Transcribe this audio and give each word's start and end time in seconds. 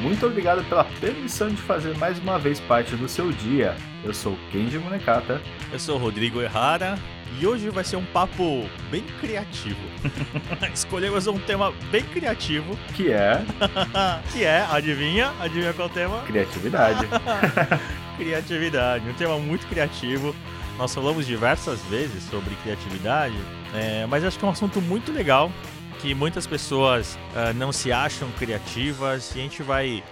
Muito 0.00 0.26
obrigado 0.26 0.64
pela 0.68 0.84
permissão 0.84 1.48
de 1.48 1.56
fazer 1.56 1.96
mais 1.98 2.18
uma 2.20 2.38
vez 2.38 2.60
parte 2.60 2.94
do 2.94 3.08
seu 3.08 3.32
dia. 3.32 3.76
Eu 4.04 4.14
sou 4.14 4.38
Kenji 4.52 4.78
Munekata. 4.78 5.42
Eu 5.72 5.78
sou 5.78 5.98
Rodrigo 5.98 6.40
Errara 6.40 6.96
e 7.40 7.44
hoje 7.44 7.68
vai 7.68 7.82
ser 7.82 7.96
um 7.96 8.04
papo 8.04 8.68
bem 8.92 9.02
criativo. 9.20 9.80
Escolhemos 10.72 11.26
um 11.26 11.36
tema 11.38 11.72
bem 11.90 12.04
criativo. 12.04 12.78
Que 12.94 13.10
é? 13.10 13.44
que 14.32 14.44
é, 14.44 14.64
adivinha? 14.70 15.32
Adivinha 15.40 15.72
qual 15.72 15.88
é 15.88 15.90
o 15.90 15.94
tema? 15.94 16.20
Criatividade. 16.22 17.06
criatividade, 18.16 19.08
um 19.08 19.14
tema 19.14 19.36
muito 19.38 19.66
criativo. 19.66 20.34
Nós 20.78 20.94
falamos 20.94 21.26
diversas 21.26 21.80
vezes 21.86 22.22
sobre 22.22 22.54
criatividade, 22.62 23.34
é, 23.74 24.06
mas 24.06 24.24
acho 24.24 24.38
que 24.38 24.44
é 24.44 24.48
um 24.48 24.52
assunto 24.52 24.80
muito 24.80 25.10
legal 25.10 25.50
que 26.00 26.14
muitas 26.14 26.46
pessoas 26.46 27.18
uh, 27.34 27.52
não 27.54 27.72
se 27.72 27.92
acham 27.92 28.30
criativas 28.32 29.34
e 29.34 29.40
a 29.40 29.42
gente 29.42 29.62
vai 29.62 30.02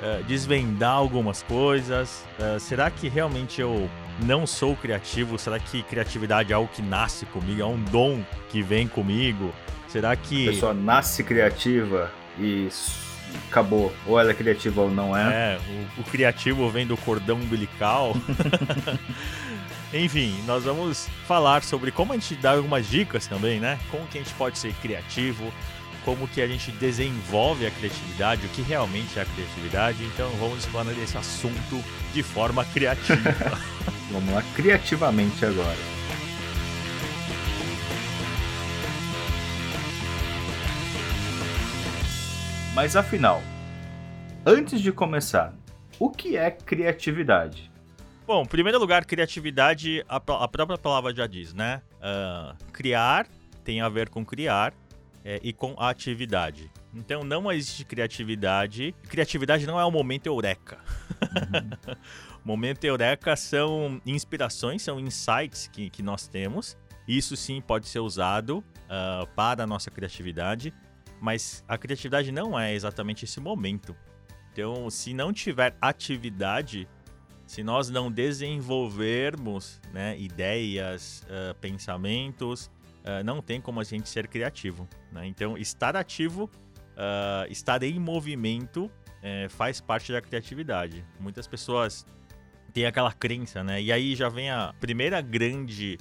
uh, 0.00 0.22
desvendar 0.24 0.92
algumas 0.92 1.42
coisas. 1.42 2.24
Uh, 2.38 2.58
será 2.58 2.90
que 2.90 3.08
realmente 3.08 3.60
eu 3.60 3.88
não 4.24 4.46
sou 4.46 4.76
criativo? 4.76 5.38
Será 5.38 5.58
que 5.58 5.82
criatividade 5.82 6.52
é 6.52 6.54
algo 6.54 6.70
que 6.72 6.82
nasce 6.82 7.26
comigo? 7.26 7.60
É 7.60 7.66
um 7.66 7.80
dom 7.84 8.22
que 8.50 8.62
vem 8.62 8.88
comigo? 8.88 9.52
Será 9.88 10.14
que. 10.16 10.48
A 10.48 10.52
pessoa 10.52 10.74
nasce 10.74 11.22
criativa 11.22 12.10
e 12.38 12.68
acabou. 13.48 13.92
Ou 14.06 14.18
ela 14.18 14.30
é 14.30 14.34
criativa 14.34 14.82
ou 14.82 14.90
não 14.90 15.16
é. 15.16 15.54
É, 15.54 15.60
o, 15.96 16.00
o 16.00 16.04
criativo 16.04 16.68
vem 16.68 16.86
do 16.86 16.96
cordão 16.96 17.36
umbilical. 17.36 18.14
Enfim, 19.92 20.34
nós 20.46 20.64
vamos 20.64 21.08
falar 21.26 21.62
sobre 21.62 21.92
como 21.92 22.12
a 22.12 22.16
gente 22.16 22.34
dá 22.34 22.52
algumas 22.52 22.88
dicas 22.88 23.26
também, 23.26 23.60
né? 23.60 23.78
Como 23.90 24.06
que 24.08 24.18
a 24.18 24.22
gente 24.22 24.34
pode 24.34 24.58
ser 24.58 24.74
criativo, 24.74 25.52
como 26.04 26.26
que 26.26 26.40
a 26.40 26.46
gente 26.46 26.72
desenvolve 26.72 27.66
a 27.66 27.70
criatividade, 27.70 28.46
o 28.46 28.48
que 28.50 28.62
realmente 28.62 29.18
é 29.18 29.22
a 29.22 29.24
criatividade. 29.24 30.04
Então 30.04 30.28
vamos 30.40 30.58
explorar 30.58 30.92
esse 30.98 31.16
assunto 31.16 31.82
de 32.12 32.22
forma 32.22 32.64
criativa. 32.64 33.32
vamos 34.10 34.34
lá, 34.34 34.42
criativamente 34.54 35.44
agora. 35.44 35.96
Mas 42.74 42.94
afinal, 42.94 43.40
antes 44.44 44.80
de 44.80 44.92
começar, 44.92 45.54
o 45.98 46.10
que 46.10 46.36
é 46.36 46.50
criatividade? 46.50 47.70
Bom, 48.26 48.42
em 48.42 48.46
primeiro 48.46 48.80
lugar, 48.80 49.04
criatividade, 49.04 50.04
a, 50.08 50.16
a 50.16 50.48
própria 50.48 50.76
palavra 50.76 51.14
já 51.14 51.28
diz, 51.28 51.54
né? 51.54 51.80
Uh, 51.98 52.56
criar 52.72 53.28
tem 53.62 53.80
a 53.80 53.88
ver 53.88 54.08
com 54.08 54.24
criar 54.24 54.74
é, 55.24 55.38
e 55.44 55.52
com 55.52 55.76
atividade. 55.78 56.68
Então 56.92 57.22
não 57.22 57.52
existe 57.52 57.84
criatividade. 57.84 58.92
Criatividade 59.08 59.64
não 59.64 59.78
é 59.78 59.84
o 59.84 59.92
momento 59.92 60.26
eureka. 60.26 60.78
Uhum. 61.22 61.96
momento 62.44 62.84
eureka 62.84 63.36
são 63.36 64.00
inspirações, 64.04 64.82
são 64.82 64.98
insights 64.98 65.68
que, 65.68 65.88
que 65.88 66.02
nós 66.02 66.26
temos. 66.26 66.76
Isso 67.06 67.36
sim 67.36 67.60
pode 67.60 67.86
ser 67.86 68.00
usado 68.00 68.58
uh, 68.58 69.26
para 69.36 69.62
a 69.62 69.66
nossa 69.68 69.88
criatividade, 69.88 70.74
mas 71.20 71.64
a 71.68 71.78
criatividade 71.78 72.32
não 72.32 72.58
é 72.58 72.74
exatamente 72.74 73.24
esse 73.24 73.38
momento. 73.38 73.94
Então, 74.52 74.90
se 74.90 75.14
não 75.14 75.32
tiver 75.32 75.76
atividade, 75.80 76.88
se 77.46 77.62
nós 77.62 77.88
não 77.88 78.10
desenvolvermos 78.10 79.80
né, 79.92 80.18
ideias, 80.18 81.24
uh, 81.24 81.54
pensamentos, 81.54 82.66
uh, 83.04 83.22
não 83.24 83.40
tem 83.40 83.60
como 83.60 83.80
a 83.80 83.84
gente 83.84 84.08
ser 84.08 84.26
criativo. 84.26 84.88
Né? 85.12 85.26
Então, 85.26 85.56
estar 85.56 85.96
ativo, 85.96 86.50
uh, 86.92 87.50
estar 87.50 87.82
em 87.82 87.98
movimento, 87.98 88.90
faz 89.50 89.80
parte 89.80 90.12
da 90.12 90.20
criatividade. 90.20 91.04
Muitas 91.18 91.48
pessoas 91.48 92.06
têm 92.72 92.86
aquela 92.86 93.10
crença, 93.10 93.64
né? 93.64 93.82
E 93.82 93.90
aí 93.90 94.14
já 94.14 94.28
vem 94.28 94.52
a 94.52 94.72
primeira 94.78 95.20
grande 95.20 95.98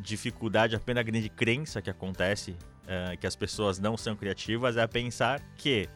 dificuldade, 0.00 0.74
a 0.74 0.78
primeira 0.78 1.02
grande 1.02 1.28
crença 1.28 1.82
que 1.82 1.90
acontece, 1.90 2.56
que 3.20 3.26
as 3.26 3.36
pessoas 3.36 3.78
não 3.78 3.98
são 3.98 4.16
criativas, 4.16 4.78
é 4.78 4.86
pensar 4.86 5.42
que 5.58 5.90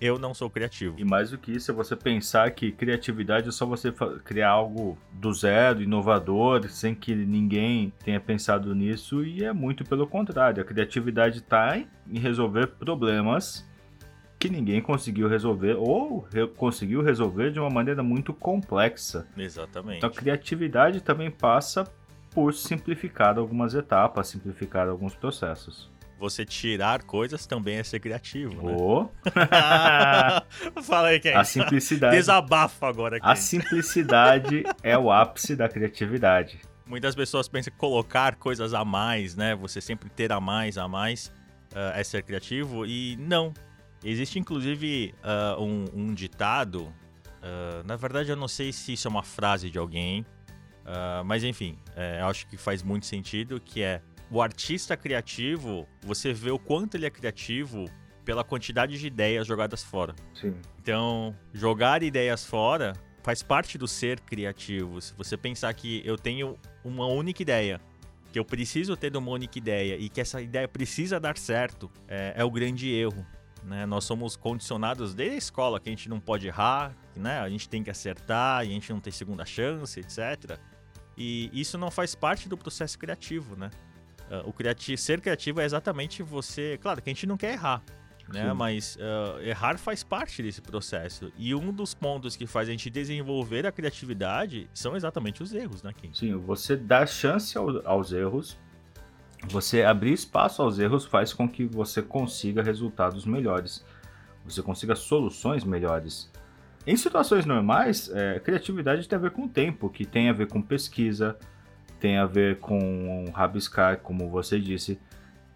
eu 0.00 0.18
não 0.18 0.34
sou 0.34 0.50
criativo. 0.50 0.96
E 0.98 1.04
mais 1.04 1.30
do 1.30 1.38
que 1.38 1.52
isso, 1.52 1.70
é 1.70 1.74
você 1.74 1.96
pensar 1.96 2.50
que 2.50 2.72
criatividade 2.72 3.48
é 3.48 3.52
só 3.52 3.64
você 3.64 3.92
criar 4.24 4.50
algo 4.50 4.98
do 5.12 5.32
zero, 5.32 5.82
inovador, 5.82 6.68
sem 6.68 6.94
que 6.94 7.14
ninguém 7.14 7.92
tenha 8.04 8.20
pensado 8.20 8.74
nisso, 8.74 9.24
e 9.24 9.44
é 9.44 9.52
muito 9.52 9.84
pelo 9.84 10.06
contrário. 10.06 10.62
A 10.62 10.64
criatividade 10.64 11.38
está 11.38 11.78
em 11.78 12.18
resolver 12.18 12.66
problemas 12.66 13.66
que 14.38 14.50
ninguém 14.50 14.82
conseguiu 14.82 15.26
resolver 15.26 15.74
ou 15.74 16.26
re 16.30 16.46
conseguiu 16.48 17.02
resolver 17.02 17.50
de 17.50 17.58
uma 17.58 17.70
maneira 17.70 18.02
muito 18.02 18.34
complexa. 18.34 19.26
Exatamente. 19.38 19.98
Então 19.98 20.10
a 20.10 20.12
criatividade 20.12 21.00
também 21.00 21.30
passa 21.30 21.84
por 22.30 22.52
simplificar 22.52 23.38
algumas 23.38 23.74
etapas, 23.74 24.28
simplificar 24.28 24.86
alguns 24.88 25.14
processos 25.14 25.93
você 26.24 26.44
tirar 26.44 27.02
coisas 27.02 27.46
também 27.46 27.76
é 27.76 27.84
ser 27.84 28.00
criativo, 28.00 28.66
né? 28.66 28.76
Oh. 28.78 29.08
Fala 30.82 31.08
aí, 31.08 31.20
quem? 31.20 31.34
A 31.34 31.44
simplicidade. 31.44 32.16
Desabafa 32.16 32.88
agora 32.88 33.18
aqui. 33.18 33.26
A 33.26 33.36
simplicidade 33.36 34.64
é 34.82 34.96
o 34.96 35.12
ápice 35.12 35.54
da 35.54 35.68
criatividade. 35.68 36.60
Muitas 36.86 37.14
pessoas 37.14 37.46
pensam 37.46 37.70
que 37.72 37.78
colocar 37.78 38.36
coisas 38.36 38.72
a 38.72 38.84
mais, 38.84 39.36
né? 39.36 39.54
Você 39.54 39.82
sempre 39.82 40.08
ter 40.08 40.32
a 40.32 40.40
mais, 40.40 40.78
a 40.78 40.88
mais, 40.88 41.26
uh, 41.72 41.92
é 41.94 42.02
ser 42.02 42.22
criativo. 42.22 42.86
E 42.86 43.16
não. 43.16 43.52
Existe 44.02 44.38
inclusive 44.38 45.14
uh, 45.22 45.62
um, 45.62 45.84
um, 45.94 46.14
ditado. 46.14 46.84
Uh, 46.84 47.86
na 47.86 47.96
verdade, 47.96 48.30
eu 48.30 48.36
não 48.36 48.48
sei 48.48 48.72
se 48.72 48.94
isso 48.94 49.06
é 49.06 49.10
uma 49.10 49.22
frase 49.22 49.70
de 49.70 49.78
alguém. 49.78 50.24
mas 51.24 51.42
enfim, 51.44 51.78
eu 52.20 52.26
acho 52.26 52.46
que 52.46 52.58
faz 52.58 52.82
muito 52.82 53.06
sentido, 53.06 53.58
que 53.58 53.82
é 53.82 54.02
o 54.30 54.40
artista 54.40 54.96
criativo, 54.96 55.86
você 56.02 56.32
vê 56.32 56.50
o 56.50 56.58
quanto 56.58 56.96
ele 56.96 57.06
é 57.06 57.10
criativo 57.10 57.86
pela 58.24 58.42
quantidade 58.42 58.98
de 58.98 59.06
ideias 59.06 59.46
jogadas 59.46 59.82
fora. 59.82 60.14
Sim. 60.34 60.54
Então, 60.80 61.36
jogar 61.52 62.02
ideias 62.02 62.44
fora 62.44 62.94
faz 63.22 63.42
parte 63.42 63.78
do 63.78 63.86
ser 63.86 64.20
criativo. 64.20 65.00
Se 65.00 65.14
você 65.14 65.36
pensar 65.36 65.72
que 65.74 66.02
eu 66.04 66.16
tenho 66.16 66.58
uma 66.82 67.06
única 67.06 67.42
ideia, 67.42 67.80
que 68.32 68.38
eu 68.38 68.44
preciso 68.44 68.96
ter 68.96 69.16
uma 69.16 69.30
única 69.30 69.58
ideia 69.58 69.96
e 69.96 70.08
que 70.08 70.20
essa 70.20 70.40
ideia 70.40 70.66
precisa 70.66 71.20
dar 71.20 71.38
certo, 71.38 71.90
é, 72.08 72.34
é 72.36 72.44
o 72.44 72.50
grande 72.50 72.90
erro. 72.92 73.24
Né? 73.62 73.86
Nós 73.86 74.04
somos 74.04 74.36
condicionados 74.36 75.14
desde 75.14 75.36
a 75.36 75.38
escola 75.38 75.80
que 75.80 75.88
a 75.88 75.92
gente 75.92 76.08
não 76.08 76.20
pode 76.20 76.46
errar, 76.46 76.94
né? 77.16 77.40
a 77.40 77.48
gente 77.48 77.68
tem 77.68 77.82
que 77.82 77.90
acertar, 77.90 78.58
a 78.58 78.64
gente 78.64 78.92
não 78.92 79.00
tem 79.00 79.12
segunda 79.12 79.44
chance, 79.44 79.98
etc. 80.00 80.58
E 81.16 81.48
isso 81.52 81.78
não 81.78 81.90
faz 81.90 82.14
parte 82.14 82.48
do 82.48 82.58
processo 82.58 82.98
criativo, 82.98 83.56
né? 83.56 83.70
Uh, 84.30 84.48
o 84.48 84.96
ser 84.96 85.20
criativo 85.20 85.60
é 85.60 85.64
exatamente 85.64 86.22
você. 86.22 86.78
Claro 86.80 87.02
que 87.02 87.10
a 87.10 87.12
gente 87.12 87.26
não 87.26 87.36
quer 87.36 87.52
errar, 87.52 87.82
né? 88.32 88.48
Sim. 88.48 88.54
Mas 88.54 88.96
uh, 88.96 89.40
errar 89.42 89.78
faz 89.78 90.02
parte 90.02 90.42
desse 90.42 90.62
processo. 90.62 91.32
E 91.36 91.54
um 91.54 91.72
dos 91.72 91.94
pontos 91.94 92.36
que 92.36 92.46
faz 92.46 92.68
a 92.68 92.72
gente 92.72 92.88
desenvolver 92.88 93.66
a 93.66 93.72
criatividade 93.72 94.68
são 94.72 94.96
exatamente 94.96 95.42
os 95.42 95.52
erros, 95.52 95.82
né, 95.82 95.92
Kim? 95.92 96.12
Sim, 96.12 96.34
você 96.36 96.76
dá 96.76 97.06
chance 97.06 97.56
ao, 97.56 97.86
aos 97.86 98.12
erros, 98.12 98.56
você 99.46 99.82
abrir 99.82 100.12
espaço 100.12 100.62
aos 100.62 100.78
erros 100.78 101.04
faz 101.04 101.32
com 101.32 101.48
que 101.48 101.66
você 101.66 102.00
consiga 102.00 102.62
resultados 102.62 103.26
melhores, 103.26 103.84
você 104.44 104.62
consiga 104.62 104.94
soluções 104.94 105.64
melhores. 105.64 106.30
Em 106.86 106.96
situações 106.96 107.46
normais, 107.46 108.10
é, 108.12 108.38
criatividade 108.40 109.08
tem 109.08 109.18
a 109.18 109.20
ver 109.20 109.30
com 109.30 109.48
tempo, 109.48 109.88
que 109.88 110.04
tem 110.04 110.28
a 110.28 110.32
ver 110.32 110.48
com 110.48 110.60
pesquisa, 110.60 111.38
tem 112.04 112.18
a 112.18 112.26
ver 112.26 112.58
com 112.58 113.24
rabiscar, 113.32 114.00
como 114.00 114.28
você 114.28 114.60
disse, 114.60 115.00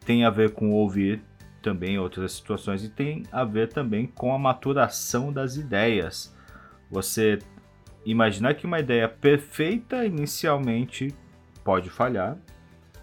tem 0.00 0.24
a 0.24 0.30
ver 0.30 0.54
com 0.54 0.70
ouvir 0.70 1.20
também 1.60 1.98
outras 1.98 2.32
situações 2.32 2.82
e 2.82 2.88
tem 2.88 3.24
a 3.30 3.44
ver 3.44 3.70
também 3.70 4.06
com 4.06 4.32
a 4.32 4.38
maturação 4.38 5.30
das 5.30 5.56
ideias. 5.56 6.34
Você 6.90 7.38
imaginar 8.02 8.54
que 8.54 8.64
uma 8.64 8.80
ideia 8.80 9.06
perfeita 9.06 10.06
inicialmente 10.06 11.14
pode 11.62 11.90
falhar 11.90 12.38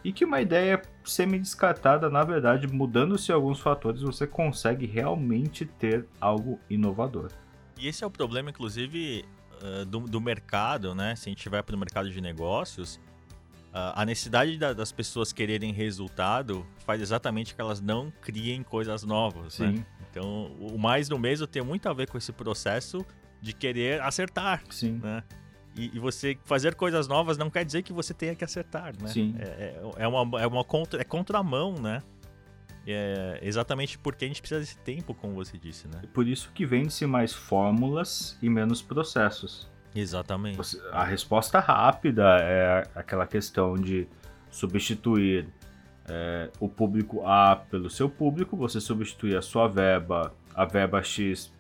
e 0.04 0.12
que 0.12 0.26
uma 0.26 0.42
ideia 0.42 0.82
semi-descartada, 1.04 2.10
na 2.10 2.24
verdade, 2.24 2.66
mudando-se 2.66 3.32
alguns 3.32 3.60
fatores, 3.60 4.02
você 4.02 4.26
consegue 4.26 4.88
realmente 4.88 5.68
ter 5.68 6.08
algo 6.20 6.60
inovador. 6.68 7.30
E 7.78 7.88
esse 7.88 8.04
é 8.04 8.08
o 8.08 8.10
problema, 8.10 8.50
inclusive, 8.50 9.24
do, 9.88 10.00
do 10.00 10.20
mercado, 10.20 10.96
né? 10.96 11.16
Se 11.16 11.30
a 11.30 11.32
gente 11.32 11.48
vai 11.48 11.62
para 11.62 11.76
o 11.76 11.80
mercado 11.80 12.10
de 12.10 12.20
negócios, 12.20 13.00
a 13.78 14.06
necessidade 14.06 14.58
das 14.58 14.92
pessoas 14.94 15.34
quererem 15.34 15.74
resultado 15.74 16.66
faz 16.86 17.02
exatamente 17.02 17.54
que 17.54 17.60
elas 17.60 17.82
não 17.82 18.10
criem 18.22 18.64
coisas 18.64 19.04
novas, 19.04 19.60
né? 19.60 19.68
Sim. 19.68 19.74
Né? 19.74 19.86
Então, 20.10 20.46
o 20.62 20.78
mais 20.78 21.10
do 21.10 21.20
mesmo 21.20 21.46
tem 21.46 21.62
muito 21.62 21.90
a 21.90 21.94
ver 21.94 22.10
com 22.10 22.18
esse 22.18 22.32
processo 22.32 23.06
de 23.42 23.52
querer 23.52 24.02
acertar, 24.02 24.64
Sim. 24.70 25.02
né? 25.04 25.22
E, 25.76 25.92
e, 25.94 26.00
você 26.00 26.38
fazer 26.46 26.74
coisas 26.74 27.06
novas 27.06 27.38
não 27.38 27.50
quer 27.50 27.66
dizer 27.66 27.84
que 27.84 27.92
você 27.92 28.14
tenha 28.14 28.34
que 28.34 28.46
acertar, 28.46 28.94
né? 28.98 29.10
Sim. 29.10 29.36
É, 29.38 29.44
é, 29.44 29.82
é 29.98 30.08
uma, 30.08 30.42
é 30.42 30.48
uma 30.48 30.64
contra, 30.64 31.02
é 31.02 31.04
contramão, 31.04 31.74
né? 31.74 32.02
É 32.88 33.40
exatamente 33.42 34.00
porque 34.00 34.24
a 34.24 34.28
gente 34.30 34.42
precisa 34.42 34.62
desse 34.62 34.78
tempo, 34.78 35.14
como 35.14 35.34
você 35.34 35.58
disse, 35.58 35.86
né? 35.90 36.02
Por 36.14 36.26
isso 36.26 36.50
que 36.54 36.66
vende-se 36.66 37.06
mais 37.06 37.34
fórmulas 37.34 38.38
e 38.42 38.50
menos 38.50 38.82
processos. 38.82 39.70
Exatamente. 39.96 40.58
Você, 40.58 40.82
a 40.92 41.04
resposta 41.04 41.60
rápida 41.60 42.38
é 42.42 42.84
aquela 42.94 43.26
questão 43.26 43.76
de 43.76 44.08
substituir 44.52 45.48
é, 46.08 46.50
o 46.60 46.68
público 46.68 47.26
A 47.26 47.56
pelo 47.56 47.90
seu 47.90 48.10
público, 48.10 48.58
você 48.58 48.82
substituir 48.82 49.38
a 49.38 49.42
sua 49.42 49.68
verba, 49.68 50.34
a 50.54 50.66
verba 50.66 51.02
X, 51.02 51.52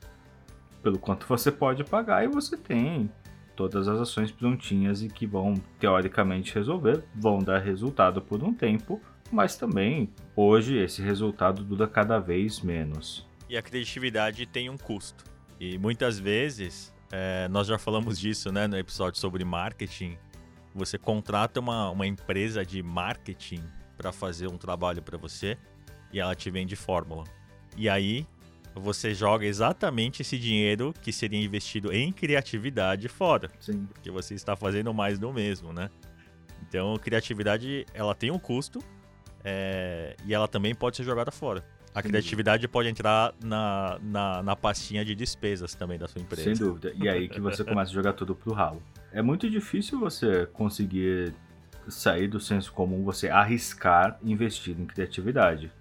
pelo 0.83 0.99
quanto 0.99 1.25
você 1.25 1.51
pode 1.51 1.83
pagar 1.83 2.23
e 2.23 2.27
você 2.27 2.55
tem 2.55 3.09
todas 3.55 3.87
as 3.87 3.99
ações 3.99 4.31
prontinhas 4.31 5.01
e 5.01 5.07
que 5.07 5.25
vão 5.25 5.55
teoricamente 5.79 6.53
resolver, 6.53 7.03
vão 7.15 7.39
dar 7.39 7.59
resultado 7.59 8.21
por 8.21 8.43
um 8.43 8.53
tempo, 8.53 9.01
mas 9.31 9.55
também 9.55 10.09
hoje 10.35 10.77
esse 10.77 11.01
resultado 11.01 11.63
dura 11.63 11.87
cada 11.87 12.19
vez 12.19 12.59
menos. 12.61 13.25
E 13.49 13.57
a 13.57 13.61
criatividade 13.61 14.45
tem 14.45 14.69
um 14.69 14.77
custo. 14.77 15.23
E 15.59 15.77
muitas 15.77 16.19
vezes, 16.19 16.93
é, 17.17 17.47
nós 17.47 17.65
já 17.65 17.79
falamos 17.79 18.19
disso 18.19 18.51
né, 18.51 18.67
no 18.67 18.77
episódio 18.77 19.17
sobre 19.21 19.45
marketing, 19.45 20.17
você 20.73 20.97
contrata 20.97 21.61
uma, 21.61 21.89
uma 21.89 22.05
empresa 22.05 22.65
de 22.65 22.83
marketing 22.83 23.63
para 23.95 24.11
fazer 24.11 24.47
um 24.47 24.57
trabalho 24.57 25.01
para 25.01 25.17
você 25.17 25.57
e 26.11 26.19
ela 26.19 26.35
te 26.35 26.51
vende 26.51 26.75
fórmula. 26.75 27.23
E 27.77 27.87
aí 27.87 28.27
você 28.75 29.15
joga 29.15 29.45
exatamente 29.45 30.23
esse 30.23 30.37
dinheiro 30.37 30.93
que 31.01 31.13
seria 31.13 31.41
investido 31.41 31.93
em 31.93 32.11
criatividade 32.11 33.07
fora. 33.07 33.49
Sim. 33.61 33.85
Porque 33.85 34.11
você 34.11 34.33
está 34.33 34.57
fazendo 34.57 34.93
mais 34.93 35.17
do 35.17 35.31
mesmo, 35.31 35.71
né? 35.71 35.89
Então, 36.67 36.97
criatividade, 36.97 37.85
ela 37.93 38.13
tem 38.13 38.29
um 38.29 38.39
custo 38.39 38.83
é, 39.41 40.17
e 40.25 40.33
ela 40.33 40.49
também 40.49 40.75
pode 40.75 40.97
ser 40.97 41.03
jogada 41.03 41.31
fora. 41.31 41.63
A 41.95 42.03
criatividade 42.03 42.67
pode 42.67 42.89
entrar 42.89 43.33
na, 43.41 43.97
na, 44.03 44.43
na, 44.43 44.55
pastinha 44.55 45.05
de 45.05 45.15
despesas 45.15 45.73
também 45.73 45.97
da 45.97 46.09
sua 46.09 46.21
empresa. 46.21 46.43
Sem 46.43 46.53
dúvida. 46.53 46.91
E 46.93 47.07
aí 47.07 47.29
que 47.29 47.39
você 47.39 47.63
começa 47.63 47.89
a 47.89 47.93
jogar 47.93 48.11
tudo 48.11 48.35
pro 48.35 48.51
ralo. 48.51 48.83
É 49.13 49.21
muito 49.21 49.49
difícil 49.49 49.97
você 49.97 50.45
conseguir 50.47 51.33
sair 51.87 52.27
do 52.27 52.37
senso 52.37 52.73
comum, 52.73 53.01
você 53.01 53.29
arriscar 53.29 54.19
investir 54.21 54.77
em 54.77 54.85
criatividade. 54.85 55.71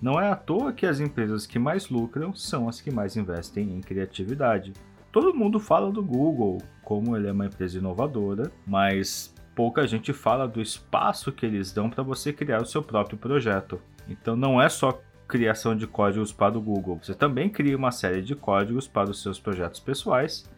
Não 0.00 0.20
é 0.20 0.30
à 0.30 0.36
toa 0.36 0.72
que 0.72 0.86
as 0.86 1.00
empresas 1.00 1.44
que 1.44 1.58
mais 1.58 1.88
lucram 1.88 2.32
são 2.34 2.68
as 2.68 2.80
que 2.80 2.92
mais 2.92 3.16
investem 3.16 3.74
em 3.74 3.80
criatividade. 3.80 4.72
Todo 5.10 5.34
mundo 5.34 5.58
fala 5.58 5.90
do 5.90 6.04
Google 6.04 6.58
como 6.82 7.16
ele 7.16 7.26
é 7.26 7.32
uma 7.32 7.46
empresa 7.46 7.78
inovadora, 7.78 8.52
mas 8.64 9.34
pouca 9.56 9.86
gente 9.88 10.12
fala 10.12 10.46
do 10.46 10.60
espaço 10.60 11.32
que 11.32 11.44
eles 11.44 11.72
dão 11.72 11.90
para 11.90 12.04
você 12.04 12.32
criar 12.32 12.62
o 12.62 12.66
seu 12.66 12.82
próprio 12.82 13.18
projeto. 13.18 13.80
Então 14.08 14.36
não 14.36 14.60
é 14.62 14.68
só 14.68 15.00
criação 15.34 15.74
de 15.74 15.84
códigos 15.84 16.32
para 16.32 16.56
o 16.56 16.60
Google, 16.60 17.00
você 17.02 17.12
também 17.12 17.50
cria 17.50 17.76
uma 17.76 17.90
série 17.90 18.22
de 18.22 18.36
códigos 18.36 18.86
para 18.86 19.10
os 19.10 19.20
seus 19.20 19.36
projetos 19.36 19.80
pessoais. 19.80 20.48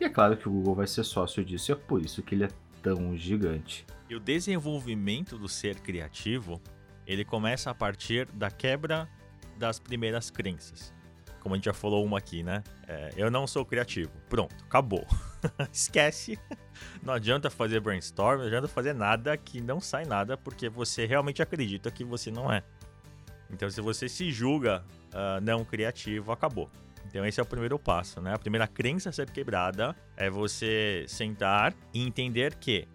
E 0.00 0.04
é 0.04 0.08
claro 0.08 0.38
que 0.38 0.48
o 0.48 0.50
Google 0.50 0.74
vai 0.74 0.86
ser 0.86 1.04
sócio 1.04 1.44
disso, 1.44 1.70
e 1.70 1.72
é 1.72 1.76
por 1.76 2.02
isso 2.02 2.22
que 2.22 2.34
ele 2.34 2.44
é 2.44 2.48
tão 2.82 3.14
gigante. 3.14 3.84
E 4.08 4.14
o 4.14 4.20
desenvolvimento 4.20 5.36
do 5.36 5.46
ser 5.50 5.80
criativo 5.80 6.62
ele 7.06 7.26
começa 7.26 7.70
a 7.70 7.74
partir 7.74 8.24
da 8.32 8.50
quebra 8.50 9.06
das 9.58 9.78
primeiras 9.78 10.30
crenças. 10.30 10.94
Como 11.40 11.54
a 11.54 11.58
gente 11.58 11.66
já 11.66 11.74
falou 11.74 12.02
uma 12.02 12.16
aqui, 12.16 12.42
né? 12.42 12.64
É, 12.88 13.10
eu 13.18 13.30
não 13.30 13.46
sou 13.46 13.66
criativo. 13.66 14.10
Pronto, 14.30 14.56
acabou. 14.64 15.06
Esquece. 15.70 16.38
Não 17.02 17.12
adianta 17.12 17.50
fazer 17.50 17.80
brainstorm, 17.80 18.38
não 18.38 18.46
adianta 18.46 18.66
fazer 18.66 18.94
nada 18.94 19.36
que 19.36 19.60
não 19.60 19.78
sai 19.78 20.06
nada, 20.06 20.38
porque 20.38 20.70
você 20.70 21.04
realmente 21.04 21.42
acredita 21.42 21.90
que 21.90 22.02
você 22.02 22.30
não 22.30 22.50
é. 22.50 22.62
Então, 23.50 23.70
se 23.70 23.80
você 23.80 24.08
se 24.08 24.30
julga 24.30 24.84
uh, 25.12 25.40
não 25.42 25.64
criativo, 25.64 26.32
acabou. 26.32 26.70
Então, 27.08 27.24
esse 27.24 27.38
é 27.40 27.42
o 27.42 27.46
primeiro 27.46 27.78
passo, 27.78 28.20
né? 28.20 28.34
A 28.34 28.38
primeira 28.38 28.66
crença 28.66 29.10
a 29.10 29.12
ser 29.12 29.30
quebrada 29.30 29.94
é 30.16 30.28
você 30.28 31.04
sentar 31.08 31.72
e 31.94 32.02
entender 32.02 32.54
que 32.56 32.88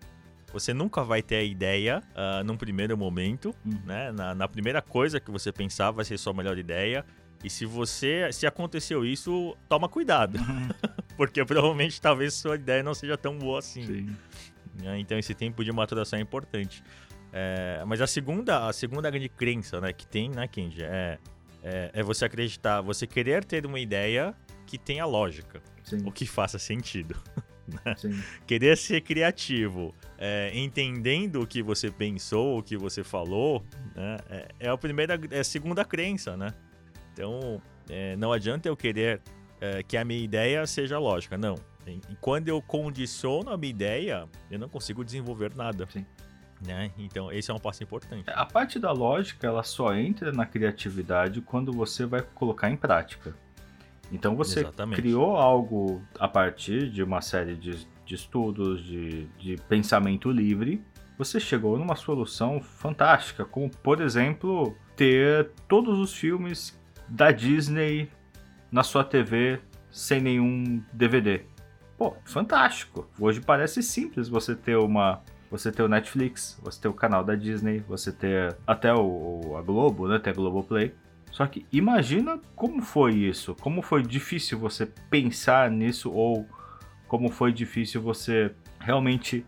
você 0.51 0.73
nunca 0.73 1.03
vai 1.03 1.21
ter 1.21 1.37
a 1.37 1.43
ideia 1.43 2.03
uh, 2.11 2.43
num 2.43 2.57
primeiro 2.57 2.97
momento, 2.97 3.55
uhum. 3.65 3.79
né? 3.85 4.11
Na, 4.11 4.35
na, 4.35 4.47
primeira 4.47 4.81
coisa 4.81 5.19
que 5.19 5.31
você 5.31 5.51
pensar 5.51 5.91
vai 5.91 6.03
ser 6.03 6.17
sua 6.17 6.33
melhor 6.33 6.57
ideia. 6.57 7.05
E 7.43 7.49
se 7.49 7.65
você, 7.65 8.31
se 8.31 8.45
aconteceu 8.45 9.03
isso, 9.03 9.57
toma 9.67 9.89
cuidado, 9.89 10.37
uhum. 10.37 10.69
porque 11.17 11.43
provavelmente 11.43 11.99
talvez 11.99 12.33
sua 12.33 12.55
ideia 12.55 12.83
não 12.83 12.93
seja 12.93 13.17
tão 13.17 13.37
boa 13.37 13.59
assim. 13.59 14.13
Né? 14.75 14.99
Então 14.99 15.17
esse 15.17 15.33
tempo 15.33 15.63
de 15.63 15.71
maturação 15.71 16.19
é 16.19 16.21
importante. 16.21 16.83
É, 17.33 17.83
mas 17.85 18.01
a 18.01 18.07
segunda, 18.07 18.67
a 18.67 18.73
segunda 18.73 19.09
grande 19.09 19.29
crença, 19.29 19.79
né, 19.79 19.93
que 19.93 20.05
tem, 20.05 20.29
né, 20.29 20.47
Kenji, 20.47 20.83
é, 20.83 21.17
é, 21.63 21.91
é 21.93 22.03
você 22.03 22.25
acreditar, 22.25 22.81
você 22.81 23.07
querer 23.07 23.45
ter 23.45 23.65
uma 23.65 23.79
ideia 23.79 24.35
que 24.65 24.77
tenha 24.77 25.05
lógica, 25.05 25.61
Sim. 25.83 26.03
ou 26.05 26.11
que 26.11 26.25
faça 26.25 26.59
sentido. 26.59 27.15
Né? 27.85 27.95
Querer 28.45 28.75
ser 28.75 28.99
criativo, 28.99 29.95
é, 30.17 30.51
entendendo 30.53 31.41
o 31.41 31.47
que 31.47 31.61
você 31.61 31.89
pensou, 31.89 32.57
o 32.59 32.63
que 32.63 32.75
você 32.75 33.01
falou, 33.01 33.63
né? 33.95 34.17
é, 34.29 34.47
é, 34.61 34.67
a 34.67 34.75
primeira, 34.75 35.17
é 35.29 35.39
a 35.39 35.43
segunda 35.43 35.85
crença, 35.85 36.35
né? 36.35 36.53
Então, 37.13 37.61
é, 37.89 38.17
não 38.17 38.33
adianta 38.33 38.67
eu 38.67 38.75
querer 38.75 39.21
é, 39.61 39.83
que 39.83 39.95
a 39.95 40.03
minha 40.03 40.21
ideia 40.21 40.65
seja 40.67 40.99
lógica, 40.99 41.37
não. 41.37 41.55
E 41.87 42.15
quando 42.19 42.47
eu 42.47 42.61
condiciono 42.61 43.49
a 43.51 43.57
minha 43.57 43.71
ideia, 43.71 44.27
eu 44.49 44.59
não 44.59 44.67
consigo 44.67 45.05
desenvolver 45.05 45.55
nada. 45.55 45.87
Sim. 45.89 46.05
Né? 46.65 46.91
Então, 46.97 47.31
esse 47.31 47.49
é 47.49 47.53
um 47.53 47.59
passo 47.59 47.81
importante. 47.83 48.29
A 48.29 48.45
parte 48.45 48.77
da 48.77 48.91
lógica, 48.91 49.47
ela 49.47 49.63
só 49.63 49.95
entra 49.95 50.31
na 50.31 50.45
criatividade 50.45 51.41
quando 51.41 51.71
você 51.71 52.05
vai 52.05 52.21
colocar 52.21 52.69
em 52.69 52.77
prática. 52.77 53.33
Então 54.11 54.35
você 54.35 54.59
Exatamente. 54.59 55.01
criou 55.01 55.37
algo 55.37 56.01
a 56.19 56.27
partir 56.27 56.89
de 56.89 57.01
uma 57.01 57.21
série 57.21 57.55
de, 57.55 57.87
de 58.05 58.15
estudos, 58.15 58.83
de, 58.83 59.25
de 59.39 59.55
pensamento 59.69 60.29
livre. 60.29 60.83
Você 61.17 61.39
chegou 61.39 61.77
numa 61.77 61.95
solução 61.95 62.59
fantástica, 62.61 63.45
como 63.45 63.69
por 63.69 64.01
exemplo 64.01 64.75
ter 64.97 65.51
todos 65.67 65.97
os 65.97 66.13
filmes 66.13 66.77
da 67.07 67.31
Disney 67.31 68.09
na 68.71 68.83
sua 68.83 69.03
TV 69.03 69.59
sem 69.89 70.19
nenhum 70.19 70.83
DVD. 70.91 71.43
Pô, 71.97 72.15
fantástico. 72.25 73.09
Hoje 73.19 73.39
parece 73.39 73.81
simples 73.81 74.27
você 74.27 74.55
ter 74.55 74.77
uma 74.77 75.21
você 75.51 75.69
ter 75.69 75.83
o 75.83 75.89
Netflix, 75.89 76.57
você 76.63 76.81
ter 76.81 76.87
o 76.87 76.93
canal 76.93 77.25
da 77.25 77.35
Disney, 77.35 77.83
você 77.85 78.09
ter 78.09 78.55
até 78.65 78.93
o, 78.93 79.57
a 79.57 79.61
Globo, 79.61 80.07
né, 80.07 80.17
ter 80.17 80.29
a 80.29 80.33
Globoplay. 80.33 80.93
Só 81.29 81.45
que 81.45 81.65
imagina 81.71 82.39
como 82.55 82.81
foi 82.81 83.15
isso, 83.15 83.53
como 83.59 83.81
foi 83.81 84.01
difícil 84.01 84.57
você 84.57 84.85
pensar 85.09 85.69
nisso 85.69 86.09
ou 86.09 86.47
como 87.05 87.29
foi 87.29 87.51
difícil 87.51 88.01
você 88.01 88.53
realmente 88.79 89.45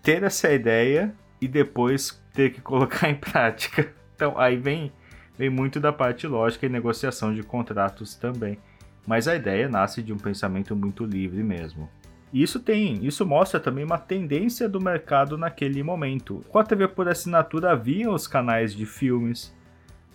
ter 0.00 0.22
essa 0.22 0.52
ideia 0.52 1.12
e 1.40 1.48
depois 1.48 2.22
ter 2.32 2.50
que 2.50 2.60
colocar 2.60 3.08
em 3.10 3.16
prática. 3.16 3.92
Então 4.14 4.38
aí 4.38 4.56
vem, 4.56 4.92
vem 5.36 5.50
muito 5.50 5.80
da 5.80 5.92
parte 5.92 6.28
lógica 6.28 6.66
e 6.66 6.68
negociação 6.68 7.34
de 7.34 7.42
contratos 7.42 8.14
também. 8.14 8.56
Mas 9.04 9.26
a 9.26 9.34
ideia 9.34 9.68
nasce 9.68 10.00
de 10.00 10.12
um 10.12 10.18
pensamento 10.18 10.76
muito 10.76 11.04
livre 11.04 11.42
mesmo. 11.42 11.88
Isso 12.32 12.60
tem, 12.60 13.04
isso 13.04 13.26
mostra 13.26 13.58
também 13.58 13.84
uma 13.84 13.98
tendência 13.98 14.68
do 14.68 14.80
mercado 14.80 15.36
naquele 15.36 15.82
momento. 15.82 16.44
Com 16.48 16.58
a 16.58 16.64
TV 16.64 16.86
por 16.86 17.08
assinatura 17.08 17.72
havia 17.72 18.10
os 18.10 18.26
canais 18.28 18.74
de 18.74 18.86
filmes, 18.86 19.52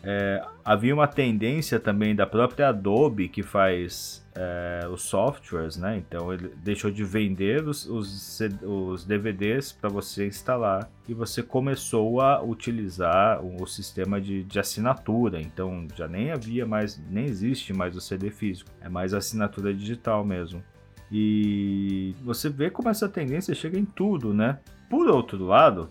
é, 0.08 0.46
havia 0.64 0.94
uma 0.94 1.08
tendência 1.08 1.80
também 1.80 2.16
da 2.16 2.28
própria 2.28 2.70
Adobe 2.70 3.28
que 3.28 3.42
faz 3.42 4.24
é, 4.36 4.88
os 4.88 5.02
softwares, 5.02 5.78
né? 5.78 5.98
Então 5.98 6.32
ele 6.32 6.54
deixou 6.58 6.92
de 6.92 7.04
vender 7.04 7.68
os, 7.68 7.88
os, 7.90 8.40
os 8.62 9.04
DVDs 9.04 9.72
para 9.72 9.90
você 9.90 10.28
instalar 10.28 10.88
e 11.10 11.14
você 11.16 11.42
começou 11.42 12.22
a 12.22 12.44
utilizar 12.44 13.44
o, 13.44 13.64
o 13.64 13.66
sistema 13.66 14.22
de, 14.22 14.44
de, 14.44 14.60
assinatura. 14.60 15.42
Então 15.42 15.88
já 15.96 16.08
nem 16.08 16.32
havia 16.32 16.68
mais, 16.68 17.02
nem 17.10 17.26
existe 17.26 17.74
mais 17.74 17.96
o 17.96 18.02
CD 18.02 18.30
físico, 18.30 18.70
é 18.82 18.88
mais 18.88 19.12
assinatura 19.12 19.74
digital 19.74 20.24
mesmo. 20.24 20.64
E 21.12 22.16
você 22.24 22.50
vê 22.50 22.70
como 22.70 22.90
essa 22.90 23.08
tendência 23.08 23.54
chega 23.54 23.78
em 23.78 23.86
tudo, 23.86 24.34
né? 24.34 24.60
Por 24.90 25.08
outro 25.08 25.46
lado, 25.46 25.90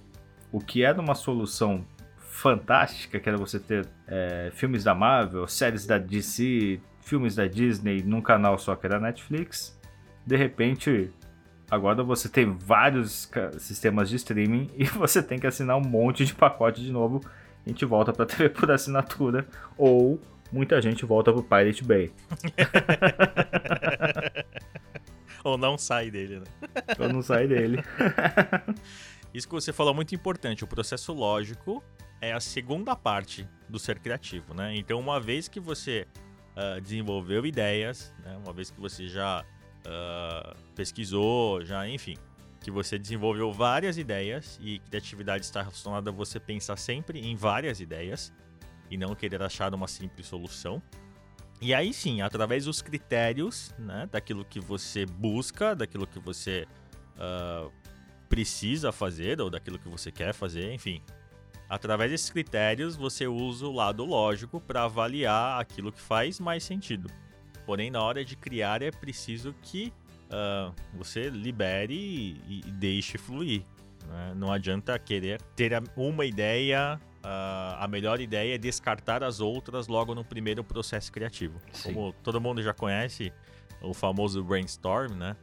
o 0.50 0.60
que 0.60 0.82
era 0.82 1.00
uma 1.00 1.14
solução 1.14 1.84
fantástica, 2.16 3.20
que 3.20 3.28
era 3.28 3.38
você 3.38 3.60
ter 3.60 3.86
é, 4.08 4.50
filmes 4.54 4.84
da 4.84 4.94
Marvel, 4.94 5.46
séries 5.46 5.86
da 5.86 5.98
DC, 5.98 6.80
filmes 7.00 7.36
da 7.36 7.46
Disney 7.46 8.02
num 8.02 8.20
canal 8.20 8.58
só 8.58 8.74
que 8.74 8.86
era 8.86 8.98
Netflix. 8.98 9.78
De 10.26 10.36
repente, 10.36 11.10
agora 11.70 12.02
você 12.02 12.28
tem 12.28 12.50
vários 12.50 13.30
sistemas 13.58 14.08
de 14.08 14.16
streaming 14.16 14.68
e 14.76 14.84
você 14.84 15.22
tem 15.22 15.38
que 15.38 15.46
assinar 15.46 15.76
um 15.76 15.84
monte 15.84 16.24
de 16.24 16.34
pacote 16.34 16.82
de 16.82 16.90
novo. 16.90 17.20
A 17.64 17.68
gente 17.68 17.84
volta 17.84 18.12
para 18.12 18.26
TV 18.26 18.48
por 18.48 18.70
assinatura 18.70 19.46
ou 19.78 20.20
muita 20.52 20.80
gente 20.82 21.04
volta 21.04 21.32
pro 21.32 21.42
Pirate 21.42 21.84
Bay. 21.84 22.10
ou 25.50 25.58
não 25.58 25.76
sai 25.76 26.10
dele, 26.10 26.40
né? 26.40 26.46
ou 26.98 27.08
não 27.12 27.22
sai 27.22 27.46
dele. 27.46 27.78
Isso 29.32 29.46
que 29.46 29.54
você 29.54 29.72
falou 29.72 29.92
é 29.92 29.96
muito 29.96 30.14
importante. 30.14 30.64
O 30.64 30.66
processo 30.66 31.12
lógico 31.12 31.82
é 32.20 32.32
a 32.32 32.40
segunda 32.40 32.96
parte 32.96 33.46
do 33.68 33.78
ser 33.78 33.98
criativo, 33.98 34.54
né? 34.54 34.74
Então, 34.76 34.98
uma 34.98 35.20
vez 35.20 35.48
que 35.48 35.60
você 35.60 36.06
uh, 36.56 36.80
desenvolveu 36.80 37.44
ideias, 37.44 38.14
né? 38.24 38.36
uma 38.42 38.52
vez 38.52 38.70
que 38.70 38.80
você 38.80 39.08
já 39.08 39.44
uh, 39.86 40.56
pesquisou, 40.74 41.64
já, 41.64 41.86
enfim, 41.88 42.16
que 42.60 42.70
você 42.70 42.98
desenvolveu 42.98 43.52
várias 43.52 43.98
ideias 43.98 44.58
e 44.62 44.78
criatividade 44.78 45.44
está 45.44 45.60
relacionada 45.60 46.10
a 46.10 46.12
você 46.12 46.40
pensar 46.40 46.76
sempre 46.76 47.20
em 47.20 47.36
várias 47.36 47.80
ideias 47.80 48.32
e 48.90 48.96
não 48.96 49.14
querer 49.14 49.42
achar 49.42 49.74
uma 49.74 49.88
simples 49.88 50.26
solução. 50.26 50.82
E 51.60 51.72
aí 51.72 51.92
sim, 51.92 52.20
através 52.20 52.64
dos 52.64 52.82
critérios, 52.82 53.74
né, 53.78 54.08
daquilo 54.10 54.44
que 54.44 54.60
você 54.60 55.06
busca, 55.06 55.74
daquilo 55.74 56.06
que 56.06 56.18
você 56.18 56.66
uh, 57.16 57.72
precisa 58.28 58.92
fazer 58.92 59.40
ou 59.40 59.48
daquilo 59.48 59.78
que 59.78 59.88
você 59.88 60.10
quer 60.10 60.34
fazer, 60.34 60.72
enfim. 60.72 61.00
Através 61.68 62.10
desses 62.10 62.30
critérios, 62.30 62.96
você 62.96 63.26
usa 63.26 63.66
o 63.66 63.72
lado 63.72 64.04
lógico 64.04 64.60
para 64.60 64.84
avaliar 64.84 65.60
aquilo 65.60 65.90
que 65.90 66.00
faz 66.00 66.38
mais 66.38 66.62
sentido. 66.62 67.10
Porém, 67.64 67.90
na 67.90 68.02
hora 68.02 68.24
de 68.24 68.36
criar, 68.36 68.82
é 68.82 68.90
preciso 68.90 69.54
que 69.62 69.92
uh, 70.26 70.74
você 70.92 71.30
libere 71.30 71.94
e, 71.94 72.60
e 72.66 72.70
deixe 72.72 73.16
fluir. 73.16 73.62
Né? 74.06 74.34
Não 74.36 74.52
adianta 74.52 74.98
querer 74.98 75.40
ter 75.56 75.72
uma 75.96 76.26
ideia, 76.26 77.00
uh, 77.24 77.76
a 77.78 77.88
melhor 77.88 78.20
ideia 78.20 78.54
é 78.54 78.58
descartar 78.58 79.24
as 79.24 79.40
outras 79.40 79.88
logo 79.88 80.14
no 80.14 80.24
primeiro 80.24 80.62
processo 80.62 81.10
criativo. 81.10 81.58
Sim. 81.72 81.94
Como 81.94 82.12
todo 82.12 82.40
mundo 82.40 82.62
já 82.62 82.74
conhece, 82.74 83.32
o 83.80 83.94
famoso 83.94 84.42
brainstorm, 84.44 85.14
né? 85.14 85.36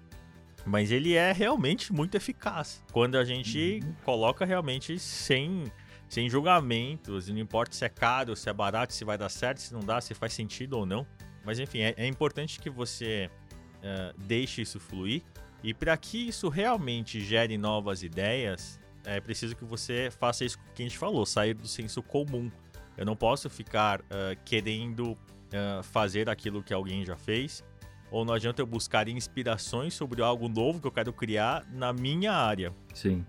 Mas 0.66 0.92
ele 0.92 1.16
é 1.16 1.32
realmente 1.32 1.92
muito 1.92 2.16
eficaz. 2.16 2.84
Quando 2.92 3.18
a 3.18 3.26
gente 3.26 3.80
uhum. 3.84 3.96
coloca 4.06 4.46
realmente 4.46 5.00
sem, 5.00 5.64
sem 6.08 6.30
julgamentos, 6.30 7.28
não 7.30 7.40
importa 7.40 7.76
se 7.76 7.84
é 7.84 7.90
caro, 7.90 8.36
se 8.36 8.48
é 8.48 8.54
barato, 8.54 8.94
se 8.94 9.04
vai 9.04 9.18
dar 9.18 9.30
certo, 9.30 9.58
se 9.58 9.74
não 9.74 9.82
dá, 9.82 10.00
se 10.00 10.14
faz 10.14 10.34
sentido 10.34 10.78
ou 10.78 10.86
não. 10.86 11.06
Mas 11.44 11.60
enfim, 11.60 11.80
é, 11.80 11.96
é 11.98 12.06
importante 12.06 12.60
que 12.60 12.70
você 12.70 13.30
uh, 13.78 14.18
deixe 14.20 14.62
isso 14.62 14.80
fluir. 14.80 15.24
E 15.64 15.74
para 15.74 15.96
que 15.98 16.28
isso 16.28 16.50
realmente 16.50 17.20
gere 17.22 17.58
novas 17.58 18.04
ideias, 18.04 18.80
é 19.06 19.20
preciso 19.20 19.56
que 19.56 19.66
você 19.66 20.10
faça 20.12 20.46
isso 20.46 20.58
que 20.76 20.84
a 20.84 20.86
gente 20.86 20.98
falou, 20.98 21.26
sair 21.26 21.54
do 21.54 21.68
senso 21.68 22.02
comum. 22.02 22.52
Eu 22.98 23.06
não 23.06 23.16
posso 23.16 23.50
ficar 23.50 24.02
uh, 24.02 24.38
querendo 24.46 25.12
uh, 25.12 25.84
fazer 25.84 26.30
aquilo 26.30 26.62
que 26.62 26.74
alguém 26.74 27.06
já 27.06 27.16
fez 27.16 27.64
ou 28.12 28.26
não 28.26 28.34
adianta 28.34 28.62
eu 28.62 28.66
buscar 28.66 29.08
inspirações 29.08 29.94
sobre 29.94 30.22
algo 30.22 30.50
novo 30.50 30.82
que 30.82 30.86
eu 30.86 30.92
quero 30.92 31.14
criar 31.14 31.64
na 31.72 31.94
minha 31.94 32.34
área. 32.34 32.74
Sim. 32.94 33.26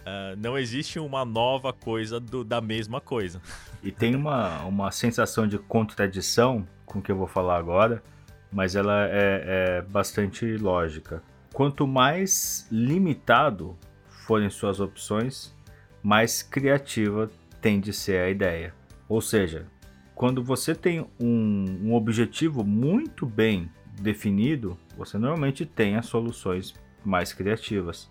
Uh, 0.00 0.36
não 0.36 0.58
existe 0.58 0.98
uma 0.98 1.24
nova 1.24 1.72
coisa 1.72 2.18
do, 2.18 2.44
da 2.44 2.60
mesma 2.60 3.00
coisa. 3.00 3.40
E 3.82 3.92
tem 3.92 4.16
uma, 4.16 4.64
uma 4.64 4.90
sensação 4.90 5.46
de 5.46 5.58
contradição 5.58 6.66
com 6.84 6.98
o 6.98 7.02
que 7.02 7.10
eu 7.10 7.16
vou 7.16 7.28
falar 7.28 7.56
agora, 7.56 8.02
mas 8.50 8.74
ela 8.74 9.06
é, 9.06 9.78
é 9.78 9.82
bastante 9.82 10.56
lógica. 10.56 11.22
Quanto 11.52 11.86
mais 11.86 12.66
limitado 12.70 13.78
forem 14.26 14.50
suas 14.50 14.80
opções, 14.80 15.54
mais 16.02 16.42
criativa 16.42 17.30
tende 17.60 17.90
a 17.90 17.92
ser 17.92 18.20
a 18.20 18.28
ideia. 18.28 18.74
Ou 19.08 19.20
seja, 19.20 19.66
quando 20.14 20.42
você 20.42 20.74
tem 20.74 21.06
um, 21.20 21.64
um 21.82 21.94
objetivo 21.94 22.64
muito 22.64 23.24
bem 23.24 23.70
definido, 24.00 24.76
você 24.96 25.16
normalmente 25.16 25.64
tem 25.64 25.96
as 25.96 26.06
soluções 26.06 26.74
mais 27.04 27.32
criativas. 27.32 28.10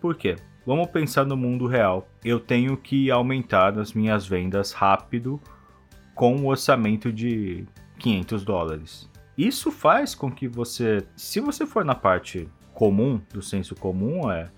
Por 0.00 0.14
quê? 0.14 0.36
Vamos 0.64 0.88
pensar 0.90 1.24
no 1.24 1.36
mundo 1.36 1.66
real. 1.66 2.08
Eu 2.24 2.38
tenho 2.38 2.76
que 2.76 3.10
aumentar 3.10 3.78
as 3.78 3.92
minhas 3.92 4.26
vendas 4.26 4.72
rápido 4.72 5.40
com 6.14 6.36
um 6.36 6.46
orçamento 6.46 7.12
de 7.12 7.66
500 7.98 8.44
dólares. 8.44 9.10
Isso 9.36 9.72
faz 9.72 10.14
com 10.14 10.30
que 10.30 10.46
você, 10.46 11.04
se 11.16 11.40
você 11.40 11.66
for 11.66 11.84
na 11.84 11.94
parte 11.94 12.48
comum, 12.74 13.20
do 13.32 13.42
senso 13.42 13.74
comum, 13.74 14.30
é 14.30 14.50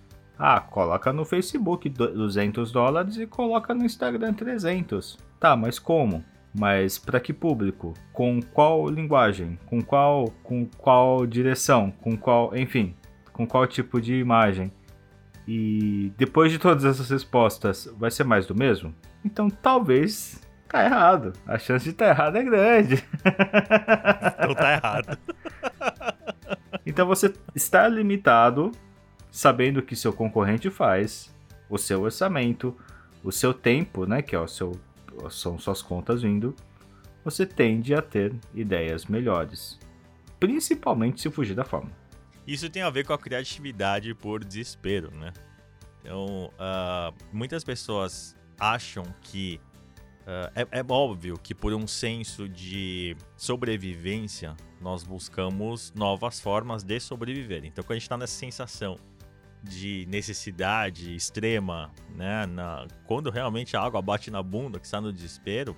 ah, 0.43 0.59
coloca 0.59 1.13
no 1.13 1.27
Facebook 1.27 1.87
200 1.91 2.73
dólares 2.73 3.19
e 3.19 3.27
coloca 3.27 3.75
no 3.75 3.85
Instagram 3.85 4.33
300. 4.33 5.19
Tá, 5.39 5.55
mas 5.55 5.79
como? 5.79 6.25
Mas 6.59 6.99
para 6.99 7.21
que 7.21 7.31
público? 7.31 7.93
Com 8.11 8.41
qual 8.41 8.89
linguagem? 8.89 9.59
Com 9.67 9.83
qual, 9.83 10.33
com 10.43 10.65
qual 10.65 11.27
direção? 11.27 11.91
Com 12.01 12.17
qual, 12.17 12.57
enfim, 12.57 12.97
com 13.35 13.47
qual 13.47 13.67
tipo 13.67 14.01
de 14.01 14.15
imagem? 14.15 14.73
E 15.47 16.11
depois 16.17 16.51
de 16.51 16.59
todas 16.59 16.87
essas 16.87 17.11
respostas, 17.11 17.87
vai 17.99 18.11
ser 18.11 18.25
mais 18.25 18.47
do 18.47 18.55
mesmo? 18.55 18.95
Então 19.23 19.51
talvez 19.51 20.41
tá 20.67 20.83
errado. 20.83 21.35
A 21.47 21.59
chance 21.59 21.85
de 21.85 21.91
estar 21.91 22.07
tá 22.07 22.11
errado 22.13 22.37
é 22.37 22.43
grande. 22.43 23.05
Então 24.39 24.55
tá 24.55 24.73
errado. 24.73 25.19
então 26.87 27.07
você 27.07 27.31
está 27.55 27.87
limitado 27.87 28.73
sabendo 29.31 29.81
o 29.81 29.83
que 29.83 29.95
seu 29.97 30.13
concorrente 30.13 30.71
faz, 30.71 31.35
o 31.69 31.79
seu 31.79 32.03
orçamento, 32.03 32.77
o 33.23 33.31
seu 33.31 33.55
tempo, 33.55 34.07
né, 34.07 34.23
que 34.23 34.35
é 34.35 34.41
o 34.41 34.49
seu 34.49 34.73
são 35.29 35.59
suas 35.59 35.83
contas 35.83 36.23
vindo, 36.23 36.55
você 37.25 37.45
tende 37.45 37.95
a 37.95 38.01
ter 38.01 38.35
ideias 38.55 39.07
melhores. 39.07 39.79
Principalmente 40.39 41.21
se 41.21 41.31
fugir 41.31 41.55
da 41.55 41.65
forma. 41.65 41.91
Isso 42.47 42.71
tem 42.71 42.83
a 42.83 42.91
ver 42.91 43.05
com 43.05 43.13
a 43.13 43.19
criatividade 43.19 44.15
por 44.15 44.43
desespero, 44.43 45.11
né? 45.15 45.33
Então, 46.01 46.51
uh, 46.55 47.15
muitas 47.33 47.63
pessoas 47.63 48.35
acham 48.59 49.05
que. 49.21 49.61
Uh, 50.23 50.51
é, 50.55 50.81
é, 50.81 50.85
óbvio 50.89 51.39
que 51.39 51.55
por 51.55 51.73
um 51.73 51.87
senso 51.87 52.49
de 52.49 53.17
sobrevivência, 53.37 54.57
nós 54.81 55.03
buscamos 55.03 55.93
novas 55.95 56.41
formas 56.41 56.83
de 56.83 56.99
sobreviver. 57.01 57.65
Então, 57.65 57.83
quando 57.85 57.93
a 57.93 57.95
gente 57.97 58.03
está 58.03 58.17
nessa 58.17 58.35
sensação 58.35 58.97
de 59.63 60.07
necessidade 60.09 61.15
extrema, 61.15 61.91
né? 62.15 62.47
Na, 62.47 62.87
quando 63.07 63.31
realmente 63.31 63.77
a 63.77 63.81
água 63.81 64.01
bate 64.01 64.31
na 64.31 64.43
bunda, 64.43 64.79
que 64.79 64.87
está 64.87 65.01
no 65.01 65.13
desespero, 65.13 65.77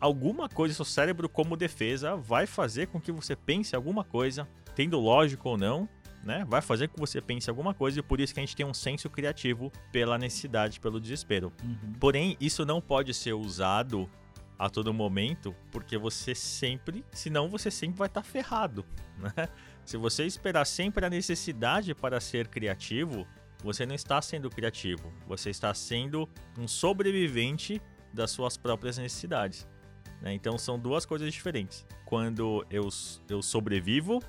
alguma 0.00 0.48
coisa 0.48 0.74
seu 0.74 0.84
cérebro, 0.84 1.28
como 1.28 1.56
defesa, 1.56 2.16
vai 2.16 2.46
fazer 2.46 2.88
com 2.88 3.00
que 3.00 3.12
você 3.12 3.36
pense 3.36 3.74
alguma 3.74 4.04
coisa, 4.04 4.48
tendo 4.74 4.98
lógico 4.98 5.50
ou 5.50 5.58
não, 5.58 5.88
né? 6.24 6.44
Vai 6.48 6.60
fazer 6.60 6.88
com 6.88 6.94
que 6.94 7.00
você 7.00 7.20
pense 7.20 7.48
alguma 7.48 7.72
coisa 7.72 8.00
e 8.00 8.02
por 8.02 8.20
isso 8.20 8.34
que 8.34 8.40
a 8.40 8.42
gente 8.42 8.56
tem 8.56 8.66
um 8.66 8.74
senso 8.74 9.08
criativo 9.08 9.72
pela 9.92 10.18
necessidade, 10.18 10.80
pelo 10.80 11.00
desespero. 11.00 11.52
Uhum. 11.62 11.92
Porém, 12.00 12.36
isso 12.40 12.66
não 12.66 12.80
pode 12.80 13.14
ser 13.14 13.32
usado 13.32 14.08
a 14.58 14.70
todo 14.70 14.92
momento, 14.92 15.54
porque 15.70 15.98
você 15.98 16.34
sempre, 16.34 17.04
senão 17.12 17.48
você 17.48 17.70
sempre 17.70 17.98
vai 17.98 18.08
estar 18.08 18.22
tá 18.22 18.26
ferrado, 18.26 18.84
né? 19.16 19.48
Se 19.86 19.96
você 19.96 20.26
esperar 20.26 20.64
sempre 20.64 21.06
a 21.06 21.08
necessidade 21.08 21.94
para 21.94 22.18
ser 22.20 22.48
criativo, 22.48 23.24
você 23.62 23.86
não 23.86 23.94
está 23.94 24.20
sendo 24.20 24.50
criativo, 24.50 25.12
você 25.28 25.50
está 25.50 25.72
sendo 25.72 26.28
um 26.58 26.66
sobrevivente 26.66 27.80
das 28.12 28.32
suas 28.32 28.56
próprias 28.56 28.98
necessidades. 28.98 29.64
Né? 30.20 30.34
Então 30.34 30.58
são 30.58 30.76
duas 30.76 31.06
coisas 31.06 31.32
diferentes. 31.32 31.86
Quando 32.04 32.66
eu, 32.68 32.88
eu 33.28 33.40
sobrevivo, 33.40 34.20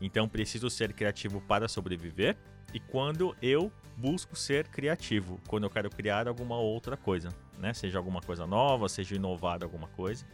então 0.00 0.28
preciso 0.28 0.70
ser 0.70 0.92
criativo 0.92 1.40
para 1.40 1.66
sobreviver, 1.66 2.36
e 2.72 2.78
quando 2.78 3.36
eu 3.42 3.72
busco 3.96 4.36
ser 4.36 4.68
criativo, 4.68 5.40
quando 5.48 5.64
eu 5.64 5.70
quero 5.70 5.90
criar 5.90 6.28
alguma 6.28 6.56
outra 6.56 6.96
coisa, 6.96 7.30
né? 7.58 7.74
Seja 7.74 7.98
alguma 7.98 8.20
coisa 8.20 8.46
nova, 8.46 8.88
seja 8.88 9.16
inovar 9.16 9.60
alguma 9.64 9.88
coisa. 9.88 10.24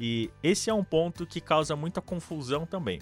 E 0.00 0.28
esse 0.42 0.68
é 0.68 0.74
um 0.74 0.82
ponto 0.82 1.24
que 1.24 1.40
causa 1.40 1.76
muita 1.76 2.02
confusão 2.02 2.66
também. 2.66 2.98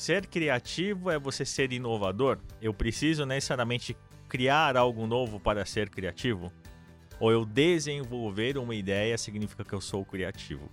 Ser 0.00 0.26
criativo 0.28 1.10
é 1.10 1.18
você 1.18 1.44
ser 1.44 1.74
inovador? 1.74 2.38
Eu 2.62 2.72
preciso 2.72 3.26
necessariamente 3.26 3.94
criar 4.30 4.74
algo 4.74 5.06
novo 5.06 5.38
para 5.38 5.62
ser 5.66 5.90
criativo? 5.90 6.50
Ou 7.20 7.30
eu 7.30 7.44
desenvolver 7.44 8.56
uma 8.56 8.74
ideia 8.74 9.18
significa 9.18 9.62
que 9.62 9.74
eu 9.74 9.80
sou 9.82 10.02
criativo? 10.02 10.70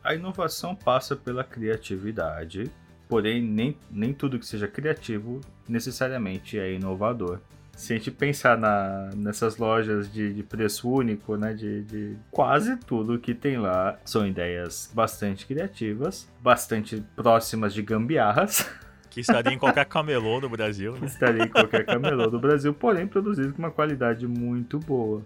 A 0.00 0.14
inovação 0.14 0.76
passa 0.76 1.16
pela 1.16 1.42
criatividade, 1.42 2.70
porém 3.08 3.42
nem, 3.42 3.76
nem 3.90 4.14
tudo 4.14 4.38
que 4.38 4.46
seja 4.46 4.68
criativo 4.68 5.40
necessariamente 5.68 6.56
é 6.56 6.72
inovador 6.72 7.40
se 7.76 7.92
a 7.92 7.96
gente 7.96 8.10
pensar 8.10 8.58
na, 8.58 9.10
nessas 9.16 9.56
lojas 9.56 10.12
de, 10.12 10.32
de 10.32 10.42
preço 10.42 10.88
único, 10.88 11.36
né, 11.36 11.54
de, 11.54 11.82
de, 11.84 12.16
quase 12.30 12.76
tudo 12.76 13.18
que 13.18 13.34
tem 13.34 13.58
lá 13.58 13.98
são 14.04 14.26
ideias 14.26 14.90
bastante 14.94 15.46
criativas, 15.46 16.28
bastante 16.40 17.02
próximas 17.16 17.72
de 17.74 17.82
gambiarras. 17.82 18.68
Que 19.10 19.20
estaria 19.20 19.52
em 19.52 19.58
qualquer 19.58 19.84
camelô 19.84 20.40
no 20.40 20.48
Brasil, 20.48 20.92
né? 20.92 21.00
Que 21.00 21.04
estaria 21.06 21.44
em 21.44 21.48
qualquer 21.48 21.84
camelô 21.84 22.28
do 22.30 22.38
Brasil, 22.38 22.72
porém 22.72 23.06
produzido 23.06 23.52
com 23.52 23.58
uma 23.58 23.70
qualidade 23.70 24.26
muito 24.26 24.78
boa. 24.78 25.22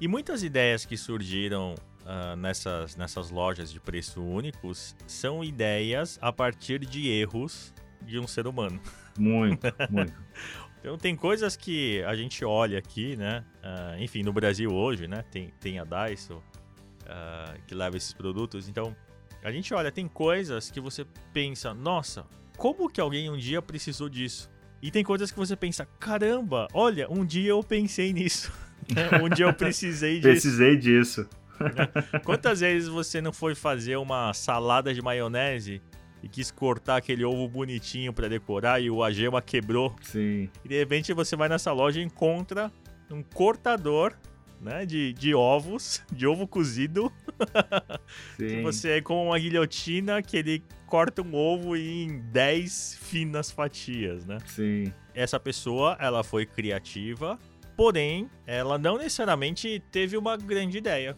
E 0.00 0.08
muitas 0.08 0.42
ideias 0.42 0.84
que 0.84 0.96
surgiram 0.96 1.74
uh, 2.00 2.36
nessas, 2.36 2.96
nessas 2.96 3.30
lojas 3.30 3.70
de 3.70 3.78
preço 3.78 4.20
únicos 4.22 4.96
são 5.06 5.44
ideias 5.44 6.18
a 6.20 6.32
partir 6.32 6.80
de 6.80 7.08
erros 7.08 7.72
de 8.02 8.18
um 8.18 8.26
ser 8.26 8.46
humano. 8.46 8.80
Muito, 9.18 9.66
muito. 9.90 10.12
Então 10.80 10.96
tem 10.96 11.14
coisas 11.14 11.56
que 11.56 12.02
a 12.04 12.16
gente 12.16 12.44
olha 12.44 12.78
aqui, 12.78 13.14
né? 13.14 13.44
Uh, 13.62 14.02
enfim, 14.02 14.22
no 14.22 14.32
Brasil 14.32 14.72
hoje, 14.72 15.06
né? 15.06 15.22
Tem, 15.30 15.52
tem 15.60 15.78
a 15.78 15.84
Daiso, 15.84 16.36
uh, 16.36 17.60
que 17.66 17.74
leva 17.74 17.96
esses 17.96 18.14
produtos. 18.14 18.68
Então, 18.68 18.96
a 19.42 19.52
gente 19.52 19.72
olha, 19.74 19.92
tem 19.92 20.08
coisas 20.08 20.70
que 20.70 20.80
você 20.80 21.06
pensa, 21.32 21.74
nossa, 21.74 22.24
como 22.56 22.88
que 22.88 23.00
alguém 23.00 23.30
um 23.30 23.36
dia 23.36 23.60
precisou 23.60 24.08
disso? 24.08 24.50
E 24.82 24.90
tem 24.90 25.04
coisas 25.04 25.30
que 25.30 25.38
você 25.38 25.54
pensa, 25.54 25.86
caramba, 25.98 26.66
olha, 26.72 27.10
um 27.10 27.24
dia 27.26 27.50
eu 27.50 27.62
pensei 27.62 28.12
nisso. 28.12 28.50
um 29.22 29.28
dia 29.28 29.44
eu 29.44 29.52
precisei 29.52 30.14
disso. 30.14 30.28
Precisei 30.28 30.76
disso. 30.76 31.28
Quantas 32.24 32.60
vezes 32.60 32.88
você 32.88 33.20
não 33.20 33.34
foi 33.34 33.54
fazer 33.54 33.96
uma 33.96 34.32
salada 34.32 34.94
de 34.94 35.02
maionese 35.02 35.82
e 36.22 36.28
quis 36.28 36.50
cortar 36.50 36.96
aquele 36.96 37.24
ovo 37.24 37.48
bonitinho 37.48 38.12
para 38.12 38.28
decorar 38.28 38.80
e 38.80 38.90
o 38.90 39.02
agema 39.02 39.40
quebrou? 39.40 39.94
Sim. 40.02 40.48
E 40.64 40.68
de 40.68 40.78
repente 40.78 41.12
você 41.12 41.36
vai 41.36 41.48
nessa 41.48 41.72
loja 41.72 42.00
e 42.00 42.02
encontra 42.02 42.70
um 43.10 43.22
cortador 43.22 44.14
né, 44.60 44.84
de, 44.84 45.12
de 45.14 45.34
ovos, 45.34 46.02
de 46.12 46.26
ovo 46.26 46.46
cozido. 46.46 47.10
Sim. 48.36 48.62
você 48.62 48.98
é 48.98 49.00
como 49.00 49.24
uma 49.24 49.38
guilhotina 49.38 50.22
que 50.22 50.36
ele 50.36 50.62
corta 50.86 51.22
um 51.22 51.34
ovo 51.34 51.76
em 51.76 52.18
10 52.30 52.98
finas 53.00 53.50
fatias, 53.50 54.26
né? 54.26 54.38
Sim. 54.46 54.92
Essa 55.14 55.40
pessoa, 55.40 55.96
ela 55.98 56.22
foi 56.22 56.44
criativa, 56.44 57.38
porém, 57.76 58.28
ela 58.46 58.76
não 58.76 58.98
necessariamente 58.98 59.82
teve 59.90 60.16
uma 60.16 60.36
grande 60.36 60.78
ideia. 60.78 61.16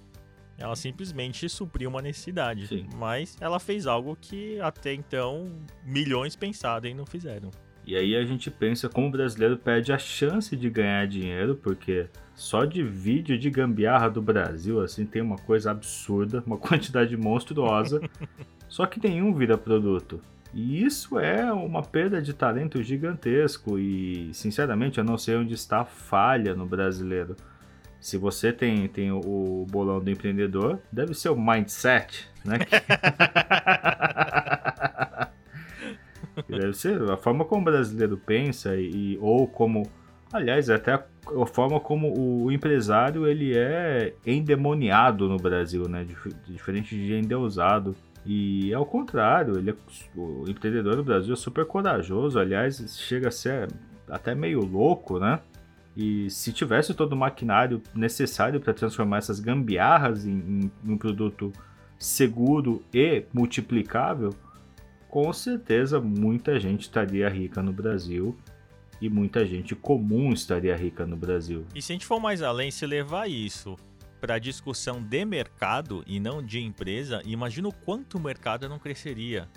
Ela 0.59 0.77
simplesmente 0.77 1.49
supriu 1.49 1.89
uma 1.89 2.03
necessidade. 2.03 2.67
Sim. 2.67 2.87
Mas 2.97 3.37
ela 3.41 3.59
fez 3.59 3.87
algo 3.87 4.17
que 4.21 4.61
até 4.61 4.93
então 4.93 5.49
milhões 5.85 6.37
pensaram 6.37 6.89
e 6.89 6.95
não 6.95 7.07
fizeram. 7.07 7.51
E 7.85 7.97
aí 7.97 8.15
a 8.15 8.25
gente 8.25 8.49
pensa 8.51 8.89
como 8.89 9.09
o 9.09 9.11
brasileiro 9.11 9.57
perde 9.57 9.93
a 9.93 9.99
chance 9.99 10.57
de 10.57 10.71
ganhar 10.71 11.07
dinheiro, 11.07 11.57
porque 11.57 12.07
só 12.35 12.65
de 12.65 12.83
vídeo 12.83 13.37
de 13.37 13.51
gambiarra 13.51 14.09
do 14.09 14.23
Brasil, 14.23 14.81
assim, 14.81 15.05
tem 15.05 15.21
uma 15.21 15.37
coisa 15.37 15.73
absurda, 15.73 16.43
uma 16.47 16.59
quantidade 16.59 17.17
monstruosa, 17.17 18.01
só 18.69 18.87
que 18.87 19.03
nenhum 19.03 19.35
vira 19.35 19.59
produto. 19.59 20.21
E 20.55 20.85
isso 20.85 21.19
é 21.19 21.51
uma 21.53 21.83
perda 21.83 22.21
de 22.21 22.33
talento 22.35 22.83
gigantesco 22.83 23.79
e, 23.79 24.33
sinceramente, 24.35 24.99
eu 24.99 25.05
não 25.05 25.17
sei 25.17 25.35
onde 25.35 25.55
está 25.55 25.81
a 25.81 25.85
falha 25.85 26.55
no 26.55 26.67
brasileiro. 26.67 27.35
Se 28.03 28.19
você 28.19 28.53
tem, 28.53 28.87
tem 28.89 29.11
o 29.13 29.65
bolão 29.71 30.01
do 30.01 30.11
empreendedor, 30.11 30.81
deve 30.91 31.15
ser 31.15 31.29
o 31.29 31.41
mindset, 31.41 32.29
né? 32.45 32.59
deve 36.49 36.73
ser 36.73 37.01
a 37.09 37.17
forma 37.17 37.45
como 37.45 37.63
o 37.63 37.65
brasileiro 37.65 38.17
pensa 38.17 38.75
e 38.75 39.17
ou 39.21 39.47
como, 39.47 39.89
aliás, 40.33 40.69
até 40.69 40.95
a, 40.95 41.05
forma 41.47 41.79
como 41.79 42.45
o 42.45 42.51
empresário 42.51 43.25
ele 43.25 43.57
é 43.57 44.13
endemoniado 44.27 45.29
no 45.29 45.37
Brasil, 45.37 45.89
né? 45.89 46.03
Dif, 46.03 46.35
diferente 46.45 46.97
de 46.97 47.15
endeusado. 47.15 47.95
E 48.27 48.75
ao 48.75 48.85
contrário, 48.85 49.57
ele 49.57 49.71
é, 49.71 49.77
o 50.17 50.45
empreendedor 50.49 50.97
no 50.97 51.05
Brasil 51.05 51.35
é 51.35 51.37
super 51.37 51.65
corajoso, 51.67 52.37
aliás, 52.37 52.99
chega 52.99 53.29
a 53.29 53.33
ser 53.33 53.69
até 54.09 54.35
meio 54.35 54.65
louco, 54.65 55.21
né? 55.21 55.39
E 55.97 56.31
se 56.31 56.53
tivesse 56.53 56.95
todo 56.95 57.13
o 57.13 57.17
maquinário 57.17 57.83
necessário 57.95 58.61
para 58.61 58.73
transformar 58.73 59.19
essas 59.19 59.41
gambiarras 59.41 60.25
em, 60.25 60.33
em, 60.33 60.73
um 60.85 60.97
produto 60.97 61.53
seguro 61.99 62.83
e 62.93 63.25
multiplicável, 63.33 64.35
com 65.09 65.31
certeza 65.33 66.01
muita 66.01 66.59
gente 66.59 66.83
estaria 66.83 67.29
rica 67.29 67.63
no 67.63 67.73
Brasil 67.73 68.37
e 69.01 69.11
muita 69.11 69.45
gente 69.45 69.75
comum 69.75 70.33
estaria 70.33 70.75
rica 70.75 71.05
no 71.05 71.17
Brasil. 71.17 71.67
E 71.75 71.83
se 71.83 71.93
a 71.93 71.95
gente 71.95 72.07
for 72.07 72.21
mais 72.21 72.41
além, 72.41 72.71
se 72.71 72.87
levar 72.87 73.29
isso 73.29 73.77
para 74.21 74.39
discussão 74.39 75.03
de 75.03 75.25
mercado 75.25 76.05
e 76.07 76.21
não 76.21 76.41
de 76.41 76.61
empresa, 76.61 77.21
imagina 77.25 77.69
o 77.69 77.75
quanto 77.75 78.17
o 78.17 78.21
mercado 78.21 78.69
não 78.69 78.79
cresceria. 78.79 79.49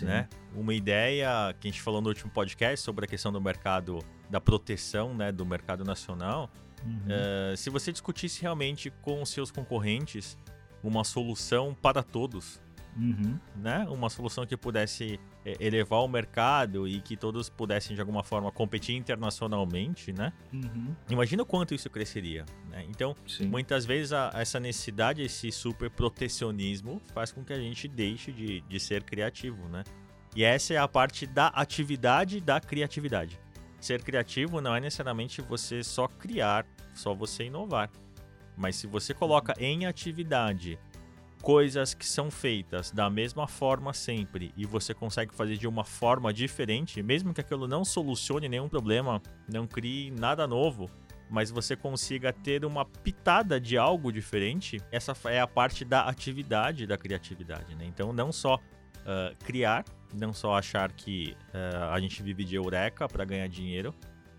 Né? 0.00 0.28
Uma 0.54 0.74
ideia 0.74 1.54
que 1.60 1.68
a 1.68 1.70
gente 1.70 1.82
falou 1.82 2.00
no 2.00 2.08
último 2.08 2.30
podcast 2.30 2.84
sobre 2.84 3.04
a 3.04 3.08
questão 3.08 3.32
do 3.32 3.40
mercado, 3.40 3.98
da 4.30 4.40
proteção 4.40 5.14
né, 5.14 5.30
do 5.32 5.44
mercado 5.44 5.84
nacional. 5.84 6.50
Uhum. 6.84 7.52
Uh, 7.52 7.56
se 7.56 7.70
você 7.70 7.90
discutisse 7.90 8.42
realmente 8.42 8.90
com 9.02 9.22
os 9.22 9.30
seus 9.30 9.50
concorrentes 9.50 10.36
uma 10.82 11.04
solução 11.04 11.74
para 11.74 12.02
todos, 12.02 12.60
Uhum. 12.98 13.38
Né? 13.56 13.86
Uma 13.90 14.08
solução 14.08 14.46
que 14.46 14.56
pudesse 14.56 15.20
é, 15.44 15.56
elevar 15.60 16.00
o 16.00 16.08
mercado 16.08 16.88
e 16.88 17.00
que 17.00 17.16
todos 17.16 17.48
pudessem 17.48 17.94
de 17.94 18.00
alguma 18.00 18.22
forma 18.22 18.50
competir 18.50 18.96
internacionalmente, 18.96 20.12
né? 20.12 20.32
Uhum. 20.52 20.94
Imagina 21.10 21.42
o 21.42 21.46
quanto 21.46 21.74
isso 21.74 21.90
cresceria, 21.90 22.46
né? 22.70 22.84
Então, 22.88 23.14
Sim. 23.26 23.46
muitas 23.46 23.84
vezes 23.84 24.12
a, 24.12 24.30
essa 24.34 24.58
necessidade, 24.58 25.22
esse 25.22 25.52
super 25.52 25.90
protecionismo 25.90 27.00
faz 27.12 27.30
com 27.30 27.44
que 27.44 27.52
a 27.52 27.60
gente 27.60 27.86
deixe 27.86 28.32
de, 28.32 28.62
de 28.62 28.80
ser 28.80 29.02
criativo, 29.04 29.68
né? 29.68 29.84
E 30.34 30.42
essa 30.44 30.74
é 30.74 30.78
a 30.78 30.88
parte 30.88 31.26
da 31.26 31.48
atividade 31.48 32.40
da 32.40 32.60
criatividade. 32.60 33.38
Ser 33.86 34.02
criativo 34.02 34.60
não 34.60 34.74
é 34.74 34.80
necessariamente 34.80 35.40
você 35.40 35.80
só 35.84 36.08
criar, 36.08 36.66
só 36.92 37.14
você 37.14 37.44
inovar. 37.44 37.88
Mas 38.56 38.74
se 38.74 38.84
você 38.84 39.14
coloca 39.14 39.54
em 39.60 39.86
atividade 39.86 40.76
coisas 41.40 41.94
que 41.94 42.04
são 42.04 42.28
feitas 42.28 42.90
da 42.90 43.08
mesma 43.08 43.46
forma 43.46 43.92
sempre 43.92 44.52
e 44.56 44.66
você 44.66 44.92
consegue 44.92 45.32
fazer 45.32 45.56
de 45.56 45.68
uma 45.68 45.84
forma 45.84 46.32
diferente, 46.32 47.00
mesmo 47.00 47.32
que 47.32 47.40
aquilo 47.40 47.68
não 47.68 47.84
solucione 47.84 48.48
nenhum 48.48 48.68
problema, 48.68 49.22
não 49.48 49.68
crie 49.68 50.10
nada 50.10 50.48
novo, 50.48 50.90
mas 51.30 51.52
você 51.52 51.76
consiga 51.76 52.32
ter 52.32 52.64
uma 52.64 52.84
pitada 52.84 53.60
de 53.60 53.78
algo 53.78 54.10
diferente, 54.10 54.82
essa 54.90 55.16
é 55.26 55.40
a 55.40 55.46
parte 55.46 55.84
da 55.84 56.08
atividade 56.08 56.88
da 56.88 56.98
criatividade, 56.98 57.76
né? 57.76 57.84
Então, 57.84 58.12
não 58.12 58.32
só 58.32 58.58
uh, 59.06 59.36
criar, 59.44 59.84
não 60.14 60.32
só 60.32 60.56
achar 60.56 60.92
que 60.92 61.36
uh, 61.54 61.92
a 61.92 62.00
gente 62.00 62.22
vive 62.22 62.44
de 62.44 62.56
eureka 62.56 63.08
para 63.08 63.24
ganhar 63.24 63.48
dinheiro, 63.48 63.94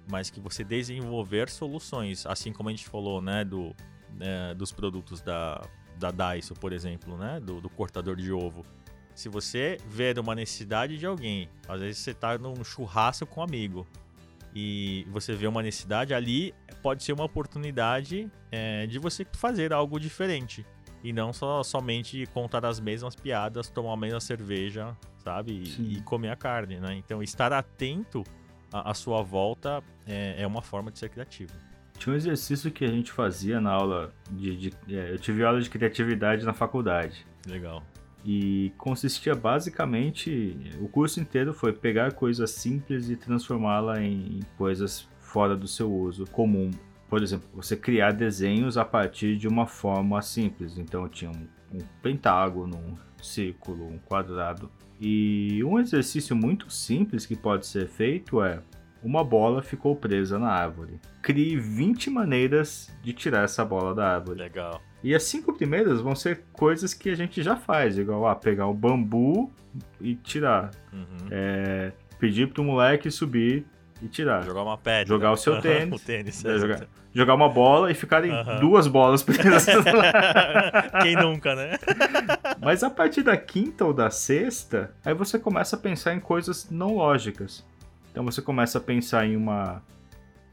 mas 0.10 0.30
que 0.30 0.40
você 0.40 0.64
desenvolver 0.64 1.50
soluções, 1.50 2.26
assim 2.26 2.54
como 2.54 2.70
a 2.70 2.72
gente 2.72 2.88
falou, 2.88 3.22
né, 3.22 3.44
do, 3.44 3.70
uh, 3.70 4.56
dos 4.56 4.72
produtos 4.72 5.22
da 5.22 5.62
da 5.98 6.12
Daiso, 6.12 6.54
por 6.54 6.72
exemplo, 6.72 7.18
né? 7.18 7.40
Do, 7.40 7.60
do, 7.60 7.70
cortador 7.70 8.16
de 8.16 8.32
ovo. 8.32 8.66
Se 9.14 9.28
você 9.28 9.78
ver 9.88 10.18
uma 10.20 10.36
necessidade 10.36 10.98
de 10.98 11.06
alguém, 11.06 11.50
às 11.68 11.82
vezes 11.82 11.98
você 11.98 12.14
tá 12.14 12.38
num 12.38 12.64
churrasco 12.64 13.26
com 13.26 13.42
um 13.42 13.44
amigo 13.44 13.88
e 14.54 15.06
você 15.10 15.34
vê 15.34 15.48
uma 15.48 15.64
necessidade 15.64 16.14
ali, 16.14 16.54
pode 16.84 17.04
ser 17.04 17.14
uma 17.14 17.24
oportunidade 17.24 18.32
é, 18.52 18.86
de 18.86 19.00
você 19.00 19.26
fazer 19.34 19.74
algo 19.74 20.00
diferente. 20.00 20.66
E 21.04 21.14
não 21.14 21.32
só 21.32 21.64
somente 21.64 22.26
contar 22.34 22.66
as 22.66 22.80
mesmas 22.80 23.16
piadas, 23.16 23.70
tomar 23.70 23.94
a 23.94 23.98
mesma 23.98 24.20
cerveja, 24.20 24.96
sabe? 25.24 25.52
E, 25.80 25.98
e 25.98 26.02
comer 26.02 26.30
a 26.30 26.36
carne, 26.36 26.80
né? 26.80 26.96
Então, 26.96 27.22
estar 27.22 27.54
atento 27.54 28.24
à, 28.72 28.92
à 28.92 28.94
sua 28.94 29.22
volta 29.22 29.84
é, 30.06 30.42
é 30.42 30.48
uma 30.48 30.62
forma 30.62 30.92
de 30.92 31.00
ser 31.00 31.10
criativo. 31.10 31.54
Tinha 31.98 32.14
um 32.14 32.16
exercício 32.16 32.72
que 32.72 32.86
a 32.86 32.88
gente 32.88 33.12
fazia 33.12 33.60
na 33.60 33.72
aula 33.72 34.14
de. 34.30 34.56
de 34.56 34.96
é, 34.96 35.12
eu 35.12 35.20
tive 35.20 35.44
aula 35.44 35.60
de 35.60 35.70
criatividade 35.70 36.46
na 36.46 36.54
faculdade. 36.54 37.26
Legal. 37.46 37.84
E 38.24 38.72
consistia 38.78 39.34
basicamente. 39.36 40.56
O 40.80 40.88
curso 40.88 41.20
inteiro 41.20 41.54
foi 41.54 41.74
pegar 41.74 42.14
coisas 42.14 42.52
simples 42.52 43.10
e 43.10 43.16
transformá-la 43.16 44.02
em 44.02 44.42
coisas 44.58 45.08
fora 45.20 45.56
do 45.56 45.68
seu 45.68 45.92
uso 45.92 46.26
comum. 46.28 46.72
Por 47.10 47.24
exemplo, 47.24 47.48
você 47.54 47.76
criar 47.76 48.12
desenhos 48.12 48.78
a 48.78 48.84
partir 48.84 49.38
de 49.38 49.48
uma 49.48 49.66
forma 49.66 50.22
simples. 50.22 50.78
Então 50.78 51.08
tinha 51.08 51.32
um, 51.32 51.78
um 51.78 51.80
pentágono, 52.02 52.78
um 52.78 53.24
círculo, 53.24 53.88
um 53.88 53.98
quadrado. 53.98 54.70
E 55.00 55.64
um 55.64 55.80
exercício 55.80 56.36
muito 56.36 56.72
simples 56.72 57.26
que 57.26 57.36
pode 57.36 57.66
ser 57.66 57.88
feito 57.88 58.42
é 58.42 58.62
uma 59.04 59.24
bola 59.24 59.62
ficou 59.62 59.96
presa 59.96 60.38
na 60.40 60.50
árvore. 60.50 61.00
Crie 61.22 61.56
20 61.56 62.10
maneiras 62.10 62.92
de 63.02 63.14
tirar 63.14 63.44
essa 63.44 63.64
bola 63.64 63.94
da 63.94 64.16
árvore. 64.16 64.40
Legal. 64.40 64.82
E 65.04 65.14
as 65.14 65.24
cinco 65.24 65.54
primeiras 65.54 66.02
vão 66.02 66.16
ser 66.16 66.44
coisas 66.52 66.94
que 66.94 67.10
a 67.10 67.16
gente 67.16 67.44
já 67.44 67.56
faz, 67.56 67.98
igual 67.98 68.28
ah, 68.28 68.36
pegar 68.36 68.68
o 68.68 68.74
bambu 68.74 69.52
e 70.02 70.16
tirar. 70.16 70.72
Uhum. 70.92 71.28
É, 71.30 71.94
pedir 72.20 72.52
pro 72.52 72.64
moleque 72.64 73.12
subir 73.12 73.66
e 74.02 74.08
tirar. 74.08 74.44
Jogar 74.44 74.64
uma 74.64 74.78
pedra. 74.78 75.08
Jogar 75.08 75.32
o 75.32 75.38
seu 75.38 75.60
tênis. 75.62 76.02
o 76.02 76.06
tênis 76.06 76.46
é, 76.46 76.58
jogar, 76.58 76.88
jogar, 77.14 77.36
uma 77.36 77.50
bola 77.50 77.92
e 77.92 77.94
ficarem 77.94 78.32
uhum. 78.32 78.60
duas 78.60 78.88
bolas 78.88 79.24
presas. 79.24 79.66
Quem 81.02 81.16
nunca, 81.16 81.56
né? 81.56 81.78
Mas 82.62 82.84
a 82.84 82.90
partir 82.90 83.24
da 83.24 83.38
quinta 83.38 83.86
ou 83.86 83.94
da 83.94 84.10
sexta, 84.10 84.92
aí 85.04 85.14
você 85.14 85.40
começa 85.40 85.76
a 85.76 85.80
pensar 85.80 86.14
em 86.14 86.20
coisas 86.20 86.70
não 86.70 86.96
lógicas. 86.96 87.66
Então 88.12 88.24
você 88.24 88.42
começa 88.42 88.78
a 88.78 88.82
pensar 88.82 89.26
em 89.26 89.36
uma 89.36 89.82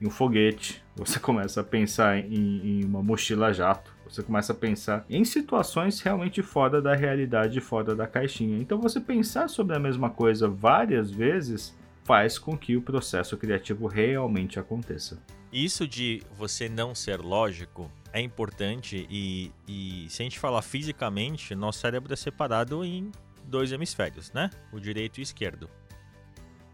em 0.00 0.06
um 0.06 0.10
foguete, 0.10 0.82
você 0.96 1.20
começa 1.20 1.60
a 1.60 1.64
pensar 1.64 2.18
em, 2.18 2.80
em 2.80 2.84
uma 2.84 3.02
mochila 3.02 3.52
jato, 3.52 3.94
você 4.08 4.22
começa 4.22 4.52
a 4.52 4.54
pensar 4.54 5.04
em 5.08 5.24
situações 5.24 6.00
realmente 6.00 6.42
fora 6.42 6.82
da 6.82 6.94
realidade, 6.94 7.60
fora 7.60 7.94
da 7.94 8.06
caixinha. 8.06 8.58
Então 8.60 8.78
você 8.78 9.00
pensar 9.00 9.48
sobre 9.48 9.74
a 9.76 9.78
mesma 9.78 10.10
coisa 10.10 10.48
várias 10.48 11.10
vezes 11.10 11.74
faz 12.04 12.38
com 12.38 12.56
que 12.56 12.76
o 12.76 12.82
processo 12.82 13.36
criativo 13.36 13.86
realmente 13.86 14.60
aconteça. 14.60 15.20
Isso 15.52 15.88
de 15.88 16.22
você 16.36 16.68
não 16.68 16.94
ser 16.94 17.20
lógico 17.20 17.90
é 18.12 18.20
importante 18.20 19.06
e, 19.10 19.52
e 19.66 20.06
se 20.08 20.22
a 20.22 20.24
gente 20.24 20.38
falar 20.38 20.62
fisicamente, 20.62 21.54
nosso 21.54 21.80
cérebro 21.80 22.12
é 22.12 22.16
separado 22.16 22.84
em 22.84 23.10
dois 23.44 23.72
hemisférios, 23.72 24.32
né? 24.32 24.50
O 24.72 24.78
direito 24.78 25.18
e 25.18 25.20
o 25.20 25.22
esquerdo. 25.22 25.68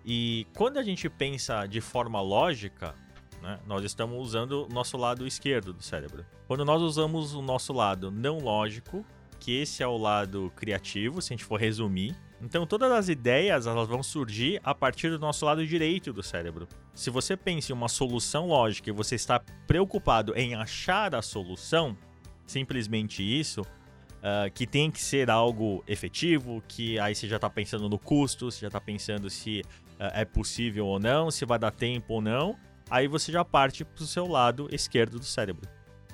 E 0.05 0.47
quando 0.57 0.79
a 0.79 0.83
gente 0.83 1.09
pensa 1.09 1.67
de 1.67 1.81
forma 1.81 2.21
lógica, 2.21 2.95
né, 3.43 3.59
nós 3.67 3.85
estamos 3.85 4.19
usando 4.19 4.67
o 4.67 4.73
nosso 4.73 4.97
lado 4.97 5.27
esquerdo 5.27 5.73
do 5.73 5.83
cérebro. 5.83 6.25
Quando 6.47 6.65
nós 6.65 6.83
usamos 6.83 7.35
o 7.35 7.43
nosso 7.43 7.73
lado 7.73 8.11
não 8.11 8.39
lógico, 8.39 9.05
que 9.39 9.61
esse 9.61 9.83
é 9.83 9.87
o 9.87 9.97
lado 9.97 10.53
criativo, 10.57 11.21
se 11.21 11.33
a 11.33 11.37
gente 11.37 11.45
for 11.45 11.61
resumir, 11.61 12.17
então 12.43 12.67
todas 12.67 12.91
as 12.91 13.09
ideias 13.09 13.67
elas 13.67 13.89
vão 13.89 14.03
surgir 14.03 14.61
a 14.65 14.75
partir 14.75 15.11
do 15.11 15.19
nosso 15.19 15.45
lado 15.45 15.67
direito 15.67 16.13
do 16.13 16.23
cérebro. 16.23 16.67
Se 16.95 17.11
você 17.11 17.37
pensa 17.37 17.73
em 17.73 17.75
uma 17.75 17.89
solução 17.89 18.47
lógica 18.47 18.89
e 18.89 18.93
você 18.93 19.15
está 19.15 19.41
preocupado 19.67 20.35
em 20.37 20.55
achar 20.55 21.15
a 21.15 21.23
solução, 21.23 21.97
simplesmente 22.47 23.23
isso, 23.23 23.61
uh, 23.61 24.51
que 24.55 24.67
tem 24.67 24.91
que 24.91 25.01
ser 25.01 25.31
algo 25.31 25.85
efetivo, 25.87 26.63
que 26.67 26.99
aí 26.99 27.15
você 27.15 27.29
já 27.29 27.37
está 27.37 27.51
pensando 27.51 27.89
no 27.89 27.99
custo, 27.99 28.51
você 28.51 28.61
já 28.61 28.69
está 28.69 28.81
pensando 28.81 29.29
se 29.29 29.61
uh, 29.61 30.11
é 30.15 30.25
possível 30.25 30.87
ou 30.87 30.99
não, 30.99 31.31
se 31.31 31.45
vai 31.45 31.59
dar 31.59 31.71
tempo 31.71 32.15
ou 32.15 32.21
não, 32.23 32.57
aí 32.89 33.07
você 33.07 33.31
já 33.31 33.45
parte 33.45 33.85
para 33.85 34.03
o 34.03 34.07
seu 34.07 34.27
lado 34.27 34.69
esquerdo 34.73 35.19
do 35.19 35.25
cérebro. 35.25 35.69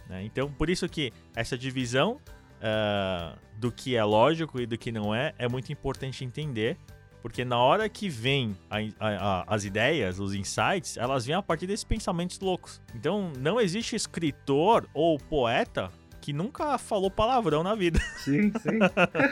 Né? 0.09 0.25
Então, 0.25 0.51
por 0.53 0.71
isso 0.71 0.89
que 0.89 1.13
essa 1.35 1.57
divisão 1.57 2.21
uh, 2.57 3.39
do 3.57 3.71
que 3.73 3.97
é 3.97 4.05
lógico 4.05 4.61
e 4.61 4.67
do 4.67 4.77
que 4.77 4.93
não 4.93 5.15
é 5.15 5.35
é 5.39 5.49
muito 5.49 5.73
importante 5.73 6.25
entender, 6.25 6.77
porque 7.23 7.45
na 7.45 7.59
hora 7.59 7.89
que 7.89 8.09
vem 8.09 8.57
a, 8.71 8.77
a, 9.01 9.09
a, 9.09 9.55
as 9.55 9.65
ideias, 9.65 10.19
os 10.19 10.35
insights, 10.35 10.97
elas 10.97 11.27
vêm 11.27 11.35
a 11.35 11.43
partir 11.43 11.67
desses 11.67 11.85
pensamentos 11.85 12.39
loucos. 12.39 12.81
Então, 12.95 13.33
não 13.39 13.61
existe 13.61 13.97
escritor 13.97 14.89
ou 14.95 15.19
poeta 15.19 15.91
que 16.21 16.33
nunca 16.33 16.79
falou 16.79 17.11
palavrão 17.11 17.63
na 17.63 17.75
vida. 17.75 17.99
Sim, 18.19 18.53
sim. 18.53 18.79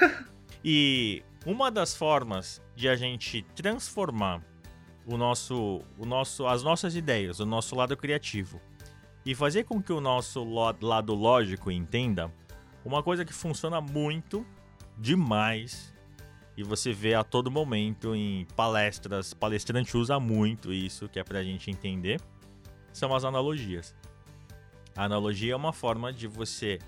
e 0.64 1.22
uma 1.46 1.70
das 1.70 1.94
formas 1.94 2.60
de 2.74 2.88
a 2.88 2.96
gente 2.96 3.42
transformar 3.54 4.42
o 5.06 5.16
nosso, 5.16 5.82
o 5.98 6.06
nosso, 6.06 6.46
as 6.46 6.62
nossas 6.62 6.96
ideias, 6.96 7.38
o 7.40 7.46
nosso 7.46 7.76
lado 7.76 7.96
criativo 7.96 8.60
e 9.24 9.34
fazer 9.34 9.64
com 9.64 9.82
que 9.82 9.92
o 9.92 10.00
nosso 10.00 10.44
lado 10.44 11.14
lógico 11.14 11.70
entenda 11.70 12.30
uma 12.85 13.03
coisa 13.03 13.25
que 13.25 13.33
funciona 13.33 13.81
muito, 13.81 14.47
demais, 14.99 15.92
e 16.57 16.62
você 16.62 16.92
vê 16.92 17.14
a 17.14 17.25
todo 17.25 17.51
momento 17.51 18.14
em 18.14 18.47
palestras, 18.57 19.35
palestrante 19.35 19.97
usa 19.97 20.20
muito 20.20 20.73
isso, 20.73 21.09
que 21.09 21.18
é 21.18 21.25
pra 21.25 21.42
gente 21.42 21.70
entender, 21.70 22.20
são 22.92 23.14
as 23.14 23.25
analogias. 23.25 23.94
A 24.97 25.05
analogia 25.05 25.55
é 25.55 25.57
uma 25.57 25.73
forma 25.73 26.12
de 26.12 26.29
você 26.29 26.79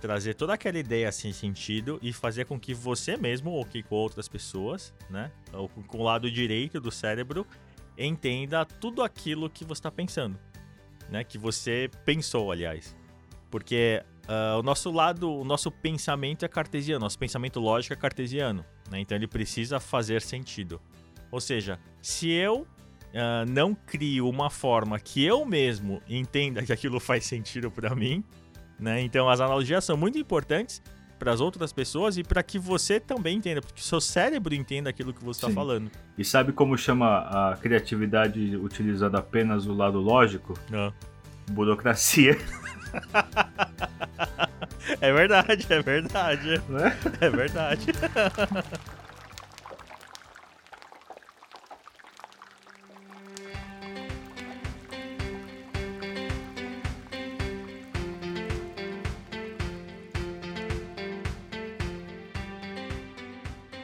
trazer 0.00 0.32
toda 0.34 0.54
aquela 0.54 0.78
ideia 0.78 1.12
sem 1.12 1.32
sentido 1.32 1.98
e 2.00 2.10
fazer 2.10 2.46
com 2.46 2.58
que 2.58 2.72
você 2.72 3.18
mesmo, 3.18 3.50
ou 3.50 3.66
que 3.66 3.82
com 3.82 3.94
outras 3.94 4.26
pessoas, 4.28 4.94
né, 5.10 5.30
ou 5.52 5.68
com 5.68 5.98
o 5.98 6.02
lado 6.02 6.30
direito 6.30 6.80
do 6.80 6.90
cérebro, 6.90 7.46
entenda 7.98 8.64
tudo 8.64 9.02
aquilo 9.02 9.50
que 9.50 9.62
você 9.62 9.80
está 9.80 9.90
pensando, 9.90 10.38
né, 11.10 11.22
que 11.22 11.36
você 11.36 11.90
pensou, 12.06 12.50
aliás. 12.50 12.96
Porque 13.50 14.02
uh, 14.30 14.58
o 14.58 14.62
nosso 14.62 14.90
lado, 14.90 15.30
o 15.30 15.44
nosso 15.44 15.70
pensamento 15.70 16.44
é 16.44 16.48
cartesiano, 16.48 17.00
nosso 17.00 17.18
pensamento 17.18 17.58
lógico 17.58 17.92
é 17.92 17.96
cartesiano, 17.96 18.64
né? 18.90 19.00
Então 19.00 19.16
ele 19.16 19.26
precisa 19.26 19.80
fazer 19.80 20.22
sentido. 20.22 20.80
Ou 21.30 21.40
seja, 21.40 21.78
se 22.00 22.30
eu 22.30 22.60
uh, 22.60 23.50
não 23.50 23.74
crio 23.74 24.28
uma 24.28 24.48
forma 24.48 24.98
que 24.98 25.24
eu 25.24 25.44
mesmo 25.44 26.00
entenda 26.08 26.62
que 26.62 26.72
aquilo 26.72 27.00
faz 27.00 27.26
sentido 27.26 27.70
para 27.70 27.94
mim, 27.94 28.24
né? 28.78 29.02
Então 29.02 29.28
as 29.28 29.40
analogias 29.40 29.84
são 29.84 29.96
muito 29.96 30.18
importantes 30.18 30.80
para 31.18 31.32
as 31.32 31.40
outras 31.40 31.70
pessoas 31.70 32.16
e 32.16 32.24
para 32.24 32.42
que 32.42 32.58
você 32.58 32.98
também 32.98 33.36
entenda, 33.36 33.60
porque 33.60 33.80
o 33.80 33.84
seu 33.84 34.00
cérebro 34.00 34.54
entenda 34.54 34.88
aquilo 34.88 35.12
que 35.12 35.22
você 35.22 35.44
está 35.44 35.50
falando. 35.50 35.90
E 36.16 36.24
sabe 36.24 36.50
como 36.50 36.78
chama 36.78 37.18
a 37.18 37.58
criatividade 37.58 38.56
utilizando 38.56 39.16
apenas 39.16 39.66
o 39.66 39.74
lado 39.74 40.00
lógico? 40.00 40.58
Não. 40.70 40.90
Burocracia. 41.50 42.38
é 45.00 45.12
verdade, 45.12 45.66
é 45.68 45.82
verdade. 45.82 46.50
É, 47.20 47.26
é 47.26 47.30
verdade. 47.30 47.86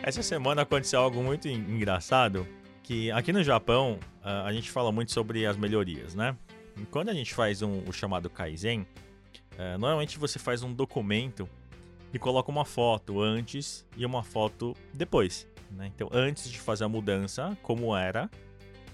Essa 0.03 0.23
semana 0.23 0.63
aconteceu 0.63 1.01
algo 1.01 1.21
muito 1.21 1.49
engraçado, 1.49 2.47
que 2.85 3.11
aqui 3.11 3.33
no 3.33 3.43
Japão 3.43 3.99
a 4.23 4.53
gente 4.53 4.71
fala 4.71 4.93
muito 4.93 5.11
sobre 5.11 5.45
as 5.45 5.57
melhorias, 5.57 6.15
né? 6.15 6.37
Quando 6.91 7.09
a 7.09 7.15
gente 7.15 7.35
faz 7.35 7.63
um, 7.63 7.83
o 7.87 7.93
chamado 7.93 8.29
Kaizen, 8.29 8.87
é, 9.59 9.77
normalmente 9.79 10.19
você 10.19 10.39
faz 10.39 10.63
um 10.63 10.73
documento 10.73 11.49
e 12.13 12.19
coloca 12.19 12.51
uma 12.51 12.65
foto 12.65 13.21
antes 13.21 13.87
e 13.97 14.05
uma 14.05 14.23
foto 14.23 14.75
depois. 14.93 15.47
Né? 15.71 15.91
Então, 15.95 16.09
antes 16.13 16.51
de 16.51 16.59
fazer 16.59 16.85
a 16.85 16.89
mudança, 16.89 17.57
como 17.63 17.97
era, 17.97 18.31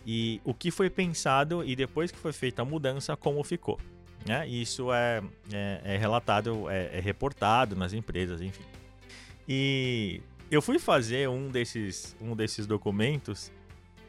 e 0.06 0.40
o 0.44 0.54
que 0.54 0.70
foi 0.70 0.90
pensado, 0.90 1.64
e 1.64 1.76
depois 1.76 2.10
que 2.10 2.18
foi 2.18 2.32
feita 2.32 2.62
a 2.62 2.64
mudança, 2.64 3.16
como 3.16 3.42
ficou. 3.44 3.78
Né? 4.26 4.46
Isso 4.48 4.92
é, 4.92 5.22
é, 5.52 5.80
é 5.84 5.96
relatado, 5.96 6.68
é, 6.70 6.98
é 6.98 7.00
reportado 7.00 7.76
nas 7.76 7.92
empresas, 7.92 8.40
enfim. 8.40 8.64
E 9.48 10.20
eu 10.50 10.62
fui 10.62 10.78
fazer 10.78 11.28
um 11.28 11.48
desses, 11.48 12.16
um 12.20 12.34
desses 12.34 12.66
documentos, 12.66 13.50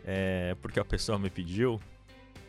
é, 0.05 0.55
porque 0.61 0.79
a 0.79 0.85
pessoa 0.85 1.17
me 1.17 1.29
pediu, 1.29 1.79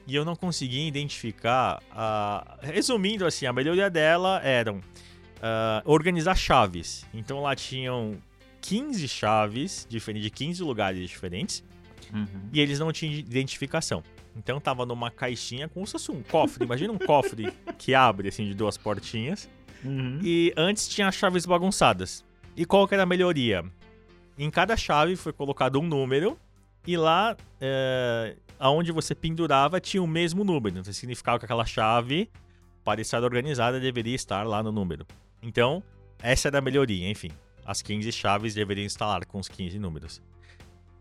e 0.06 0.14
eu 0.14 0.24
não 0.24 0.36
conseguia 0.36 0.86
identificar. 0.86 1.82
Uh, 1.90 2.58
resumindo, 2.60 3.26
assim, 3.26 3.46
a 3.46 3.52
melhoria 3.52 3.88
dela 3.88 4.40
eram 4.42 4.78
uh, 4.78 5.82
organizar 5.84 6.36
chaves. 6.36 7.06
Então 7.12 7.42
lá 7.42 7.54
tinham 7.54 8.16
15 8.60 9.08
chaves 9.08 9.86
diferentes, 9.88 10.24
de 10.24 10.30
15 10.30 10.62
lugares 10.62 11.08
diferentes. 11.08 11.64
Uhum. 12.12 12.48
E 12.52 12.60
eles 12.60 12.78
não 12.78 12.92
tinham 12.92 13.14
identificação. 13.14 14.02
Então 14.36 14.60
tava 14.60 14.84
numa 14.84 15.10
caixinha 15.10 15.68
como 15.68 15.86
se 15.86 15.92
fosse 15.92 16.10
um 16.10 16.22
cofre. 16.22 16.64
Imagina 16.64 16.92
um 16.92 16.98
cofre 16.98 17.52
que 17.78 17.94
abre 17.94 18.28
assim 18.28 18.44
de 18.44 18.54
duas 18.54 18.76
portinhas. 18.76 19.48
Uhum. 19.84 20.18
E 20.22 20.52
antes 20.56 20.88
tinha 20.88 21.10
chaves 21.10 21.46
bagunçadas. 21.46 22.24
E 22.56 22.64
qual 22.64 22.86
que 22.86 22.94
era 22.94 23.02
a 23.02 23.06
melhoria? 23.06 23.64
Em 24.38 24.50
cada 24.50 24.76
chave 24.76 25.16
foi 25.16 25.32
colocado 25.32 25.78
um 25.80 25.86
número. 25.86 26.38
E 26.86 26.96
lá 26.96 27.36
é, 27.60 28.36
aonde 28.58 28.92
você 28.92 29.14
pendurava 29.14 29.80
tinha 29.80 30.02
o 30.02 30.06
mesmo 30.06 30.44
número. 30.44 30.78
Então 30.78 30.92
significava 30.92 31.38
que 31.38 31.44
aquela 31.44 31.64
chave, 31.64 32.30
para 32.84 33.00
estar 33.00 33.22
organizada, 33.22 33.80
deveria 33.80 34.14
estar 34.14 34.46
lá 34.46 34.62
no 34.62 34.72
número. 34.72 35.06
Então, 35.42 35.82
essa 36.22 36.48
era 36.48 36.58
a 36.58 36.62
melhoria, 36.62 37.08
enfim. 37.08 37.30
As 37.64 37.82
15 37.82 38.10
chaves 38.12 38.54
deveriam 38.54 38.86
estar 38.86 39.24
com 39.26 39.38
os 39.38 39.48
15 39.48 39.78
números. 39.78 40.22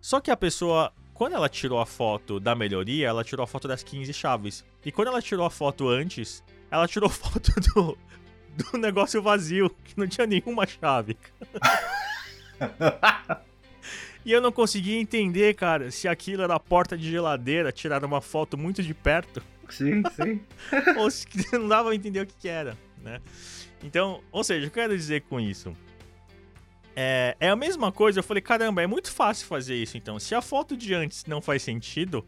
Só 0.01 0.19
que 0.19 0.31
a 0.31 0.37
pessoa, 0.37 0.91
quando 1.13 1.33
ela 1.33 1.47
tirou 1.47 1.79
a 1.79 1.85
foto 1.85 2.39
da 2.39 2.55
melhoria, 2.55 3.07
ela 3.07 3.23
tirou 3.23 3.43
a 3.43 3.47
foto 3.47 3.67
das 3.67 3.83
15 3.83 4.13
chaves. 4.13 4.65
E 4.85 4.91
quando 4.91 5.09
ela 5.09 5.21
tirou 5.21 5.45
a 5.45 5.49
foto 5.49 5.87
antes, 5.87 6.43
ela 6.69 6.87
tirou 6.87 7.09
foto 7.09 7.51
do, 7.73 7.97
do 8.55 8.77
negócio 8.77 9.21
vazio, 9.21 9.69
que 9.83 9.97
não 9.97 10.07
tinha 10.07 10.27
nenhuma 10.27 10.65
chave. 10.65 11.17
E 14.25 14.31
eu 14.31 14.39
não 14.39 14.51
conseguia 14.51 14.99
entender, 14.99 15.53
cara, 15.53 15.91
se 15.91 16.07
aquilo 16.07 16.43
era 16.43 16.55
a 16.55 16.59
porta 16.59 16.97
de 16.97 17.09
geladeira, 17.09 17.71
tirar 17.71 18.03
uma 18.05 18.21
foto 18.21 18.57
muito 18.57 18.81
de 18.81 18.93
perto. 18.93 19.43
Sim, 19.69 20.03
sim. 20.15 20.41
ou 20.97 21.09
se 21.11 21.27
não 21.53 21.67
dava 21.67 21.91
a 21.91 21.95
entender 21.95 22.21
o 22.21 22.25
que, 22.25 22.35
que 22.35 22.47
era, 22.47 22.77
né? 23.01 23.19
Então, 23.83 24.21
ou 24.31 24.43
seja, 24.43 24.67
o 24.67 24.71
que 24.71 24.79
eu 24.79 24.83
quero 24.83 24.95
dizer 24.95 25.21
com 25.23 25.39
isso? 25.39 25.75
É, 26.95 27.35
é 27.39 27.49
a 27.49 27.55
mesma 27.55 27.91
coisa, 27.91 28.19
eu 28.19 28.23
falei, 28.23 28.41
caramba, 28.41 28.81
é 28.81 28.87
muito 28.87 29.11
fácil 29.11 29.47
fazer 29.47 29.75
isso, 29.75 29.97
então. 29.97 30.19
Se 30.19 30.33
a 30.35 30.41
foto 30.41 30.77
de 30.77 30.93
antes 30.93 31.25
não 31.25 31.41
faz 31.41 31.63
sentido, 31.63 32.25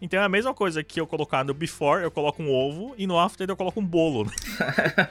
então 0.00 0.20
é 0.20 0.24
a 0.24 0.28
mesma 0.28 0.52
coisa 0.52 0.82
que 0.82 1.00
eu 1.00 1.06
colocar 1.06 1.44
no 1.44 1.54
before, 1.54 2.02
eu 2.02 2.10
coloco 2.10 2.42
um 2.42 2.50
ovo, 2.50 2.94
e 2.98 3.06
no 3.06 3.18
after 3.18 3.48
eu 3.48 3.56
coloco 3.56 3.78
um 3.80 3.86
bolo. 3.86 4.30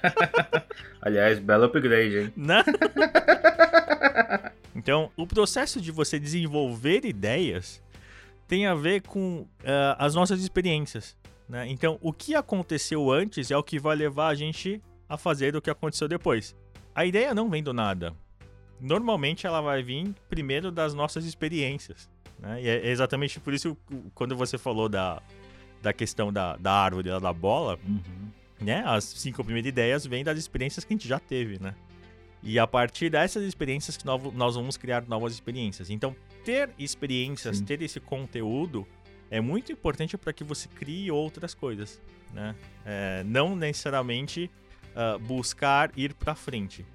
Aliás, 1.01 1.39
belo 1.39 1.65
upgrade, 1.65 2.17
hein? 2.17 2.33
Né? 2.35 2.63
Então, 4.75 5.09
o 5.15 5.25
processo 5.25 5.79
de 5.79 5.91
você 5.91 6.19
desenvolver 6.19 7.05
ideias 7.05 7.81
tem 8.47 8.67
a 8.67 8.75
ver 8.75 9.01
com 9.01 9.41
uh, 9.41 9.47
as 9.97 10.13
nossas 10.13 10.41
experiências. 10.41 11.17
Né? 11.47 11.67
Então, 11.69 11.97
o 12.01 12.11
que 12.11 12.35
aconteceu 12.35 13.11
antes 13.11 13.49
é 13.49 13.57
o 13.57 13.63
que 13.63 13.79
vai 13.79 13.95
levar 13.95 14.27
a 14.27 14.35
gente 14.35 14.81
a 15.07 15.17
fazer 15.17 15.55
o 15.55 15.61
que 15.61 15.69
aconteceu 15.69 16.07
depois. 16.07 16.55
A 16.93 17.05
ideia 17.05 17.33
não 17.33 17.49
vem 17.49 17.63
do 17.63 17.73
nada. 17.73 18.13
Normalmente 18.79 19.47
ela 19.47 19.61
vai 19.61 19.81
vir 19.81 20.13
primeiro 20.29 20.71
das 20.71 20.93
nossas 20.93 21.25
experiências. 21.25 22.09
Né? 22.39 22.63
E 22.63 22.67
é 22.67 22.89
exatamente 22.89 23.39
por 23.39 23.53
isso 23.53 23.77
quando 24.13 24.35
você 24.35 24.57
falou 24.57 24.89
da, 24.89 25.21
da 25.81 25.93
questão 25.93 26.33
da, 26.33 26.57
da 26.57 26.73
árvore 26.73 27.09
da 27.19 27.33
bola, 27.33 27.79
uhum. 27.87 28.29
né? 28.59 28.83
As 28.85 29.03
cinco 29.05 29.43
primeiras 29.43 29.69
ideias 29.69 30.05
vêm 30.05 30.23
das 30.23 30.37
experiências 30.37 30.83
que 30.83 30.93
a 30.93 30.95
gente 30.95 31.07
já 31.07 31.19
teve, 31.19 31.59
né? 31.59 31.73
E 32.45 32.59
a 32.59 32.67
partir 32.67 33.09
dessas 33.09 33.43
experiências 33.43 33.97
que 33.97 34.05
nós 34.05 34.55
vamos 34.55 34.77
criar 34.77 35.03
novas 35.07 35.33
experiências. 35.33 35.89
Então, 35.89 36.15
ter 36.45 36.69
experiências, 36.77 37.57
Sim. 37.57 37.65
ter 37.65 37.81
esse 37.81 37.99
conteúdo 37.99 38.87
é 39.31 39.41
muito 39.41 39.71
importante 39.71 40.15
para 40.15 40.31
que 40.31 40.43
você 40.43 40.67
crie 40.67 41.09
outras 41.09 41.55
coisas, 41.55 41.99
né? 42.31 42.55
É, 42.85 43.23
não 43.25 43.55
necessariamente 43.55 44.51
uh, 44.95 45.17
buscar 45.17 45.91
ir 45.97 46.13
para 46.13 46.35
frente, 46.35 46.85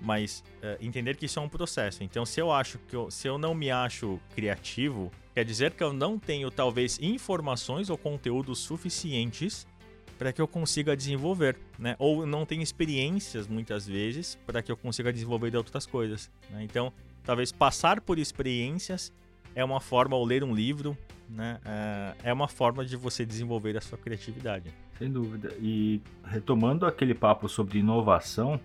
mas 0.00 0.42
uh, 0.62 0.82
entender 0.82 1.16
que 1.18 1.26
isso 1.26 1.38
é 1.38 1.42
um 1.42 1.50
processo. 1.50 2.02
Então, 2.02 2.24
se 2.24 2.40
eu 2.40 2.50
acho 2.50 2.78
que 2.88 2.96
eu, 2.96 3.10
se 3.10 3.28
eu 3.28 3.36
não 3.36 3.54
me 3.54 3.70
acho 3.70 4.18
criativo, 4.34 5.12
quer 5.34 5.44
dizer 5.44 5.72
que 5.72 5.84
eu 5.84 5.92
não 5.92 6.18
tenho 6.18 6.50
talvez 6.50 6.98
informações 6.98 7.90
ou 7.90 7.98
conteúdos 7.98 8.58
suficientes 8.60 9.66
para 10.18 10.32
que 10.32 10.40
eu 10.40 10.48
consiga 10.48 10.96
desenvolver, 10.96 11.56
né? 11.78 11.96
Ou 11.98 12.26
não 12.26 12.46
tenho 12.46 12.62
experiências 12.62 13.46
muitas 13.46 13.86
vezes 13.86 14.38
para 14.46 14.62
que 14.62 14.70
eu 14.70 14.76
consiga 14.76 15.12
desenvolver 15.12 15.56
outras 15.56 15.86
coisas. 15.86 16.30
Né? 16.50 16.62
Então, 16.62 16.92
talvez 17.24 17.50
passar 17.52 18.00
por 18.00 18.18
experiências 18.18 19.12
é 19.54 19.64
uma 19.64 19.80
forma, 19.80 20.16
ou 20.16 20.24
ler 20.24 20.42
um 20.42 20.54
livro, 20.54 20.96
né? 21.28 21.60
É, 21.64 22.30
é 22.30 22.32
uma 22.32 22.48
forma 22.48 22.84
de 22.84 22.96
você 22.96 23.24
desenvolver 23.24 23.76
a 23.76 23.80
sua 23.80 23.98
criatividade. 23.98 24.72
Sem 24.98 25.10
dúvida. 25.10 25.54
E 25.60 26.00
retomando 26.24 26.86
aquele 26.86 27.14
papo 27.14 27.48
sobre 27.48 27.78
inovação, 27.78 28.60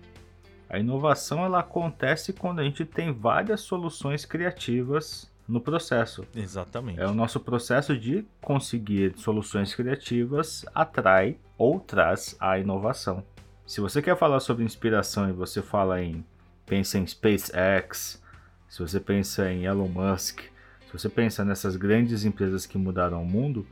a 0.68 0.78
inovação 0.78 1.44
ela 1.44 1.60
acontece 1.60 2.32
quando 2.32 2.60
a 2.60 2.64
gente 2.64 2.84
tem 2.84 3.12
várias 3.12 3.60
soluções 3.60 4.24
criativas 4.24 5.29
no 5.50 5.60
processo. 5.60 6.24
Exatamente. 6.34 7.00
É 7.00 7.06
o 7.06 7.14
nosso 7.14 7.40
processo 7.40 7.98
de 7.98 8.24
conseguir 8.40 9.14
soluções 9.16 9.74
criativas 9.74 10.64
atrai 10.74 11.36
ou 11.58 11.80
traz 11.80 12.36
a 12.38 12.58
inovação. 12.58 13.24
Se 13.66 13.80
você 13.80 14.00
quer 14.00 14.16
falar 14.16 14.40
sobre 14.40 14.64
inspiração 14.64 15.28
e 15.28 15.32
você 15.32 15.60
fala 15.60 16.02
em 16.02 16.24
pensa 16.64 16.98
em 16.98 17.06
SpaceX, 17.06 18.22
se 18.68 18.78
você 18.78 19.00
pensa 19.00 19.50
em 19.50 19.64
Elon 19.64 19.88
Musk, 19.88 20.40
se 20.86 20.92
você 20.92 21.08
pensa 21.08 21.44
nessas 21.44 21.74
grandes 21.74 22.24
empresas 22.24 22.64
que 22.64 22.78
mudaram 22.78 23.20
o 23.20 23.26
mundo, 23.26 23.66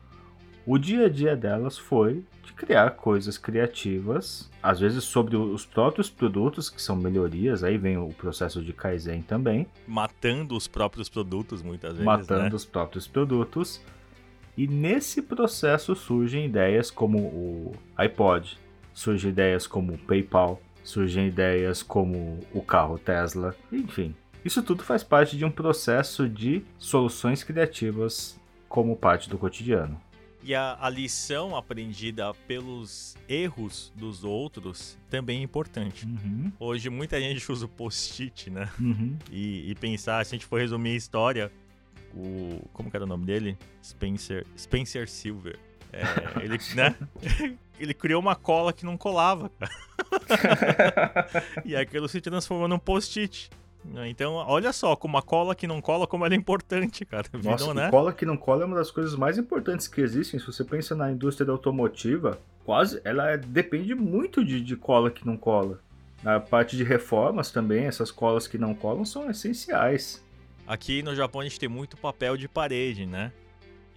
o 0.69 0.77
dia 0.77 1.07
a 1.07 1.09
dia 1.09 1.35
delas 1.35 1.79
foi 1.79 2.23
de 2.45 2.53
criar 2.53 2.91
coisas 2.91 3.39
criativas, 3.39 4.51
às 4.63 4.79
vezes 4.79 5.03
sobre 5.03 5.35
os 5.35 5.65
próprios 5.65 6.11
produtos, 6.11 6.69
que 6.69 6.83
são 6.83 6.95
melhorias, 6.95 7.65
aí 7.65 7.79
vem 7.79 7.97
o 7.97 8.11
processo 8.11 8.63
de 8.63 8.75
Kaizen 8.75 9.23
também. 9.23 9.67
Matando 9.87 10.55
os 10.55 10.69
próprios 10.69 11.09
produtos, 11.09 11.63
muitas 11.63 11.93
vezes. 11.93 12.05
Matando 12.05 12.51
né? 12.51 12.55
os 12.55 12.67
próprios 12.67 13.07
produtos. 13.07 13.81
E 14.59 14.67
nesse 14.67 15.23
processo 15.23 15.95
surgem 15.95 16.45
ideias 16.45 16.91
como 16.91 17.19
o 17.19 17.73
iPod, 17.97 18.59
surgem 18.93 19.31
ideias 19.31 19.67
como 19.67 19.95
o 19.95 19.99
PayPal, 19.99 20.61
surgem 20.85 21.29
ideias 21.29 21.83
como 21.83 22.41
o 22.53 22.61
carro 22.61 22.99
Tesla, 22.99 23.57
enfim. 23.73 24.15
Isso 24.45 24.63
tudo 24.63 24.83
faz 24.83 25.03
parte 25.03 25.35
de 25.35 25.47
um 25.47 25.51
processo 25.51 26.29
de 26.29 26.63
soluções 26.77 27.43
criativas 27.43 28.39
como 28.69 28.95
parte 28.97 29.31
do 29.31 29.39
cotidiano. 29.39 29.99
E 30.49 30.55
a, 30.55 30.79
a, 30.81 30.89
lição 30.89 31.55
aprendida 31.55 32.33
pelos 32.47 33.15
erros 33.29 33.93
dos 33.95 34.25
outros 34.25 34.97
também 35.11 35.41
é 35.41 35.43
importante. 35.43 36.07
Uhum. 36.07 36.51
Hoje 36.59 36.89
muita 36.89 37.21
gente 37.21 37.53
usa 37.53 37.67
o 37.67 37.69
post-it, 37.69 38.49
né? 38.49 38.71
Uhum. 38.81 39.19
E, 39.31 39.71
e, 39.71 39.75
pensar, 39.75 40.25
se 40.25 40.35
a 40.35 40.39
gente 40.39 40.47
for 40.47 40.59
resumir 40.59 40.93
a 40.93 40.97
história, 40.97 41.53
o. 42.15 42.67
Como 42.73 42.91
que 42.91 42.97
era 42.97 43.05
o 43.05 43.07
nome 43.07 43.27
dele? 43.27 43.59
Spencer. 43.85 44.47
Spencer 44.57 45.07
Silver. 45.07 45.59
É, 45.93 46.43
ele, 46.43 46.57
né? 46.75 46.97
ele 47.79 47.93
criou 47.93 48.19
uma 48.19 48.35
cola 48.35 48.73
que 48.73 48.87
não 48.87 48.97
colava, 48.97 49.51
cara. 49.51 49.71
e 51.63 51.77
aquilo 51.77 52.09
se 52.09 52.23
transformou 52.23 52.67
num 52.67 52.79
post-it. 52.79 53.51
Né? 53.85 54.09
Então, 54.09 54.35
olha 54.35 54.73
só, 54.73 54.95
com 54.97 55.09
uma 55.09 55.23
cola 55.23 55.55
que 55.55 55.67
não 55.67 55.81
cola, 55.81 56.07
como 56.07 56.25
ela 56.25 56.35
é 56.35 56.37
importante, 56.37 57.05
cara. 57.05 57.27
Nossa, 57.43 57.73
né? 57.73 57.91
cola 57.91 58.13
que 58.13 58.27
não 58.27 58.37
cola 58.37 58.63
é 58.63 58.67
uma 58.67 58.77
das 58.77 58.91
coisas 58.91 59.15
mais 59.15 59.39
importantes 59.39 59.89
que 59.89 60.01
existem. 60.01 60.39
Se 60.39 60.47
você 60.47 60.65
pensa 60.65 60.95
na 60.95 61.11
indústria 61.11 61.51
automotiva, 61.51 62.39
quase 62.65 63.01
ela 63.05 63.31
é, 63.31 63.37
depende 63.37 63.95
muito 63.95 64.45
de, 64.45 64.61
de 64.61 64.77
cola 64.77 65.11
que 65.11 65.27
não 65.27 65.37
cola. 65.37 65.81
Na 66.23 66.41
parte 66.41 66.77
de 66.77 66.83
reformas 66.83 67.51
também, 67.51 67.85
essas 67.85 68.11
colas 68.11 68.47
que 68.49 68.59
não 68.59 68.75
colam 68.75 69.05
são 69.05 69.31
essenciais. 69.31 70.25
Aqui 70.67 71.03
no 71.03 71.15
Japão 71.15 71.41
a 71.41 71.45
gente 71.45 71.59
tem 71.59 71.69
muito 71.69 71.97
papel 71.97 72.37
de 72.37 72.49
parede, 72.49 73.07
né? 73.07 73.33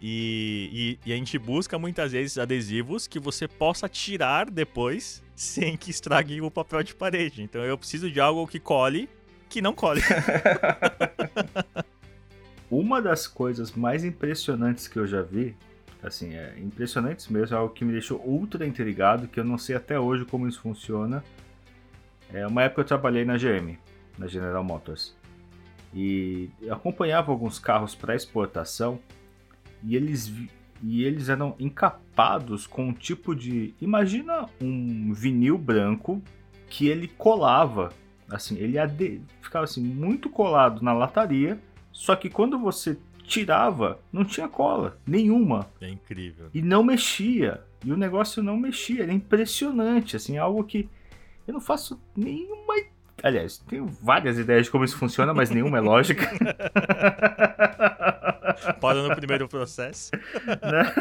E, 0.03 0.97
e, 1.05 1.09
e, 1.09 1.13
a 1.13 1.15
gente 1.15 1.37
busca 1.37 1.77
muitas 1.77 2.11
vezes 2.11 2.37
adesivos 2.39 3.05
que 3.05 3.19
você 3.19 3.47
possa 3.47 3.87
tirar 3.87 4.49
depois 4.49 5.21
sem 5.35 5.77
que 5.77 5.91
estrague 5.91 6.41
o 6.41 6.49
papel 6.49 6.81
de 6.81 6.95
parede. 6.95 7.43
Então 7.43 7.61
eu 7.61 7.77
preciso 7.77 8.09
de 8.09 8.19
algo 8.19 8.47
que 8.47 8.59
cole 8.59 9.07
que 9.51 9.61
não 9.61 9.73
colhe. 9.73 10.01
Uma 12.71 13.01
das 13.01 13.27
coisas 13.27 13.73
mais 13.73 14.05
impressionantes 14.05 14.87
que 14.87 14.97
eu 14.97 15.05
já 15.05 15.21
vi, 15.21 15.55
assim, 16.01 16.33
é 16.33 16.57
impressionantes 16.57 17.27
mesmo, 17.27 17.55
é 17.55 17.59
algo 17.59 17.73
que 17.73 17.83
me 17.83 17.91
deixou 17.91 18.21
ultra 18.25 18.65
intrigado, 18.65 19.27
que 19.27 19.39
eu 19.39 19.43
não 19.43 19.57
sei 19.57 19.75
até 19.75 19.99
hoje 19.99 20.23
como 20.23 20.47
isso 20.47 20.61
funciona. 20.61 21.21
É 22.33 22.47
uma 22.47 22.63
época 22.63 22.81
eu 22.81 22.85
trabalhei 22.85 23.25
na 23.25 23.35
GM, 23.35 23.77
na 24.17 24.25
General 24.25 24.63
Motors, 24.63 25.13
e 25.93 26.49
acompanhava 26.69 27.29
alguns 27.29 27.59
carros 27.59 27.93
para 27.93 28.15
exportação 28.15 28.99
e 29.83 29.97
eles 29.97 30.31
e 30.83 31.03
eles 31.03 31.29
eram 31.29 31.55
encapados 31.59 32.65
com 32.65 32.87
um 32.87 32.93
tipo 32.93 33.35
de, 33.35 33.75
imagina 33.79 34.49
um 34.59 35.13
vinil 35.13 35.57
branco 35.57 36.23
que 36.67 36.87
ele 36.87 37.07
colava 37.07 37.93
Assim, 38.31 38.57
ele 38.57 38.79
ade... 38.79 39.21
ficava 39.41 39.65
assim 39.65 39.81
muito 39.81 40.29
colado 40.29 40.81
na 40.81 40.93
lataria, 40.93 41.59
só 41.91 42.15
que 42.15 42.29
quando 42.29 42.57
você 42.57 42.97
tirava, 43.23 43.99
não 44.11 44.23
tinha 44.25 44.47
cola 44.47 44.97
nenhuma. 45.05 45.67
É 45.79 45.89
incrível. 45.89 46.49
E 46.53 46.61
não 46.61 46.83
mexia. 46.83 47.61
E 47.83 47.91
o 47.91 47.97
negócio 47.97 48.41
não 48.41 48.57
mexia. 48.57 49.03
Era 49.03 49.13
impressionante, 49.13 50.15
assim, 50.15 50.37
algo 50.37 50.63
que 50.63 50.89
eu 51.47 51.53
não 51.53 51.61
faço 51.61 51.99
nenhuma 52.15 52.75
Aliás, 53.23 53.59
tenho 53.59 53.85
várias 53.85 54.39
ideias 54.39 54.65
de 54.65 54.71
como 54.71 54.83
isso 54.83 54.97
funciona, 54.97 55.31
mas 55.33 55.51
nenhuma 55.51 55.77
é 55.77 55.81
lógica. 55.81 56.27
Para 58.81 59.03
no 59.07 59.15
primeiro 59.15 59.47
processo. 59.47 60.11
Né? 60.45 60.93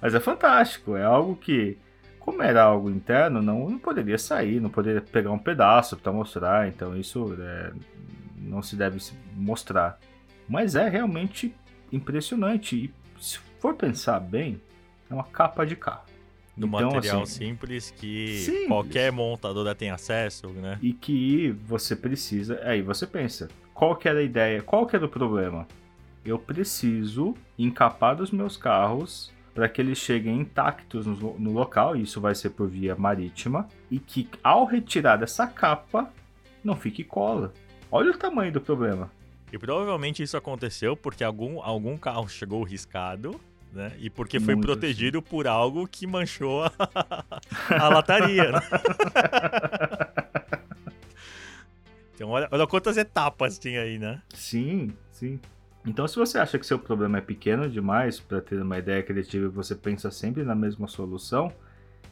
Mas 0.00 0.14
é 0.14 0.20
fantástico, 0.20 0.94
é 0.94 1.02
algo 1.02 1.34
que 1.36 1.78
como 2.36 2.42
era 2.42 2.62
algo 2.62 2.90
interno, 2.90 3.40
não, 3.40 3.70
não 3.70 3.78
poderia 3.78 4.18
sair, 4.18 4.60
não 4.60 4.68
poderia 4.68 5.00
pegar 5.00 5.32
um 5.32 5.38
pedaço 5.38 5.96
para 5.96 6.12
mostrar, 6.12 6.68
então 6.68 6.94
isso 6.94 7.34
é, 7.40 7.72
não 8.36 8.62
se 8.62 8.76
deve 8.76 8.98
mostrar. 9.34 9.98
Mas 10.46 10.76
é 10.76 10.86
realmente 10.86 11.54
impressionante 11.90 12.76
e 12.76 12.94
se 13.18 13.38
for 13.58 13.74
pensar 13.74 14.20
bem, 14.20 14.60
é 15.10 15.14
uma 15.14 15.24
capa 15.24 15.64
de 15.64 15.74
carro. 15.74 16.04
Do 16.54 16.66
então, 16.66 16.90
material 16.90 17.22
assim, 17.22 17.46
simples 17.46 17.90
que 17.90 18.38
simples. 18.38 18.68
qualquer 18.68 19.12
montadora 19.12 19.74
tem 19.74 19.90
acesso, 19.90 20.48
né? 20.48 20.78
E 20.80 20.92
que 20.92 21.50
você 21.66 21.94
precisa. 21.94 22.60
Aí 22.64 22.80
você 22.80 23.06
pensa, 23.06 23.48
qual 23.74 23.94
que 23.94 24.08
era 24.08 24.20
a 24.20 24.22
ideia? 24.22 24.62
Qual 24.62 24.86
que 24.86 24.96
era 24.96 25.04
o 25.04 25.08
problema? 25.08 25.66
Eu 26.24 26.38
preciso 26.38 27.34
encapar 27.58 28.20
os 28.20 28.30
meus 28.30 28.56
carros 28.56 29.30
para 29.56 29.68
que 29.70 29.80
eles 29.80 29.96
cheguem 29.96 30.40
intactos 30.40 31.06
no, 31.06 31.38
no 31.38 31.50
local, 31.50 31.96
e 31.96 32.02
isso 32.02 32.20
vai 32.20 32.34
ser 32.34 32.50
por 32.50 32.68
via 32.68 32.94
marítima, 32.94 33.66
e 33.90 33.98
que 33.98 34.28
ao 34.44 34.66
retirar 34.66 35.22
essa 35.22 35.46
capa 35.46 36.12
não 36.62 36.76
fique 36.76 37.02
cola. 37.02 37.54
Olha 37.90 38.10
o 38.10 38.18
tamanho 38.18 38.52
do 38.52 38.60
problema. 38.60 39.10
E 39.50 39.58
provavelmente 39.58 40.22
isso 40.22 40.36
aconteceu 40.36 40.94
porque 40.94 41.24
algum, 41.24 41.62
algum 41.62 41.96
carro 41.96 42.28
chegou 42.28 42.62
riscado, 42.64 43.40
né? 43.72 43.92
E 43.98 44.10
porque 44.10 44.38
foi 44.38 44.54
Muito 44.54 44.66
protegido 44.66 45.20
assim. 45.20 45.26
por 45.26 45.46
algo 45.46 45.88
que 45.88 46.06
manchou 46.06 46.64
a, 46.64 46.72
a 47.80 47.88
lataria. 47.88 48.52
Né? 48.52 48.60
então, 52.14 52.28
olha, 52.28 52.46
olha 52.50 52.66
quantas 52.66 52.98
etapas 52.98 53.58
tinha 53.58 53.80
aí, 53.80 53.98
né? 53.98 54.20
Sim, 54.34 54.92
sim. 55.12 55.40
Então, 55.86 56.08
se 56.08 56.16
você 56.16 56.36
acha 56.36 56.58
que 56.58 56.66
seu 56.66 56.78
problema 56.80 57.18
é 57.18 57.20
pequeno 57.20 57.70
demais 57.70 58.18
para 58.18 58.40
ter 58.40 58.60
uma 58.60 58.76
ideia 58.76 59.02
criativa 59.04 59.46
e 59.46 59.48
você 59.48 59.74
pensa 59.74 60.10
sempre 60.10 60.42
na 60.42 60.54
mesma 60.54 60.88
solução, 60.88 61.52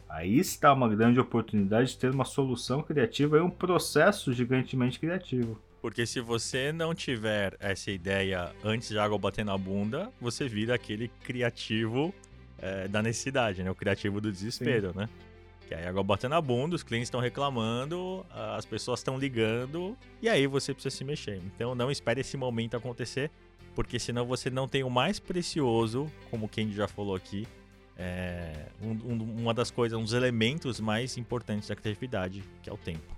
aí 0.09 0.39
está 0.39 0.73
uma 0.73 0.89
grande 0.89 1.19
oportunidade 1.19 1.91
de 1.91 1.99
ter 1.99 2.13
uma 2.13 2.25
solução 2.25 2.83
criativa 2.83 3.37
e 3.37 3.41
um 3.41 3.51
processo 3.51 4.33
gigantemente 4.33 5.01
criativo. 5.01 5.61
Porque 5.83 6.07
se 6.07 6.21
você 6.21 6.73
não 6.73 6.95
tiver 6.95 7.57
essa 7.59 7.91
ideia 7.91 8.53
antes 8.63 8.89
de 8.89 8.99
água 8.99 9.19
bater 9.19 9.45
na 9.45 9.59
bunda, 9.59 10.11
você 10.21 10.49
vira 10.49 10.77
aquele 10.77 11.09
criativo 11.25 12.15
é, 12.59 12.87
da 12.87 13.03
necessidade, 13.03 13.63
né? 13.63 13.71
O 13.71 13.75
criativo 13.75 14.21
do 14.21 14.31
desespero, 14.31 14.93
Sim. 14.93 14.99
né? 15.01 15.09
Que 15.67 15.75
aí 15.75 15.87
água 15.87 16.03
batendo 16.03 16.31
na 16.31 16.41
bunda, 16.41 16.77
os 16.77 16.83
clientes 16.83 17.09
estão 17.09 17.21
reclamando, 17.21 18.25
as 18.31 18.65
pessoas 18.65 19.01
estão 19.01 19.19
ligando, 19.19 19.97
e 20.23 20.29
aí 20.29 20.47
você 20.47 20.73
precisa 20.73 20.95
se 20.95 21.05
mexer. 21.05 21.41
Então 21.45 21.75
não 21.75 21.91
espere 21.91 22.21
esse 22.21 22.37
momento 22.37 22.77
acontecer 22.77 23.31
porque 23.75 23.99
senão 23.99 24.25
você 24.25 24.51
não 24.51 24.69
tem 24.69 24.83
o 24.85 24.91
mais 24.91 25.19
precioso, 25.19 26.11
como 26.31 26.47
o 26.47 26.49
Kendi 26.49 26.75
já 26.75 26.89
falou 26.89 27.15
aqui, 27.15 27.47
é 27.97 28.67
um, 28.83 28.91
um, 28.91 29.41
uma 29.41 29.55
das 29.55 29.71
coisas, 29.71 29.99
um 29.99 30.03
dos 30.03 30.13
elementos 30.13 30.81
mais 30.81 31.17
importantes 31.17 31.69
da 31.69 31.77
criatividade, 31.77 32.43
que 32.63 32.69
é 32.69 32.73
o 32.73 32.77
tempo. 32.77 33.15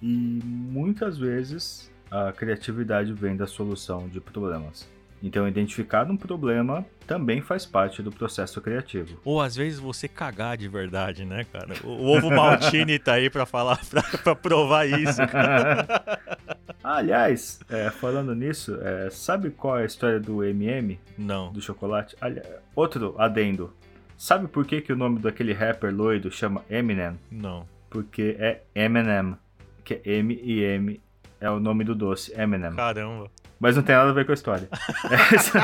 E 0.00 0.40
muitas 0.44 1.18
vezes 1.18 1.90
a 2.10 2.32
criatividade 2.32 3.12
vem 3.12 3.36
da 3.36 3.46
solução 3.46 4.08
de 4.08 4.20
problemas. 4.20 4.88
Então, 5.22 5.46
identificar 5.46 6.10
um 6.10 6.16
problema 6.16 6.84
também 7.06 7.42
faz 7.42 7.66
parte 7.66 8.02
do 8.02 8.10
processo 8.10 8.58
criativo. 8.60 9.20
Ou 9.22 9.40
às 9.40 9.54
vezes 9.54 9.78
você 9.78 10.08
cagar 10.08 10.56
de 10.56 10.66
verdade, 10.66 11.26
né, 11.26 11.44
cara? 11.44 11.74
O, 11.84 12.06
ovo 12.06 12.30
Maltini 12.30 12.98
tá 12.98 13.14
aí 13.14 13.28
para 13.28 13.44
falar, 13.44 13.80
para 14.24 14.34
provar 14.34 14.86
isso. 14.86 15.20
Aliás, 16.82 17.60
é, 17.68 17.90
falando 17.90 18.34
nisso, 18.34 18.78
é, 18.80 19.10
sabe 19.10 19.50
qual 19.50 19.78
é 19.78 19.82
a 19.82 19.86
história 19.86 20.18
do 20.18 20.42
MM? 20.44 20.98
Não. 21.16 21.52
Do 21.52 21.60
chocolate? 21.60 22.16
Aliás, 22.20 22.46
outro 22.74 23.14
adendo. 23.18 23.72
Sabe 24.16 24.48
por 24.48 24.66
que, 24.66 24.80
que 24.80 24.92
o 24.92 24.96
nome 24.96 25.18
daquele 25.18 25.52
rapper 25.52 25.94
loido 25.94 26.30
chama 26.30 26.62
Eminem? 26.68 27.18
Não. 27.30 27.66
Porque 27.88 28.36
é 28.38 28.62
Eminem, 28.74 29.36
que 29.84 29.94
é 29.94 30.00
M 30.04 30.38
e 30.42 30.62
M 30.62 31.00
é 31.40 31.50
o 31.50 31.58
nome 31.58 31.84
do 31.84 31.94
doce, 31.94 32.32
Eminem. 32.38 32.74
Caramba. 32.74 33.30
Mas 33.58 33.76
não 33.76 33.82
tem 33.82 33.94
nada 33.94 34.10
a 34.10 34.12
ver 34.12 34.24
com 34.24 34.32
a 34.32 34.34
história. 34.34 34.68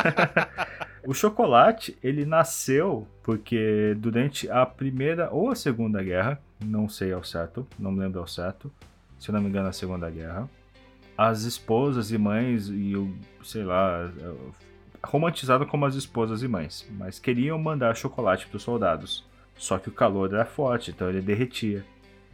o 1.07 1.14
chocolate, 1.14 1.96
ele 2.03 2.25
nasceu 2.25 3.07
porque 3.22 3.94
durante 3.99 4.51
a 4.51 4.64
primeira 4.66 5.31
ou 5.31 5.51
a 5.51 5.55
segunda 5.55 6.03
guerra, 6.03 6.40
não 6.64 6.88
sei 6.88 7.12
ao 7.12 7.25
certo, 7.25 7.66
não 7.79 7.92
me 7.92 8.01
lembro 8.01 8.20
ao 8.20 8.27
certo, 8.27 8.70
se 9.18 9.31
eu 9.31 9.35
não 9.35 9.40
me 9.40 9.49
engano, 9.49 9.68
a 9.68 9.72
segunda 9.72 10.11
guerra, 10.11 10.49
as 11.16 11.42
esposas 11.42 12.11
e 12.11 12.18
mães 12.18 12.68
e 12.68 12.94
o, 12.94 13.14
sei 13.42 13.64
lá, 13.64 14.11
romantizado 15.02 15.66
como 15.66 15.87
as 15.87 15.94
esposas 15.94 16.42
e 16.42 16.48
mães, 16.48 16.87
mas 16.98 17.18
queriam 17.18 17.59
mandar 17.59 17.96
chocolate 17.96 18.46
para 18.46 18.57
os 18.57 18.62
soldados. 18.62 19.24
Só 19.57 19.79
que 19.79 19.88
o 19.88 19.92
calor 19.92 20.33
era 20.33 20.44
forte, 20.44 20.90
então 20.90 21.09
ele 21.09 21.22
derretia. 21.22 21.85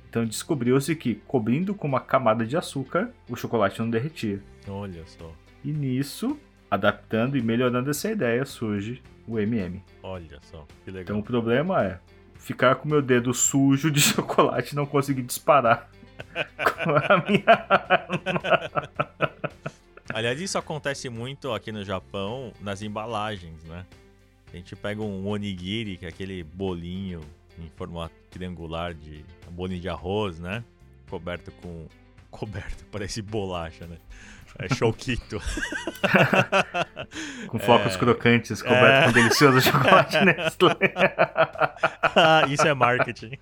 Então 0.09 0.25
descobriu-se 0.25 0.95
que 0.97 1.15
cobrindo 1.27 1.75
com 1.75 1.87
uma 1.87 2.01
camada 2.01 2.45
de 2.45 2.57
açúcar, 2.57 3.11
o 3.29 3.37
chocolate 3.37 3.79
não 3.81 3.89
derretia. 3.89 4.43
Olha 4.69 5.03
só. 5.07 5.33
E 5.65 5.73
nisso, 5.73 6.37
adaptando 6.71 7.37
e 7.37 7.43
melhorando 7.43 7.91
essa 7.91 8.11
ideia, 8.11 8.45
surge 8.45 9.01
o 9.27 9.39
MM. 9.39 9.83
Olha 10.03 10.39
só, 10.43 10.67
que 10.85 10.91
legal. 10.91 11.03
Então 11.03 11.19
o 11.21 11.23
problema 11.23 11.85
é 11.85 12.01
ficar 12.35 12.75
com 12.75 12.89
meu 12.89 13.01
dedo 13.01 13.33
sujo 13.33 13.91
de 13.91 14.01
chocolate 14.03 14.73
e 14.73 14.77
não 14.77 14.85
conseguir 14.85 15.23
disparar 15.23 15.89
com 16.85 16.91
a 16.91 17.25
minha 17.29 17.67
arma. 17.69 18.91
Aliás, 20.13 20.41
isso 20.41 20.59
acontece 20.59 21.09
muito 21.09 21.53
aqui 21.53 21.73
no 21.73 21.85
Japão 21.85 22.53
nas 22.61 22.83
embalagens, 22.83 23.63
né? 23.65 23.87
A 24.53 24.57
gente 24.57 24.77
pega 24.77 25.01
um 25.01 25.27
onigiri, 25.27 25.97
que 25.97 26.05
é 26.05 26.09
aquele 26.09 26.45
bolinho 26.45 27.21
em 27.59 27.69
formato 27.77 28.15
triangular 28.31 28.93
de 28.93 29.25
bolinho 29.51 29.81
de 29.81 29.89
arroz, 29.89 30.39
né? 30.39 30.63
Coberto 31.09 31.51
com 31.63 31.87
coberto, 32.33 32.85
parece 32.91 33.23
bolacha, 33.23 33.87
né? 33.87 33.99
É 34.59 34.75
choquito. 34.75 35.41
com 37.49 37.59
flocos 37.59 37.95
é... 37.95 37.99
crocantes, 37.99 38.61
coberto 38.61 38.85
é... 38.87 39.07
com 39.07 39.13
delicioso 39.13 39.61
chocolate 39.63 40.19
Nestlé. 40.25 40.75
Isso 42.51 42.67
é 42.67 42.75
marketing. 42.75 43.39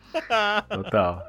Total. 0.69 1.27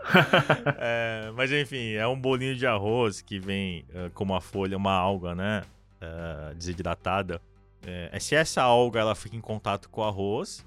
É, 0.78 1.32
mas 1.36 1.52
enfim, 1.52 1.94
é 1.94 2.06
um 2.08 2.20
bolinho 2.20 2.56
de 2.56 2.68
arroz 2.68 3.22
que 3.22 3.40
vem 3.40 3.86
uh, 3.90 4.10
com 4.12 4.24
uma 4.24 4.42
folha, 4.42 4.78
uma 4.78 4.94
alga, 4.94 5.34
né? 5.34 5.64
Uh, 6.02 6.54
desidratada. 6.56 7.42
É, 7.84 8.20
se 8.20 8.36
essa 8.36 8.62
alga 8.62 9.00
ela 9.00 9.16
fica 9.16 9.36
em 9.36 9.42
contato 9.42 9.90
com 9.90 10.02
o 10.02 10.04
arroz, 10.04 10.64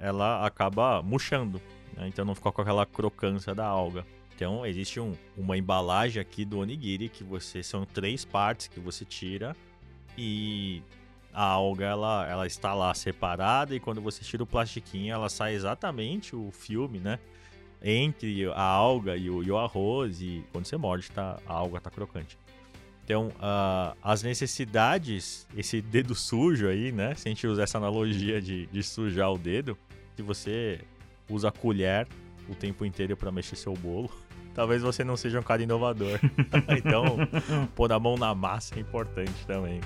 ela 0.00 0.46
acaba 0.46 1.02
murchando. 1.02 1.60
Né? 1.96 2.06
Então 2.06 2.24
não 2.24 2.36
fica 2.36 2.52
com 2.52 2.62
aquela 2.62 2.86
crocância 2.86 3.52
da 3.52 3.66
alga. 3.66 4.04
Então 4.40 4.64
existe 4.64 4.98
um, 4.98 5.14
uma 5.36 5.58
embalagem 5.58 6.18
aqui 6.18 6.46
do 6.46 6.60
onigiri 6.60 7.10
que 7.10 7.22
você 7.22 7.62
são 7.62 7.84
três 7.84 8.24
partes 8.24 8.68
que 8.68 8.80
você 8.80 9.04
tira 9.04 9.54
e 10.16 10.82
a 11.30 11.44
alga 11.44 11.84
ela, 11.84 12.26
ela 12.26 12.46
está 12.46 12.72
lá 12.72 12.94
separada 12.94 13.76
e 13.76 13.78
quando 13.78 14.00
você 14.00 14.24
tira 14.24 14.42
o 14.42 14.46
plastiquinho 14.46 15.12
ela 15.12 15.28
sai 15.28 15.52
exatamente 15.52 16.34
o 16.34 16.50
filme, 16.52 16.98
né? 16.98 17.18
Entre 17.82 18.46
a 18.46 18.62
alga 18.62 19.14
e 19.14 19.28
o, 19.28 19.42
e 19.42 19.50
o 19.50 19.58
arroz 19.58 20.22
e 20.22 20.42
quando 20.52 20.64
você 20.64 20.78
morde 20.78 21.10
tá, 21.10 21.38
a 21.46 21.52
alga 21.52 21.78
tá 21.78 21.90
crocante. 21.90 22.38
Então, 23.04 23.28
uh, 23.28 23.94
as 24.02 24.22
necessidades, 24.22 25.46
esse 25.54 25.82
dedo 25.82 26.14
sujo 26.14 26.66
aí, 26.66 26.90
né? 26.92 27.14
Se 27.14 27.28
a 27.28 27.30
gente 27.30 27.46
usar 27.46 27.64
essa 27.64 27.76
analogia 27.76 28.40
de, 28.40 28.64
de 28.68 28.82
sujar 28.82 29.30
o 29.30 29.36
dedo, 29.36 29.76
se 30.16 30.22
você 30.22 30.80
usa 31.28 31.48
a 31.48 31.52
colher 31.52 32.08
o 32.48 32.54
tempo 32.54 32.86
inteiro 32.86 33.18
para 33.18 33.30
mexer 33.30 33.56
seu 33.56 33.74
bolo, 33.74 34.10
talvez 34.54 34.82
você 34.82 35.04
não 35.04 35.16
seja 35.16 35.40
um 35.40 35.42
cara 35.42 35.62
inovador. 35.62 36.18
então, 36.76 37.16
pôr 37.74 37.92
a 37.92 37.98
mão 37.98 38.16
na 38.16 38.34
massa 38.34 38.76
é 38.76 38.80
importante 38.80 39.46
também. 39.46 39.80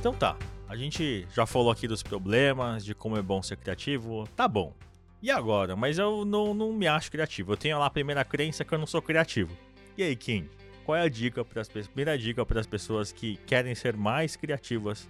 Então 0.00 0.14
tá, 0.14 0.36
a 0.68 0.76
gente 0.76 1.26
já 1.34 1.44
falou 1.44 1.70
aqui 1.70 1.88
dos 1.88 2.02
problemas, 2.02 2.84
de 2.84 2.94
como 2.94 3.16
é 3.16 3.22
bom 3.22 3.42
ser 3.42 3.56
criativo, 3.56 4.28
tá 4.36 4.46
bom. 4.46 4.72
E 5.20 5.30
agora? 5.30 5.74
Mas 5.74 5.98
eu 5.98 6.24
não, 6.24 6.54
não 6.54 6.72
me 6.72 6.86
acho 6.86 7.10
criativo. 7.10 7.52
Eu 7.52 7.56
tenho 7.56 7.78
lá 7.78 7.86
a 7.86 7.90
primeira 7.90 8.24
crença 8.24 8.64
que 8.64 8.72
eu 8.72 8.78
não 8.78 8.86
sou 8.86 9.02
criativo. 9.02 9.50
E 9.96 10.02
aí, 10.02 10.14
Kim? 10.14 10.48
Qual 10.84 10.96
é 10.96 11.02
a 11.02 11.08
dica 11.08 11.44
para 11.44 11.60
as 11.60 11.68
primeira 11.68 12.16
dica 12.16 12.46
para 12.46 12.60
as 12.60 12.66
pessoas 12.66 13.10
que 13.10 13.36
querem 13.44 13.74
ser 13.74 13.96
mais 13.96 14.36
criativas 14.36 15.08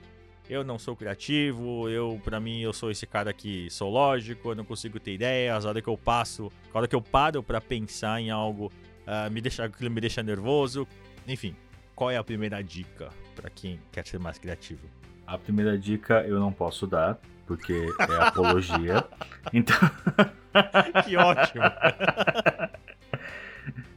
eu 0.48 0.64
não 0.64 0.78
sou 0.78 0.96
criativo, 0.96 1.88
eu 1.90 2.20
para 2.24 2.40
mim 2.40 2.61
eu 2.61 2.72
sou 2.72 2.90
esse 2.90 3.06
cara 3.06 3.32
que 3.32 3.68
sou 3.70 3.90
lógico, 3.90 4.50
eu 4.50 4.54
não 4.54 4.64
consigo 4.64 4.98
ter 4.98 5.12
ideias, 5.12 5.66
a 5.66 5.68
hora 5.68 5.82
que 5.82 5.88
eu 5.88 5.98
passo, 5.98 6.50
a 6.72 6.78
hora 6.78 6.88
que 6.88 6.96
eu 6.96 7.02
paro 7.02 7.42
para 7.42 7.61
pensar 7.61 8.20
em 8.20 8.30
algo, 8.30 8.72
uh, 9.06 9.30
me 9.30 9.40
deixa, 9.40 9.64
aquilo 9.64 9.90
me 9.90 10.00
deixa 10.00 10.22
nervoso. 10.22 10.88
Enfim, 11.26 11.54
qual 11.94 12.11
é 12.11 12.16
a 12.16 12.24
primeira 12.24 12.62
dica 12.62 13.11
para 13.37 13.50
quem 13.50 13.78
quer 13.92 14.06
ser 14.06 14.18
mais 14.18 14.38
criativo? 14.38 14.88
A 15.26 15.37
primeira 15.37 15.76
dica 15.76 16.22
eu 16.22 16.40
não 16.40 16.50
posso 16.50 16.87
dar, 16.87 17.18
porque 17.46 17.87
é 18.00 18.22
apologia. 18.22 19.04
então. 19.52 19.76
que 21.04 21.14
ótimo! 21.14 21.64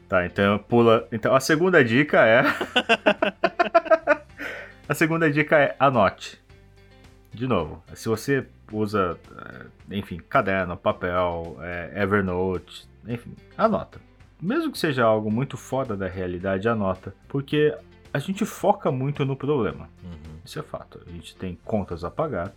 tá, 0.06 0.26
então 0.26 0.58
pula. 0.58 1.08
Então 1.10 1.34
a 1.34 1.40
segunda 1.40 1.82
dica 1.82 2.26
é. 2.26 2.42
a 4.86 4.94
segunda 4.94 5.30
dica 5.30 5.58
é 5.58 5.74
anote 5.78 6.41
de 7.32 7.46
novo, 7.46 7.82
se 7.94 8.08
você 8.08 8.46
usa, 8.70 9.18
eh, 9.36 9.96
enfim, 9.96 10.18
caderno, 10.28 10.76
papel, 10.76 11.56
é, 11.60 12.02
Evernote, 12.02 12.86
enfim, 13.06 13.34
anota. 13.56 14.00
Mesmo 14.40 14.72
que 14.72 14.78
seja 14.78 15.04
algo 15.04 15.30
muito 15.30 15.56
fora 15.56 15.96
da 15.96 16.08
realidade, 16.08 16.68
anota, 16.68 17.14
porque 17.28 17.74
a 18.12 18.18
gente 18.18 18.44
foca 18.44 18.90
muito 18.90 19.24
no 19.24 19.36
problema. 19.36 19.88
Uhum. 20.02 20.38
Isso 20.44 20.58
é 20.58 20.62
fato. 20.62 21.00
A 21.06 21.10
gente 21.10 21.34
tem 21.36 21.58
contas 21.64 22.04
a 22.04 22.10
pagar, 22.10 22.52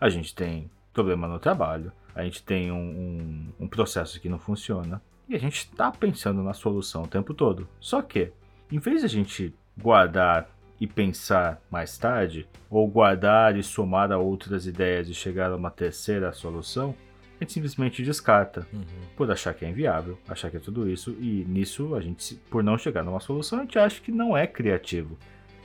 a 0.00 0.08
gente 0.08 0.34
tem 0.34 0.70
problema 0.92 1.26
no 1.26 1.38
trabalho, 1.38 1.92
a 2.14 2.22
gente 2.24 2.42
tem 2.42 2.70
um, 2.70 2.76
um, 2.76 3.64
um 3.64 3.68
processo 3.68 4.20
que 4.20 4.28
não 4.28 4.38
funciona 4.38 5.00
e 5.28 5.34
a 5.34 5.38
gente 5.38 5.58
está 5.58 5.90
pensando 5.90 6.42
na 6.42 6.52
solução 6.52 7.04
o 7.04 7.08
tempo 7.08 7.32
todo. 7.32 7.68
Só 7.78 8.02
que, 8.02 8.32
em 8.70 8.78
vez 8.78 9.00
de 9.00 9.06
a 9.06 9.08
gente 9.08 9.54
guardar 9.78 10.48
e 10.80 10.86
pensar 10.86 11.62
mais 11.70 11.98
tarde, 11.98 12.48
ou 12.70 12.88
guardar 12.88 13.56
e 13.56 13.62
somar 13.62 14.10
a 14.10 14.18
outras 14.18 14.66
ideias 14.66 15.08
e 15.08 15.14
chegar 15.14 15.52
a 15.52 15.56
uma 15.56 15.70
terceira 15.70 16.32
solução, 16.32 16.94
a 17.38 17.44
gente 17.44 17.52
simplesmente 17.52 18.02
descarta 18.02 18.66
uhum. 18.72 18.82
por 19.16 19.30
achar 19.30 19.52
que 19.54 19.64
é 19.64 19.68
inviável, 19.68 20.18
achar 20.28 20.50
que 20.50 20.56
é 20.56 20.60
tudo 20.60 20.88
isso, 20.88 21.16
e 21.20 21.44
nisso 21.46 21.94
a 21.94 22.00
gente, 22.00 22.34
por 22.50 22.64
não 22.64 22.78
chegar 22.78 23.02
numa 23.02 23.20
solução, 23.20 23.58
a 23.58 23.62
gente 23.62 23.78
acha 23.78 24.00
que 24.00 24.10
não 24.10 24.36
é 24.36 24.46
criativo. 24.46 25.18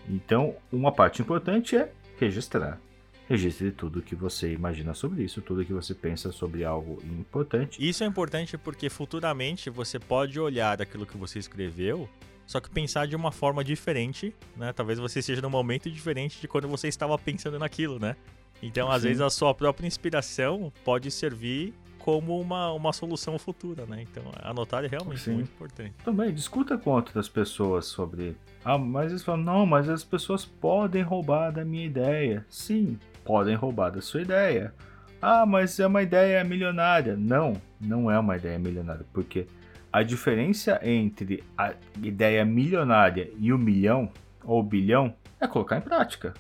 Então, 0.10 0.56
uma 0.72 0.92
parte 0.92 1.22
importante 1.22 1.76
é 1.76 1.92
registrar. 2.20 2.80
Registre 3.28 3.72
tudo 3.72 4.04
que 4.04 4.16
você 4.16 4.54
imagina 4.54 4.94
sobre 4.94 5.24
isso, 5.24 5.42
tudo 5.42 5.66
que 5.66 5.74
você 5.74 5.96
pensa 5.96 6.32
sobre 6.32 6.64
algo 6.64 7.02
importante. 7.04 7.86
Isso 7.86 8.04
é 8.04 8.08
importante 8.08 8.58
porque 8.58 8.88
futuramente 8.88 9.70
você 9.70 9.98
pode 9.98 10.40
olhar 10.40 10.80
aquilo 10.80 11.06
que 11.06 11.18
você 11.18 11.40
escreveu 11.40 12.08
só 12.46 12.60
que 12.60 12.70
pensar 12.70 13.08
de 13.08 13.16
uma 13.16 13.32
forma 13.32 13.64
diferente, 13.64 14.34
né? 14.56 14.72
Talvez 14.74 15.00
você 15.00 15.20
esteja 15.20 15.42
num 15.42 15.50
momento 15.50 15.90
diferente 15.90 16.40
de 16.40 16.48
quando 16.48 16.68
você 16.68 16.88
estava 16.88 17.18
pensando 17.18 17.58
naquilo, 17.58 18.00
né? 18.00 18.16
Então, 18.62 18.90
às 18.92 19.02
Sim. 19.02 19.10
vezes, 19.10 19.22
a 19.22 19.30
sua 19.30 19.54
própria 19.54 19.88
inspiração 19.88 20.72
pode 20.84 21.12
servir 21.12 21.74
como 22.00 22.40
uma, 22.40 22.72
uma 22.72 22.94
solução 22.94 23.38
futura, 23.40 23.86
né? 23.88 24.04
Então, 24.04 24.24
anotar 24.44 24.86
é 24.86 24.88
realmente 24.88 25.22
Sim. 25.22 25.34
muito 25.34 25.50
importante. 25.50 25.94
Também, 26.04 26.34
discuta 26.34 26.78
com 26.78 26.92
outras 26.92 27.28
pessoas 27.28 27.86
sobre... 27.86 28.38
Ah, 28.64 28.78
mas 28.78 29.12
eles 29.12 29.24
falam, 29.24 29.44
não, 29.44 29.66
mas 29.66 29.90
as 29.90 30.04
pessoas 30.04 30.46
podem 30.46 31.02
roubar 31.02 31.52
da 31.52 31.66
minha 31.66 31.86
ideia. 31.86 32.46
Sim, 32.48 33.00
podem 33.24 33.56
roubar 33.56 33.90
da 33.90 34.02
sua 34.02 34.22
ideia. 34.22 34.74
Ah, 35.22 35.46
mas 35.46 35.80
é 35.80 35.88
uma 35.88 36.04
ideia 36.04 36.44
milionária. 36.44 37.16
Não, 37.18 37.60
não 37.82 38.12
é 38.12 38.20
uma 38.20 38.38
ideia 38.38 38.60
milionária, 38.60 39.06
porque 39.12 39.48
a 39.96 40.04
diferença 40.04 40.78
entre 40.84 41.42
a 41.58 41.74
ideia 42.04 42.44
milionária 42.44 43.32
e 43.40 43.54
o 43.54 43.58
milhão 43.58 44.12
ou 44.44 44.62
bilhão 44.62 45.16
é 45.40 45.48
colocar 45.48 45.78
em 45.78 45.82
prática. 45.82 46.34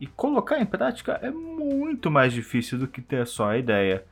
E 0.00 0.06
colocar 0.06 0.60
em 0.60 0.64
prática 0.64 1.18
é 1.20 1.28
muito 1.28 2.08
mais 2.08 2.32
difícil 2.32 2.78
do 2.78 2.86
que 2.86 3.02
ter 3.02 3.26
só 3.26 3.50
a 3.50 3.58
ideia. 3.58 4.04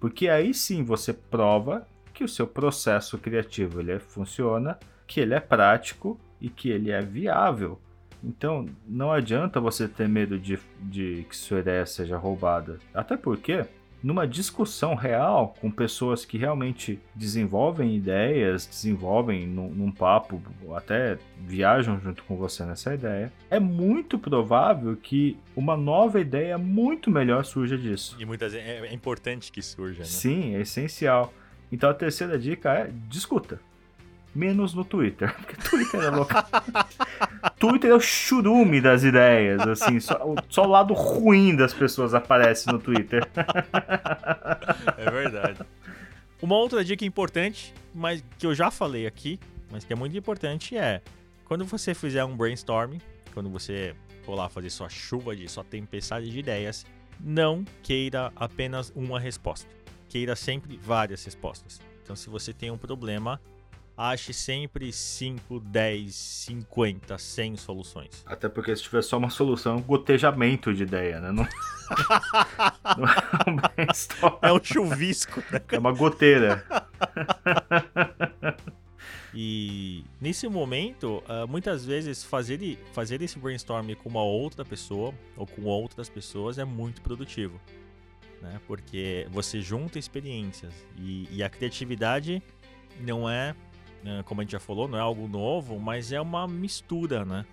Porque 0.00 0.28
aí 0.28 0.52
sim 0.52 0.82
você 0.82 1.12
prova 1.12 1.86
que 2.12 2.24
o 2.24 2.28
seu 2.28 2.44
processo 2.44 3.16
criativo 3.18 3.78
ele 3.78 4.00
funciona, 4.00 4.76
que 5.06 5.20
ele 5.20 5.34
é 5.34 5.38
prático 5.38 6.18
e 6.40 6.48
que 6.48 6.70
ele 6.70 6.90
é 6.90 7.00
viável. 7.00 7.80
Então 8.20 8.66
não 8.84 9.12
adianta 9.12 9.60
você 9.60 9.86
ter 9.86 10.08
medo 10.08 10.36
de, 10.36 10.58
de 10.80 11.24
que 11.28 11.36
sua 11.36 11.60
ideia 11.60 11.86
seja 11.86 12.18
roubada. 12.18 12.80
Até 12.92 13.16
porque 13.16 13.64
numa 14.02 14.26
discussão 14.26 14.94
real 14.94 15.54
com 15.60 15.70
pessoas 15.70 16.24
que 16.24 16.38
realmente 16.38 16.98
desenvolvem 17.14 17.96
ideias, 17.96 18.66
desenvolvem 18.66 19.46
num, 19.46 19.68
num, 19.68 19.92
papo, 19.92 20.42
até 20.74 21.18
viajam 21.38 22.00
junto 22.00 22.24
com 22.24 22.36
você 22.36 22.64
nessa 22.64 22.94
ideia, 22.94 23.32
é 23.50 23.60
muito 23.60 24.18
provável 24.18 24.96
que 24.96 25.36
uma 25.54 25.76
nova 25.76 26.20
ideia 26.20 26.56
muito 26.56 27.10
melhor 27.10 27.44
surja 27.44 27.76
disso. 27.76 28.16
E 28.18 28.24
muitas 28.24 28.52
vezes 28.52 28.66
é, 28.66 28.86
é 28.86 28.94
importante 28.94 29.52
que 29.52 29.62
surja, 29.62 30.00
né? 30.00 30.04
Sim, 30.04 30.54
é 30.54 30.60
essencial. 30.60 31.32
Então 31.70 31.88
a 31.88 31.94
terceira 31.94 32.38
dica 32.38 32.72
é 32.72 32.90
discuta 33.08 33.60
menos 34.34 34.74
no 34.74 34.84
Twitter. 34.84 35.34
Porque 35.40 35.56
Twitter 35.56 36.00
é 36.00 36.10
louco. 36.10 36.32
Twitter 37.58 37.90
é 37.90 37.94
o 37.94 38.00
churume 38.00 38.80
das 38.80 39.02
ideias, 39.02 39.60
assim, 39.60 40.00
só, 40.00 40.18
só, 40.48 40.64
o 40.64 40.68
lado 40.68 40.94
ruim 40.94 41.54
das 41.54 41.74
pessoas 41.74 42.14
aparece 42.14 42.66
no 42.68 42.78
Twitter. 42.78 43.26
É 44.96 45.10
verdade. 45.10 45.60
Uma 46.40 46.56
outra 46.56 46.82
dica 46.82 47.04
importante, 47.04 47.74
mas 47.94 48.24
que 48.38 48.46
eu 48.46 48.54
já 48.54 48.70
falei 48.70 49.06
aqui, 49.06 49.38
mas 49.70 49.84
que 49.84 49.92
é 49.92 49.96
muito 49.96 50.16
importante 50.16 50.76
é 50.76 51.02
quando 51.44 51.64
você 51.64 51.94
fizer 51.94 52.24
um 52.24 52.36
brainstorming, 52.36 53.00
quando 53.34 53.50
você 53.50 53.94
for 54.24 54.34
lá 54.34 54.48
fazer 54.48 54.70
sua 54.70 54.88
chuva 54.88 55.34
de 55.34 55.48
sua 55.48 55.64
tempestade 55.64 56.30
de 56.30 56.38
ideias, 56.38 56.86
não 57.18 57.64
queira 57.82 58.32
apenas 58.36 58.92
uma 58.94 59.20
resposta. 59.20 59.68
Queira 60.08 60.34
sempre 60.34 60.76
várias 60.76 61.24
respostas. 61.24 61.80
Então, 62.02 62.16
se 62.16 62.30
você 62.30 62.52
tem 62.52 62.70
um 62.70 62.78
problema, 62.78 63.40
ache 64.00 64.32
sempre 64.32 64.90
5, 64.90 65.60
10, 65.60 66.14
50, 66.14 67.18
100 67.18 67.56
soluções. 67.56 68.22
Até 68.24 68.48
porque 68.48 68.74
se 68.74 68.82
tiver 68.82 69.02
só 69.02 69.18
uma 69.18 69.28
solução, 69.28 69.74
é 69.74 69.76
um 69.76 69.82
gotejamento 69.82 70.72
de 70.72 70.84
ideia, 70.84 71.20
né? 71.20 71.30
Não, 71.30 71.46
não 72.96 73.06
é 73.06 73.50
um 73.50 73.56
brainstorm. 73.56 74.38
É 74.40 74.52
um 74.52 74.60
chuvisco, 74.62 75.42
né? 75.50 75.60
É 75.70 75.78
uma 75.78 75.92
goteira. 75.92 76.64
E 79.32 80.04
nesse 80.20 80.48
momento, 80.48 81.22
uh, 81.28 81.46
muitas 81.46 81.84
vezes 81.84 82.24
fazer, 82.24 82.78
fazer 82.92 83.22
esse 83.22 83.38
brainstorm 83.38 83.94
com 83.94 84.08
uma 84.08 84.22
outra 84.22 84.64
pessoa 84.64 85.14
ou 85.36 85.46
com 85.46 85.62
outras 85.62 86.08
pessoas 86.08 86.58
é 86.58 86.64
muito 86.64 87.00
produtivo. 87.00 87.60
Né? 88.42 88.60
Porque 88.66 89.28
você 89.30 89.60
junta 89.60 89.98
experiências 89.98 90.72
e, 90.96 91.28
e 91.30 91.42
a 91.42 91.50
criatividade 91.50 92.42
não 92.98 93.28
é 93.28 93.54
como 94.24 94.40
a 94.40 94.44
gente 94.44 94.52
já 94.52 94.60
falou, 94.60 94.88
não 94.88 94.98
é 94.98 95.00
algo 95.00 95.28
novo, 95.28 95.78
mas 95.78 96.12
é 96.12 96.20
uma 96.20 96.46
mistura, 96.48 97.24
né? 97.24 97.44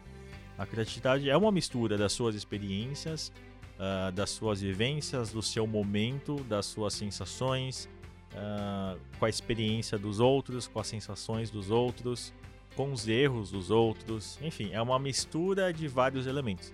A 0.58 0.66
criatividade 0.66 1.30
é 1.30 1.38
uma 1.38 1.52
mistura 1.52 1.98
das 1.98 2.14
suas 2.14 2.36
experiências, 2.36 3.32
uh, 3.78 4.12
das 4.12 4.32
suas 4.32 4.62
vivências, 4.62 5.32
do 5.32 5.41
seu 5.41 5.68
momento, 5.68 6.36
das 6.45 6.66
suas 6.66 6.93
sensações, 6.93 7.88
uh, 8.34 9.00
com 9.20 9.26
a 9.26 9.30
experiência 9.30 9.98
dos 9.98 10.20
outros, 10.20 10.68
com 10.68 10.80
as 10.80 10.88
sensações 10.88 11.52
dos 11.52 11.70
outros, 11.70 12.34
com 12.76 12.91
os 12.91 13.08
erros 13.08 13.52
dos 13.52 13.70
outros. 13.70 14.39
Enfim, 14.41 14.72
é 14.72 14.82
uma 14.82 14.98
mistura 14.98 15.72
de 15.72 15.88
vários 15.88 16.26
elementos. 16.26 16.74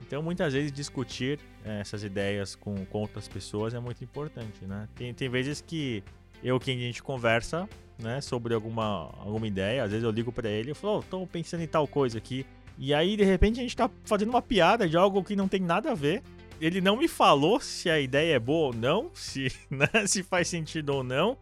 Então, 0.00 0.22
muitas 0.22 0.52
vezes, 0.52 0.70
discutir 0.70 1.40
eh, 1.64 1.80
essas 1.80 2.04
ideias 2.04 2.54
com, 2.54 2.84
com 2.86 2.98
outras 2.98 3.26
pessoas 3.26 3.74
é 3.74 3.80
muito 3.80 4.02
importante, 4.02 4.64
né? 4.64 4.88
Tem, 4.94 5.12
tem 5.12 5.28
vezes 5.28 5.60
que 5.60 6.04
eu, 6.42 6.58
que 6.60 6.70
a 6.70 6.74
gente 6.74 7.02
conversa, 7.02 7.68
né, 7.98 8.20
sobre 8.20 8.54
alguma, 8.54 9.10
alguma 9.18 9.46
ideia. 9.46 9.82
Às 9.82 9.90
vezes 9.90 10.04
eu 10.04 10.10
ligo 10.10 10.30
para 10.32 10.48
ele 10.48 10.70
e 10.70 10.74
falo, 10.74 10.98
oh, 10.98 11.02
tô 11.02 11.26
pensando 11.26 11.62
em 11.62 11.66
tal 11.66 11.86
coisa 11.86 12.18
aqui. 12.18 12.46
E 12.78 12.94
aí, 12.94 13.16
de 13.16 13.24
repente, 13.24 13.58
a 13.58 13.62
gente 13.62 13.76
tá 13.76 13.90
fazendo 14.04 14.28
uma 14.28 14.40
piada 14.40 14.88
de 14.88 14.96
algo 14.96 15.24
que 15.24 15.34
não 15.34 15.48
tem 15.48 15.60
nada 15.60 15.90
a 15.90 15.94
ver. 15.94 16.22
Ele 16.60 16.80
não 16.80 16.96
me 16.96 17.08
falou 17.08 17.60
se 17.60 17.90
a 17.90 18.00
ideia 18.00 18.36
é 18.36 18.38
boa 18.38 18.68
ou 18.68 18.74
não, 18.74 19.10
se, 19.14 19.52
né, 19.68 19.88
se 20.06 20.22
faz 20.22 20.48
sentido 20.48 20.90
ou 20.90 21.02
não. 21.02 21.36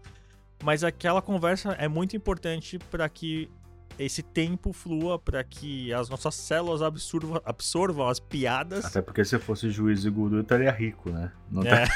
Mas 0.65 0.83
aquela 0.83 1.21
conversa 1.21 1.73
é 1.73 1.87
muito 1.87 2.17
importante 2.17 2.79
para 2.91 3.07
que 3.09 3.51
esse 3.99 4.23
tempo 4.23 4.73
flua, 4.73 5.19
para 5.19 5.43
que 5.43 5.93
as 5.93 6.09
nossas 6.09 6.35
células 6.35 6.83
absorvam, 6.83 7.41
absorvam 7.45 8.09
as 8.09 8.21
piadas. 8.21 8.85
Até 8.85 9.03
porque 9.03 9.25
se 9.25 9.39
fosse 9.39 9.71
juiz 9.71 10.05
e 10.05 10.11
guru, 10.11 10.37
eu 10.37 10.43
estaria 10.43 10.71
rico, 10.71 11.11
né? 11.11 11.33
Não 11.51 11.63
tá... 11.63 11.87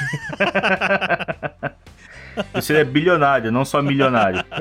Você 2.53 2.77
é 2.77 2.83
bilionário, 2.83 3.51
não 3.51 3.65
só 3.65 3.81
milionário. 3.81 4.43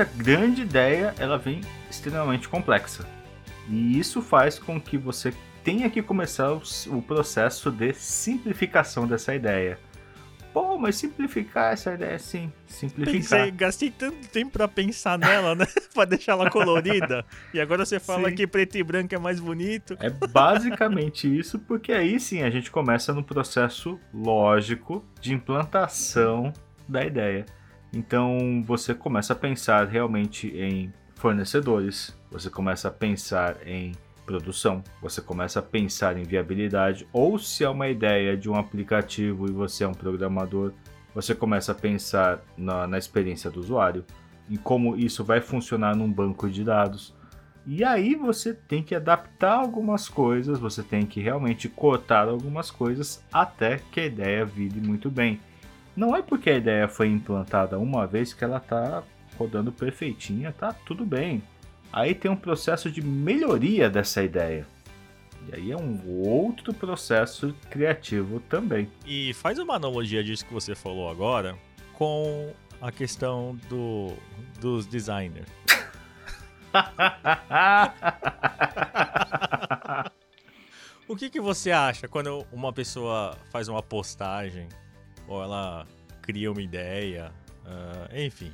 a 0.00 0.04
grande 0.04 0.62
ideia 0.62 1.14
ela 1.18 1.38
vem 1.38 1.60
extremamente 1.90 2.48
complexa. 2.48 3.06
E 3.68 3.98
isso 3.98 4.20
faz 4.20 4.58
com 4.58 4.80
que 4.80 4.98
você 4.98 5.32
tenha 5.64 5.88
que 5.88 6.02
começar 6.02 6.52
o 6.52 7.02
processo 7.02 7.70
de 7.70 7.92
simplificação 7.94 9.06
dessa 9.06 9.34
ideia. 9.34 9.78
Pô, 10.52 10.76
mas 10.76 10.96
simplificar 10.96 11.72
essa 11.72 11.94
ideia 11.94 12.18
sim, 12.18 12.52
simplificar. 12.66 13.38
Pensei, 13.38 13.50
gastei 13.52 13.90
tanto 13.90 14.28
tempo 14.28 14.52
para 14.52 14.68
pensar 14.68 15.18
nela, 15.18 15.54
né? 15.54 15.66
para 15.94 16.04
deixar 16.04 16.32
ela 16.32 16.50
colorida. 16.50 17.24
e 17.54 17.60
agora 17.60 17.86
você 17.86 17.98
fala 17.98 18.28
sim. 18.28 18.34
que 18.34 18.46
preto 18.46 18.76
e 18.76 18.82
branco 18.82 19.14
é 19.14 19.18
mais 19.18 19.40
bonito. 19.40 19.96
É 19.98 20.10
basicamente 20.10 21.24
isso, 21.38 21.58
porque 21.58 21.90
aí 21.92 22.20
sim 22.20 22.42
a 22.42 22.50
gente 22.50 22.70
começa 22.70 23.14
no 23.14 23.24
processo 23.24 23.98
lógico 24.12 25.02
de 25.22 25.32
implantação 25.32 26.52
da 26.86 27.02
ideia. 27.02 27.46
Então 27.92 28.62
você 28.66 28.94
começa 28.94 29.34
a 29.34 29.36
pensar 29.36 29.86
realmente 29.86 30.48
em 30.48 30.92
fornecedores, 31.14 32.16
você 32.30 32.48
começa 32.48 32.88
a 32.88 32.90
pensar 32.90 33.56
em 33.66 33.92
produção, 34.24 34.82
você 35.00 35.20
começa 35.20 35.58
a 35.58 35.62
pensar 35.62 36.16
em 36.16 36.22
viabilidade, 36.22 37.06
ou 37.12 37.38
se 37.38 37.64
é 37.64 37.68
uma 37.68 37.88
ideia 37.88 38.36
de 38.36 38.48
um 38.48 38.56
aplicativo 38.56 39.46
e 39.46 39.52
você 39.52 39.84
é 39.84 39.88
um 39.88 39.92
programador, 39.92 40.72
você 41.14 41.34
começa 41.34 41.72
a 41.72 41.74
pensar 41.74 42.42
na, 42.56 42.86
na 42.86 42.96
experiência 42.96 43.50
do 43.50 43.60
usuário, 43.60 44.04
em 44.50 44.56
como 44.56 44.96
isso 44.96 45.22
vai 45.22 45.40
funcionar 45.40 45.94
num 45.94 46.10
banco 46.10 46.48
de 46.48 46.64
dados. 46.64 47.14
E 47.66 47.84
aí 47.84 48.14
você 48.14 48.54
tem 48.54 48.82
que 48.82 48.94
adaptar 48.94 49.54
algumas 49.54 50.08
coisas, 50.08 50.58
você 50.58 50.82
tem 50.82 51.06
que 51.06 51.20
realmente 51.20 51.68
cortar 51.68 52.26
algumas 52.26 52.70
coisas 52.70 53.22
até 53.32 53.78
que 53.92 54.00
a 54.00 54.06
ideia 54.06 54.44
vire 54.44 54.80
muito 54.80 55.10
bem. 55.10 55.38
Não 55.94 56.16
é 56.16 56.22
porque 56.22 56.50
a 56.50 56.56
ideia 56.56 56.88
foi 56.88 57.08
implantada 57.08 57.78
uma 57.78 58.06
vez 58.06 58.32
que 58.32 58.42
ela 58.42 58.58
tá 58.58 59.02
rodando 59.36 59.70
perfeitinha, 59.70 60.50
tá 60.52 60.72
tudo 60.72 61.04
bem. 61.04 61.42
Aí 61.92 62.14
tem 62.14 62.30
um 62.30 62.36
processo 62.36 62.90
de 62.90 63.02
melhoria 63.02 63.90
dessa 63.90 64.22
ideia. 64.22 64.66
E 65.48 65.54
aí 65.54 65.72
é 65.72 65.76
um 65.76 66.00
outro 66.26 66.72
processo 66.72 67.54
criativo 67.68 68.40
também. 68.40 68.90
E 69.04 69.34
faz 69.34 69.58
uma 69.58 69.74
analogia 69.74 70.24
disso 70.24 70.46
que 70.46 70.54
você 70.54 70.74
falou 70.74 71.10
agora 71.10 71.54
com 71.94 72.54
a 72.80 72.90
questão 72.90 73.54
do, 73.68 74.14
dos 74.60 74.86
designers. 74.86 75.46
o 81.06 81.14
que, 81.14 81.28
que 81.28 81.40
você 81.40 81.70
acha 81.70 82.08
quando 82.08 82.46
uma 82.50 82.72
pessoa 82.72 83.36
faz 83.50 83.68
uma 83.68 83.82
postagem 83.82 84.66
ou 85.26 85.42
ela 85.42 85.86
cria 86.20 86.50
uma 86.50 86.62
ideia, 86.62 87.32
uh, 87.64 88.16
enfim. 88.16 88.52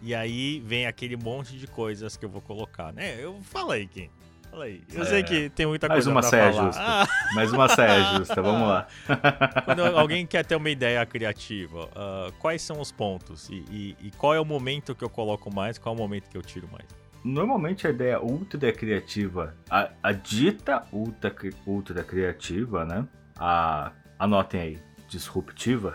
E 0.00 0.14
aí 0.14 0.60
vem 0.60 0.86
aquele 0.86 1.16
monte 1.16 1.58
de 1.58 1.66
coisas 1.66 2.16
que 2.16 2.24
eu 2.24 2.28
vou 2.28 2.40
colocar, 2.40 2.92
né? 2.92 3.16
Eu 3.18 3.40
falei, 3.42 3.86
Kim. 3.86 4.08
Falei. 4.50 4.82
Eu 4.92 5.02
é, 5.02 5.04
sei 5.04 5.22
que 5.22 5.50
tem 5.50 5.66
muita 5.66 5.88
mais 5.88 6.04
coisa 6.04 6.10
uma 6.10 6.20
pra 6.20 6.30
saia 6.30 6.52
falar. 6.52 6.66
Justa. 6.66 6.82
Ah. 6.82 7.34
Mais 7.34 7.52
uma 7.52 7.68
saia 7.68 8.16
justa, 8.16 8.40
vamos 8.40 8.68
lá. 8.68 8.86
Quando 9.64 9.84
alguém 9.84 10.26
quer 10.26 10.44
ter 10.44 10.56
uma 10.56 10.70
ideia 10.70 11.04
criativa, 11.04 11.86
uh, 11.86 12.32
quais 12.38 12.62
são 12.62 12.80
os 12.80 12.90
pontos? 12.90 13.48
E, 13.50 13.64
e, 13.70 13.96
e, 14.00 14.10
qual 14.12 14.34
é 14.34 14.40
o 14.40 14.44
momento 14.44 14.94
que 14.94 15.04
eu 15.04 15.10
coloco 15.10 15.54
mais? 15.54 15.76
Qual 15.78 15.94
é 15.94 15.98
o 15.98 16.00
momento 16.00 16.30
que 16.30 16.36
eu 16.36 16.42
tiro 16.42 16.68
mais? 16.72 16.86
Normalmente 17.24 17.86
a 17.86 17.90
ideia 17.90 18.22
ultra 18.22 18.72
criativa, 18.72 19.54
a, 19.68 19.90
a 20.02 20.12
dita 20.12 20.84
ultra, 20.92 21.34
ultra 21.66 22.02
criativa, 22.02 22.84
né? 22.84 23.06
A, 23.36 23.92
anotem 24.18 24.60
aí 24.60 24.87
disruptiva. 25.08 25.94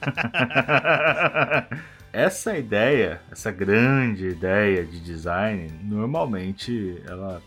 essa 2.12 2.56
ideia, 2.56 3.20
essa 3.30 3.50
grande 3.50 4.28
ideia 4.28 4.84
de 4.84 5.00
design, 5.00 5.70
normalmente 5.82 7.02
ela 7.06 7.42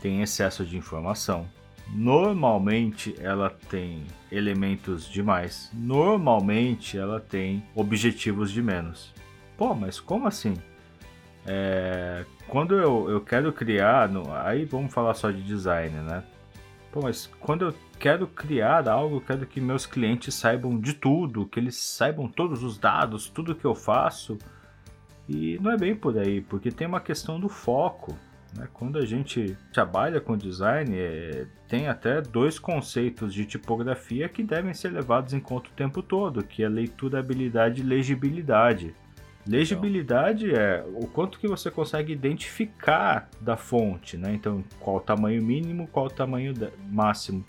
tem 0.00 0.22
excesso 0.22 0.64
de 0.64 0.76
informação. 0.76 1.46
Normalmente 1.90 3.14
ela 3.18 3.50
tem 3.70 4.04
elementos 4.30 5.08
demais. 5.08 5.70
Normalmente 5.72 6.98
ela 6.98 7.18
tem 7.18 7.64
objetivos 7.74 8.50
de 8.50 8.62
menos. 8.62 9.12
Pô, 9.56 9.74
mas 9.74 9.98
como 9.98 10.26
assim? 10.26 10.54
É, 11.46 12.24
quando 12.46 12.74
eu, 12.74 13.08
eu 13.08 13.20
quero 13.20 13.52
criar, 13.52 14.08
no, 14.08 14.32
aí 14.34 14.64
vamos 14.64 14.92
falar 14.92 15.14
só 15.14 15.30
de 15.30 15.42
design, 15.42 15.96
né? 16.00 16.22
Pô, 16.90 17.00
mas 17.02 17.26
quando 17.40 17.66
eu 17.66 17.74
quero 17.98 18.26
criar 18.26 18.88
algo, 18.88 19.16
eu 19.16 19.20
quero 19.20 19.46
que 19.46 19.60
meus 19.60 19.84
clientes 19.84 20.34
saibam 20.34 20.78
de 20.78 20.94
tudo, 20.94 21.46
que 21.46 21.60
eles 21.60 21.76
saibam 21.76 22.28
todos 22.28 22.62
os 22.62 22.78
dados, 22.78 23.28
tudo 23.28 23.54
que 23.54 23.64
eu 23.64 23.74
faço. 23.74 24.38
E 25.28 25.58
não 25.60 25.70
é 25.70 25.76
bem 25.76 25.94
por 25.94 26.18
aí, 26.18 26.40
porque 26.40 26.70
tem 26.70 26.86
uma 26.86 27.00
questão 27.00 27.38
do 27.38 27.48
foco. 27.48 28.16
Né? 28.56 28.66
Quando 28.72 28.98
a 28.98 29.04
gente 29.04 29.56
trabalha 29.72 30.20
com 30.20 30.36
design, 30.36 30.96
é, 30.96 31.46
tem 31.68 31.88
até 31.88 32.22
dois 32.22 32.58
conceitos 32.58 33.34
de 33.34 33.44
tipografia 33.44 34.28
que 34.28 34.42
devem 34.42 34.72
ser 34.72 34.90
levados 34.90 35.34
em 35.34 35.40
conta 35.40 35.68
o 35.68 35.74
tempo 35.74 36.02
todo, 36.02 36.42
que 36.42 36.64
é 36.64 36.68
leiturabilidade 36.68 37.82
e 37.82 37.84
legibilidade. 37.84 38.94
Legibilidade 39.48 40.54
é 40.54 40.84
o 40.94 41.06
quanto 41.06 41.38
que 41.38 41.48
você 41.48 41.70
consegue 41.70 42.12
identificar 42.12 43.30
da 43.40 43.56
fonte, 43.56 44.18
né? 44.18 44.34
Então, 44.34 44.62
qual 44.78 44.96
o 44.96 45.00
tamanho 45.00 45.42
mínimo, 45.42 45.88
qual 45.90 46.06
o 46.06 46.10
tamanho 46.10 46.52
máximo. 46.90 47.42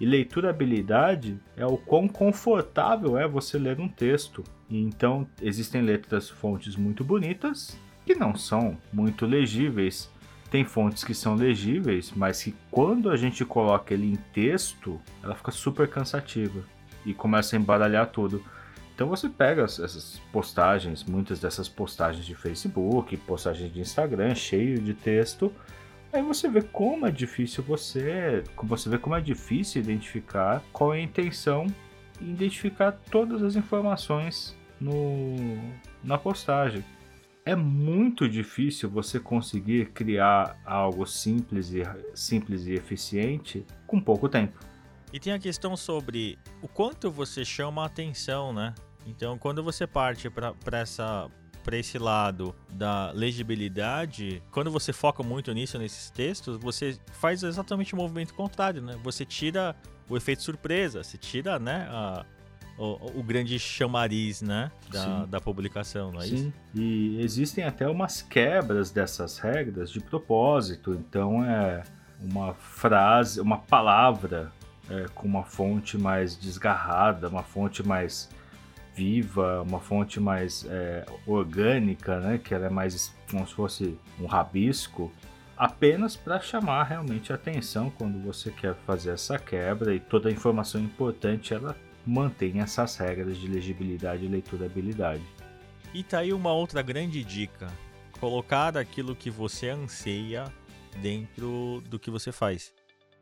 E 0.00 0.04
leiturabilidade 0.04 1.38
é 1.56 1.64
o 1.64 1.76
quão 1.76 2.08
confortável 2.08 3.16
é 3.16 3.28
você 3.28 3.56
ler 3.56 3.78
um 3.78 3.88
texto. 3.88 4.42
Então, 4.68 5.28
existem 5.40 5.80
letras 5.80 6.28
fontes 6.28 6.74
muito 6.74 7.04
bonitas 7.04 7.78
que 8.04 8.16
não 8.16 8.34
são 8.34 8.76
muito 8.92 9.24
legíveis. 9.24 10.10
Tem 10.50 10.64
fontes 10.64 11.04
que 11.04 11.14
são 11.14 11.36
legíveis, 11.36 12.12
mas 12.16 12.42
que 12.42 12.54
quando 12.68 13.10
a 13.10 13.16
gente 13.16 13.44
coloca 13.44 13.94
ele 13.94 14.10
em 14.10 14.16
texto, 14.32 15.00
ela 15.22 15.36
fica 15.36 15.52
super 15.52 15.86
cansativa 15.86 16.64
e 17.06 17.14
começa 17.14 17.54
a 17.54 17.58
embaralhar 17.58 18.08
tudo. 18.08 18.42
Então 18.98 19.06
você 19.06 19.28
pega 19.28 19.62
essas 19.62 20.20
postagens, 20.32 21.04
muitas 21.04 21.38
dessas 21.38 21.68
postagens 21.68 22.26
de 22.26 22.34
Facebook, 22.34 23.16
postagens 23.18 23.72
de 23.72 23.78
Instagram, 23.78 24.34
cheio 24.34 24.80
de 24.80 24.92
texto, 24.92 25.54
aí 26.12 26.20
você 26.20 26.48
vê 26.48 26.62
como 26.62 27.06
é 27.06 27.10
difícil 27.12 27.62
você, 27.62 28.42
você 28.60 28.90
vê 28.90 28.98
como 28.98 29.14
é 29.14 29.20
difícil 29.20 29.80
identificar 29.80 30.64
qual 30.72 30.92
é 30.92 30.98
a 30.98 31.00
intenção 31.00 31.68
e 32.20 32.28
identificar 32.28 32.90
todas 32.90 33.40
as 33.44 33.54
informações 33.54 34.58
no, 34.80 35.36
na 36.02 36.18
postagem. 36.18 36.84
É 37.44 37.54
muito 37.54 38.28
difícil 38.28 38.90
você 38.90 39.20
conseguir 39.20 39.92
criar 39.92 40.60
algo 40.66 41.06
simples 41.06 41.70
e, 41.72 41.84
simples 42.16 42.66
e 42.66 42.72
eficiente 42.72 43.64
com 43.86 44.00
pouco 44.00 44.28
tempo. 44.28 44.58
E 45.12 45.20
tem 45.20 45.32
a 45.32 45.38
questão 45.38 45.76
sobre 45.76 46.36
o 46.60 46.66
quanto 46.66 47.12
você 47.12 47.44
chama 47.44 47.84
a 47.84 47.86
atenção, 47.86 48.52
né? 48.52 48.74
Então, 49.08 49.38
quando 49.38 49.62
você 49.62 49.86
parte 49.86 50.28
para 50.30 50.78
essa 50.78 51.30
para 51.64 51.76
esse 51.76 51.98
lado 51.98 52.54
da 52.70 53.10
legibilidade, 53.10 54.42
quando 54.50 54.70
você 54.70 54.90
foca 54.90 55.22
muito 55.22 55.52
nisso 55.52 55.76
nesses 55.76 56.08
textos, 56.08 56.56
você 56.56 56.98
faz 57.12 57.42
exatamente 57.42 57.92
o 57.92 57.96
movimento 57.96 58.32
contrário, 58.32 58.80
né? 58.80 58.98
Você 59.02 59.22
tira 59.22 59.76
o 60.08 60.16
efeito 60.16 60.42
surpresa, 60.42 61.04
você 61.04 61.18
tira, 61.18 61.58
né, 61.58 61.86
a, 61.90 62.24
o, 62.78 63.20
o, 63.20 63.22
grande 63.22 63.58
chamariz, 63.58 64.40
né, 64.40 64.70
da, 64.90 65.26
da 65.26 65.40
publicação, 65.42 66.10
não 66.10 66.22
é 66.22 66.26
Sim. 66.26 66.34
isso? 66.34 66.52
E 66.74 67.20
existem 67.20 67.64
até 67.64 67.86
umas 67.86 68.22
quebras 68.22 68.90
dessas 68.90 69.38
regras 69.38 69.90
de 69.90 70.00
propósito. 70.00 70.94
Então 70.94 71.44
é 71.44 71.82
uma 72.18 72.54
frase, 72.54 73.42
uma 73.42 73.58
palavra 73.58 74.50
é, 74.88 75.06
com 75.14 75.28
uma 75.28 75.44
fonte 75.44 75.98
mais 75.98 76.34
desgarrada, 76.34 77.28
uma 77.28 77.42
fonte 77.42 77.86
mais 77.86 78.30
viva, 78.98 79.62
uma 79.62 79.78
fonte 79.78 80.18
mais 80.18 80.66
é, 80.68 81.06
orgânica, 81.24 82.18
né? 82.18 82.38
Que 82.38 82.52
ela 82.52 82.66
é 82.66 82.70
mais 82.70 83.14
como 83.30 83.46
se 83.46 83.54
fosse 83.54 83.96
um 84.20 84.26
rabisco, 84.26 85.12
apenas 85.56 86.16
para 86.16 86.40
chamar 86.40 86.82
realmente 86.84 87.30
a 87.32 87.36
atenção 87.36 87.90
quando 87.90 88.20
você 88.20 88.50
quer 88.50 88.74
fazer 88.86 89.10
essa 89.10 89.38
quebra 89.38 89.94
e 89.94 90.00
toda 90.00 90.28
a 90.28 90.32
informação 90.32 90.80
importante 90.80 91.54
ela 91.54 91.76
mantém 92.04 92.60
essas 92.60 92.96
regras 92.96 93.36
de 93.36 93.46
legibilidade 93.46 94.24
e 94.24 94.28
leiturabilidade. 94.28 95.22
E 95.94 96.02
tá 96.02 96.18
aí 96.18 96.32
uma 96.32 96.52
outra 96.52 96.82
grande 96.82 97.22
dica: 97.22 97.68
colocar 98.18 98.76
aquilo 98.76 99.14
que 99.14 99.30
você 99.30 99.68
anseia 99.70 100.52
dentro 101.00 101.82
do 101.88 102.00
que 102.00 102.10
você 102.10 102.32
faz. 102.32 102.72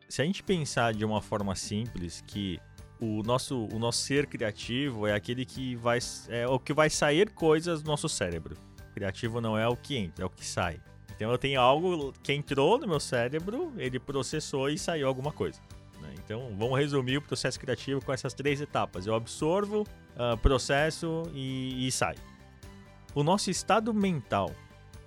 Se 0.09 0.23
a 0.23 0.25
gente 0.25 0.43
pensar 0.43 0.95
de 0.95 1.05
uma 1.05 1.21
forma 1.21 1.55
simples 1.55 2.23
que 2.27 2.61
o 3.01 3.23
nosso, 3.23 3.67
o 3.73 3.79
nosso 3.79 3.99
ser 3.99 4.27
criativo 4.27 5.07
é 5.07 5.15
aquele 5.15 5.45
que 5.45 5.77
vai 5.77 5.99
é 6.29 6.47
o 6.47 6.59
que 6.59 6.73
vai 6.73 6.89
sair 6.89 7.31
coisas 7.31 7.83
do 7.83 7.87
nosso 7.91 8.09
cérebro. 8.09 8.57
Criativo 8.95 9.41
não 9.41 9.59
é 9.59 9.69
o 9.69 9.77
que 9.77 9.97
entra, 9.97 10.25
é 10.25 10.27
o 10.27 10.31
que 10.31 10.45
sai. 10.45 10.81
Então 11.15 11.31
eu 11.31 11.39
tenho 11.39 11.61
algo 11.61 12.13
que 12.23 12.33
entrou 12.33 12.79
no 12.79 12.87
meu 12.87 13.01
cérebro, 13.01 13.73
ele 13.77 13.99
processou 13.99 14.69
e 14.71 14.79
saiu 14.79 15.07
alguma 15.09 15.33
coisa. 15.33 15.61
Né? 16.01 16.15
Então 16.19 16.55
vamos 16.57 16.79
resumir 16.79 17.19
o 17.19 17.23
processo 17.23 17.59
criativo 17.61 18.05
com 18.05 18.13
essas 18.13 18.33
três 18.33 18.61
etapas: 18.61 19.07
eu 19.07 19.15
absorvo, 19.15 19.83
uh, 19.83 20.37
processo 20.39 21.25
e, 21.35 21.87
e 21.87 21.93
sai. 21.93 22.17
O 23.15 23.23
nosso 23.23 23.51
estado 23.51 23.93
mental 23.93 24.51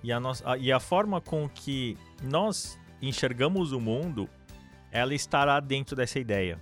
e 0.02 0.12
a, 0.12 0.18
nossa, 0.18 0.56
e 0.56 0.72
a 0.72 0.80
forma 0.80 1.20
com 1.20 1.48
que 1.48 1.96
nós 2.22 2.78
enxergamos 3.02 3.72
o 3.72 3.80
mundo, 3.80 4.28
ela 4.90 5.14
estará 5.14 5.60
dentro 5.60 5.94
dessa 5.96 6.18
ideia. 6.18 6.60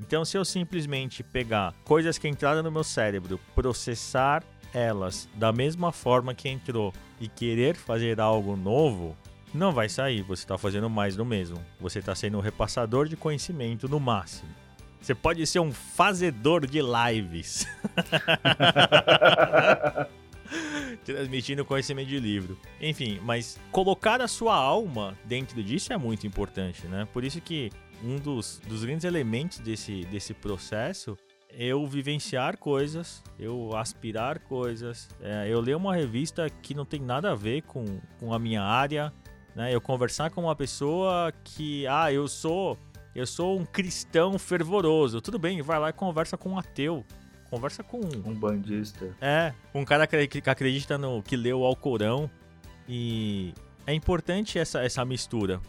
Então, 0.00 0.24
se 0.24 0.36
eu 0.36 0.44
simplesmente 0.44 1.22
pegar 1.22 1.74
coisas 1.84 2.18
que 2.18 2.28
entraram 2.28 2.62
no 2.62 2.70
meu 2.70 2.84
cérebro, 2.84 3.40
processar 3.54 4.42
elas 4.72 5.28
da 5.34 5.52
mesma 5.52 5.90
forma 5.92 6.34
que 6.34 6.48
entrou 6.48 6.92
e 7.20 7.28
querer 7.28 7.76
fazer 7.76 8.20
algo 8.20 8.56
novo, 8.56 9.16
não 9.54 9.72
vai 9.72 9.88
sair. 9.88 10.22
Você 10.22 10.42
está 10.42 10.58
fazendo 10.58 10.90
mais 10.90 11.16
do 11.16 11.24
mesmo. 11.24 11.58
Você 11.80 12.00
está 12.00 12.14
sendo 12.14 12.38
um 12.38 12.42
repassador 12.42 13.08
de 13.08 13.16
conhecimento 13.16 13.88
no 13.88 13.98
máximo. 13.98 14.50
Você 15.00 15.14
pode 15.14 15.46
ser 15.46 15.60
um 15.60 15.72
fazedor 15.72 16.66
de 16.66 16.80
lives. 16.82 17.66
Transmitindo 21.04 21.64
conhecimento 21.64 22.08
de 22.08 22.18
livro. 22.18 22.58
Enfim, 22.80 23.20
mas 23.22 23.58
colocar 23.70 24.20
a 24.20 24.26
sua 24.28 24.54
alma 24.54 25.16
dentro 25.24 25.62
disso 25.62 25.92
é 25.92 25.96
muito 25.96 26.26
importante, 26.26 26.86
né? 26.86 27.06
Por 27.12 27.22
isso 27.22 27.40
que 27.40 27.70
um 28.04 28.16
dos, 28.16 28.60
dos 28.66 28.84
grandes 28.84 29.04
elementos 29.04 29.58
desse, 29.58 30.04
desse 30.06 30.34
processo 30.34 31.16
é 31.50 31.66
eu 31.66 31.86
vivenciar 31.86 32.58
coisas, 32.58 33.22
eu 33.38 33.74
aspirar 33.74 34.40
coisas, 34.40 35.08
é, 35.20 35.48
eu 35.48 35.60
ler 35.60 35.76
uma 35.76 35.94
revista 35.94 36.48
que 36.50 36.74
não 36.74 36.84
tem 36.84 37.00
nada 37.00 37.32
a 37.32 37.34
ver 37.34 37.62
com, 37.62 37.84
com 38.18 38.34
a 38.34 38.38
minha 38.38 38.62
área, 38.62 39.12
né? 39.54 39.74
Eu 39.74 39.80
conversar 39.80 40.30
com 40.30 40.42
uma 40.42 40.54
pessoa 40.54 41.32
que, 41.42 41.86
ah, 41.86 42.12
eu 42.12 42.28
sou, 42.28 42.78
eu 43.14 43.26
sou 43.26 43.58
um 43.58 43.64
cristão 43.64 44.38
fervoroso. 44.38 45.20
Tudo 45.22 45.38
bem, 45.38 45.62
vai 45.62 45.78
lá 45.78 45.88
e 45.88 45.92
conversa 45.94 46.36
com 46.36 46.50
um 46.50 46.58
ateu. 46.58 47.02
Conversa 47.48 47.82
com 47.82 48.00
um 48.00 48.34
bandista. 48.34 49.16
É, 49.18 49.54
um 49.74 49.84
cara 49.84 50.06
que, 50.06 50.26
que 50.42 50.50
acredita 50.50 50.98
no 50.98 51.22
que 51.22 51.36
leu 51.36 51.60
o 51.60 51.64
Alcorão 51.64 52.30
e 52.86 53.54
é 53.86 53.94
importante 53.94 54.58
essa, 54.58 54.82
essa 54.82 55.04
mistura, 55.04 55.60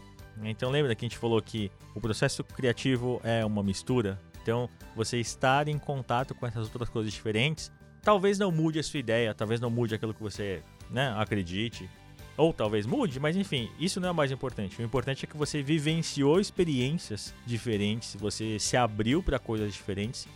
então 0.44 0.70
lembra 0.70 0.94
que 0.94 1.04
a 1.04 1.08
gente 1.08 1.18
falou 1.18 1.40
que 1.40 1.70
o 1.94 2.00
processo 2.00 2.42
criativo 2.44 3.20
é 3.24 3.44
uma 3.44 3.62
mistura? 3.62 4.18
Então 4.42 4.68
você 4.94 5.18
estar 5.18 5.68
em 5.68 5.78
contato 5.78 6.34
com 6.34 6.46
essas 6.46 6.66
outras 6.66 6.88
coisas 6.88 7.12
diferentes, 7.12 7.70
talvez 8.02 8.38
não 8.38 8.50
mude 8.50 8.78
a 8.78 8.82
sua 8.82 9.00
ideia, 9.00 9.34
talvez 9.34 9.60
não 9.60 9.70
mude 9.70 9.94
aquilo 9.94 10.14
que 10.14 10.22
você 10.22 10.62
né, 10.90 11.14
acredite, 11.16 11.88
ou 12.36 12.52
talvez 12.52 12.86
mude, 12.86 13.18
mas 13.18 13.36
enfim, 13.36 13.68
isso 13.78 14.00
não 14.00 14.10
é 14.10 14.12
mais 14.12 14.30
importante. 14.30 14.80
O 14.80 14.84
importante 14.84 15.24
é 15.24 15.28
que 15.28 15.36
você 15.36 15.62
vivenciou 15.62 16.40
experiências 16.40 17.34
diferentes, 17.44 18.14
você 18.14 18.58
se 18.58 18.76
abriu 18.76 19.22
para 19.22 19.38
coisas 19.38 19.72
diferentes 19.72 20.26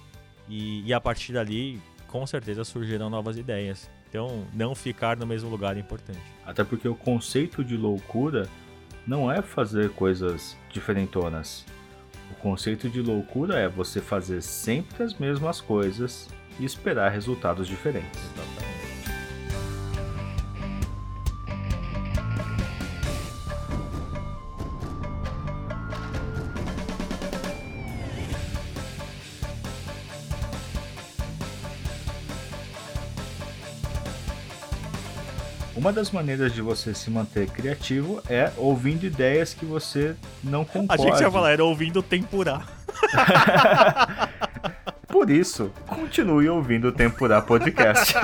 e, 0.48 0.82
e 0.84 0.92
a 0.92 1.00
partir 1.00 1.32
dali, 1.32 1.80
com 2.08 2.26
certeza 2.26 2.64
surgirão 2.64 3.08
novas 3.08 3.38
ideias. 3.38 3.88
Então, 4.08 4.46
não 4.52 4.74
ficar 4.74 5.16
no 5.16 5.26
mesmo 5.26 5.48
lugar 5.48 5.76
é 5.76 5.80
importante. 5.80 6.20
Até 6.44 6.62
porque 6.62 6.86
o 6.86 6.94
conceito 6.94 7.64
de 7.64 7.76
loucura 7.78 8.46
não 9.06 9.30
é 9.30 9.42
fazer 9.42 9.90
coisas 9.90 10.56
diferentonas. 10.70 11.64
O 12.30 12.34
conceito 12.36 12.88
de 12.88 13.00
loucura 13.00 13.58
é 13.58 13.68
você 13.68 14.00
fazer 14.00 14.42
sempre 14.42 15.02
as 15.02 15.14
mesmas 15.14 15.60
coisas 15.60 16.28
e 16.58 16.64
esperar 16.64 17.10
resultados 17.10 17.66
diferentes. 17.66 18.20
Uma 35.82 35.92
das 35.92 36.12
maneiras 36.12 36.54
de 36.54 36.62
você 36.62 36.94
se 36.94 37.10
manter 37.10 37.50
criativo 37.50 38.22
é 38.28 38.52
ouvindo 38.56 39.04
ideias 39.04 39.52
que 39.52 39.64
você 39.64 40.14
não 40.40 40.64
concorda. 40.64 40.94
Achei 40.94 41.10
que 41.10 41.18
você 41.18 41.24
ia 41.24 41.30
falar, 41.30 41.50
era 41.50 41.64
ouvindo 41.64 42.00
tempurar. 42.00 42.68
Por 45.10 45.28
isso, 45.28 45.72
continue 45.88 46.48
ouvindo 46.48 46.86
o 46.86 46.92
Tempurá 46.92 47.42
Podcast. 47.42 48.14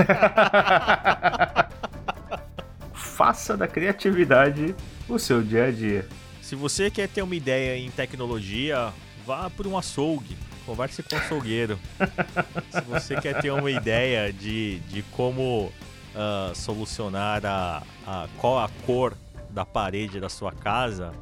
Faça 2.94 3.56
da 3.56 3.66
criatividade 3.66 4.72
o 5.08 5.18
seu 5.18 5.42
dia 5.42 5.64
a 5.64 5.72
dia. 5.72 6.06
Se 6.40 6.54
você 6.54 6.92
quer 6.92 7.08
ter 7.08 7.22
uma 7.22 7.34
ideia 7.34 7.76
em 7.76 7.90
tecnologia, 7.90 8.92
vá 9.26 9.50
por 9.50 9.66
um 9.66 9.76
açougue. 9.76 10.38
Converse 10.64 11.02
com 11.02 11.16
o 11.16 11.18
açougueiro. 11.18 11.76
Se 12.70 12.80
você 12.82 13.20
quer 13.20 13.40
ter 13.40 13.50
uma 13.50 13.70
ideia 13.70 14.32
de, 14.32 14.78
de 14.90 15.02
como 15.10 15.72
uh, 16.14 16.54
solucionar 16.54 17.44
a, 17.44 17.82
a 18.06 18.28
qual 18.38 18.58
a 18.58 18.68
cor 18.86 19.14
da 19.50 19.64
parede 19.64 20.20
da 20.20 20.28
sua 20.28 20.52
casa, 20.52 21.12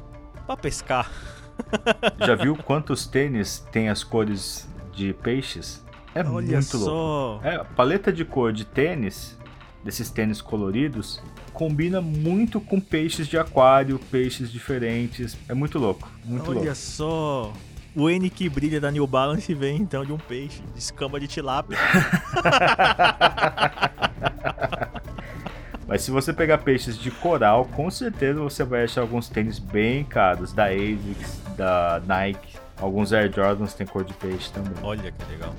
vá 0.47 0.55
pescar. 0.57 1.11
Já 2.25 2.35
viu 2.35 2.55
quantos 2.55 3.07
tênis 3.07 3.59
tem 3.71 3.89
as 3.89 4.03
cores 4.03 4.67
de 4.93 5.13
peixes? 5.13 5.83
É 6.13 6.21
Olha 6.21 6.53
muito 6.53 6.77
só. 6.77 6.91
louco. 6.91 7.45
É, 7.47 7.55
a 7.55 7.63
paleta 7.63 8.11
de 8.11 8.25
cor 8.25 8.51
de 8.51 8.65
tênis, 8.65 9.37
desses 9.83 10.09
tênis 10.09 10.41
coloridos, 10.41 11.21
combina 11.53 12.01
muito 12.01 12.59
com 12.59 12.79
peixes 12.79 13.27
de 13.27 13.37
aquário, 13.37 13.99
peixes 14.11 14.51
diferentes. 14.51 15.37
É 15.47 15.53
muito 15.53 15.79
louco, 15.79 16.09
muito 16.25 16.49
Olha 16.49 16.59
louco. 16.59 16.75
só. 16.75 17.53
O 17.95 18.09
N 18.09 18.29
que 18.29 18.47
brilha 18.47 18.79
da 18.79 18.91
New 18.91 19.07
Balance 19.07 19.53
vem 19.53 19.77
então 19.77 20.05
de 20.05 20.13
um 20.13 20.17
peixe, 20.17 20.61
de 20.73 20.79
escama 20.79 21.19
de 21.19 21.27
tilápia. 21.27 21.77
Mas 25.87 26.01
se 26.01 26.11
você 26.11 26.33
pegar 26.33 26.57
peixes 26.59 26.97
de 26.97 27.09
coral, 27.09 27.65
com 27.65 27.89
certeza 27.89 28.41
você 28.41 28.63
vai 28.63 28.83
achar 28.83 29.01
alguns 29.01 29.29
tênis 29.29 29.57
bem 29.57 30.03
caros, 30.03 30.51
da 30.51 30.65
ASICS, 30.65 31.41
da 31.55 32.01
Nike. 32.05 32.57
Alguns 32.79 33.13
Air 33.13 33.33
Jordans 33.33 33.73
tem 33.73 33.87
cor 33.87 34.03
de 34.03 34.13
peixe 34.13 34.51
também. 34.51 34.73
Olha 34.83 35.11
que 35.11 35.31
legal. 35.31 35.55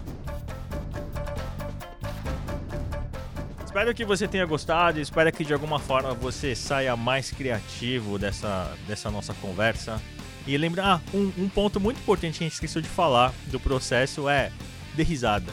Espero 3.64 3.94
que 3.94 4.04
você 4.04 4.28
tenha 4.28 4.44
gostado, 4.44 5.00
espero 5.00 5.32
que 5.32 5.44
de 5.44 5.52
alguma 5.52 5.78
forma 5.78 6.12
você 6.12 6.54
saia 6.54 6.96
mais 6.96 7.30
criativo 7.30 8.18
dessa, 8.18 8.70
dessa 8.86 9.10
nossa 9.10 9.32
conversa. 9.34 10.00
E 10.46 10.56
lembra, 10.56 10.84
ah, 10.84 11.00
um, 11.12 11.32
um 11.38 11.48
ponto 11.48 11.78
muito 11.78 11.98
importante 11.98 12.38
que 12.38 12.44
a 12.44 12.46
gente 12.46 12.54
esqueceu 12.54 12.80
de 12.80 12.88
falar 12.88 13.32
do 13.46 13.60
processo 13.60 14.28
é 14.28 14.50
dê 14.94 15.02
risada. 15.02 15.52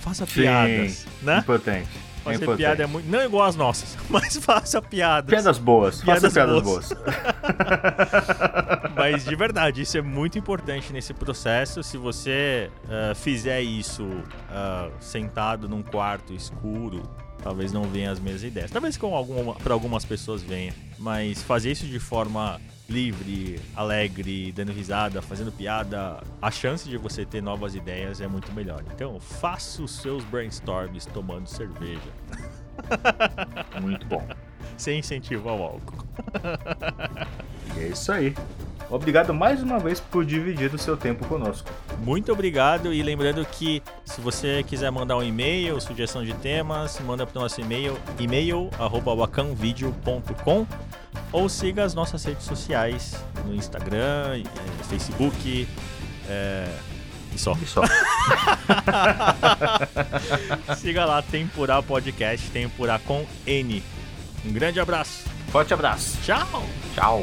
Faça 0.00 0.24
Sim, 0.26 0.42
piadas, 0.42 1.06
né? 1.22 1.38
Importante. 1.38 1.88
Fazer 2.24 2.36
importante. 2.36 2.58
piada 2.58 2.82
é 2.82 2.86
muito. 2.86 3.08
Não 3.08 3.22
igual 3.22 3.46
as 3.46 3.56
nossas, 3.56 3.96
mas 4.08 4.36
faça 4.36 4.80
piadas. 4.82 5.28
Piadas 5.28 5.58
boas, 5.58 6.02
faça 6.02 6.04
Piadas 6.04 6.32
piadas 6.32 6.62
boas. 6.62 6.88
boas. 6.88 7.00
Mas 8.94 9.24
de 9.24 9.34
verdade, 9.34 9.80
isso 9.80 9.96
é 9.96 10.02
muito 10.02 10.38
importante 10.38 10.92
nesse 10.92 11.14
processo. 11.14 11.82
Se 11.82 11.96
você 11.96 12.70
ah, 12.88 13.14
fizer 13.14 13.62
isso 13.62 14.06
ah, 14.50 14.90
sentado 15.00 15.66
num 15.68 15.82
quarto 15.82 16.34
escuro, 16.34 17.02
talvez 17.42 17.72
não 17.72 17.84
venha 17.84 18.10
as 18.10 18.20
mesmas 18.20 18.42
ideias. 18.44 18.70
Talvez 18.70 18.98
para 18.98 19.72
algumas 19.72 20.04
pessoas 20.04 20.42
venha, 20.42 20.74
mas 20.98 21.42
fazer 21.42 21.70
isso 21.72 21.86
de 21.86 21.98
forma 21.98 22.60
livre, 22.90 23.60
alegre, 23.76 24.50
dando 24.52 24.72
risada, 24.72 25.22
fazendo 25.22 25.52
piada, 25.52 26.20
a 26.42 26.50
chance 26.50 26.88
de 26.88 26.96
você 26.98 27.24
ter 27.24 27.40
novas 27.40 27.74
ideias 27.76 28.20
é 28.20 28.26
muito 28.26 28.52
melhor. 28.52 28.82
Então, 28.94 29.20
faça 29.20 29.80
os 29.82 29.92
seus 30.02 30.24
brainstorms 30.24 31.06
tomando 31.06 31.46
cerveja, 31.46 32.10
Muito 33.80 34.04
bom. 34.06 34.26
sem 34.76 34.98
incentivo 34.98 35.48
ao 35.48 35.62
álcool. 35.62 36.04
E 37.76 37.80
é 37.80 37.88
isso 37.88 38.10
aí. 38.10 38.34
Obrigado 38.90 39.32
mais 39.32 39.62
uma 39.62 39.78
vez 39.78 40.00
por 40.00 40.24
dividir 40.24 40.74
o 40.74 40.78
seu 40.78 40.96
tempo 40.96 41.24
conosco. 41.26 41.70
Muito 42.02 42.32
obrigado 42.32 42.92
e 42.92 43.00
lembrando 43.02 43.44
que 43.44 43.80
se 44.04 44.20
você 44.20 44.64
quiser 44.64 44.90
mandar 44.90 45.16
um 45.16 45.22
e-mail, 45.22 45.80
sugestão 45.80 46.24
de 46.24 46.34
temas, 46.34 46.98
manda 47.00 47.24
para 47.24 47.38
o 47.38 47.42
nosso 47.42 47.60
e-mail, 47.60 47.96
e-mail 48.18 48.68
arroba 48.78 49.14
wakanvideo.com 49.14 50.66
ou 51.32 51.48
siga 51.48 51.84
as 51.84 51.94
nossas 51.94 52.24
redes 52.24 52.44
sociais 52.44 53.16
no 53.44 53.54
Instagram, 53.54 54.38
eh, 54.38 54.42
Facebook 54.88 55.68
eh, 56.28 56.76
e 57.32 57.38
só. 57.38 57.56
E 57.62 57.66
só. 57.66 57.82
Siga 60.76 61.04
lá, 61.04 61.22
Tempurá 61.22 61.80
Podcast, 61.82 62.50
Tempurá 62.50 62.98
com 62.98 63.24
N. 63.46 63.82
Um 64.44 64.52
grande 64.52 64.80
abraço. 64.80 65.28
Forte 65.52 65.72
abraço. 65.72 66.18
Tchau! 66.22 66.64
Tchau. 66.94 67.22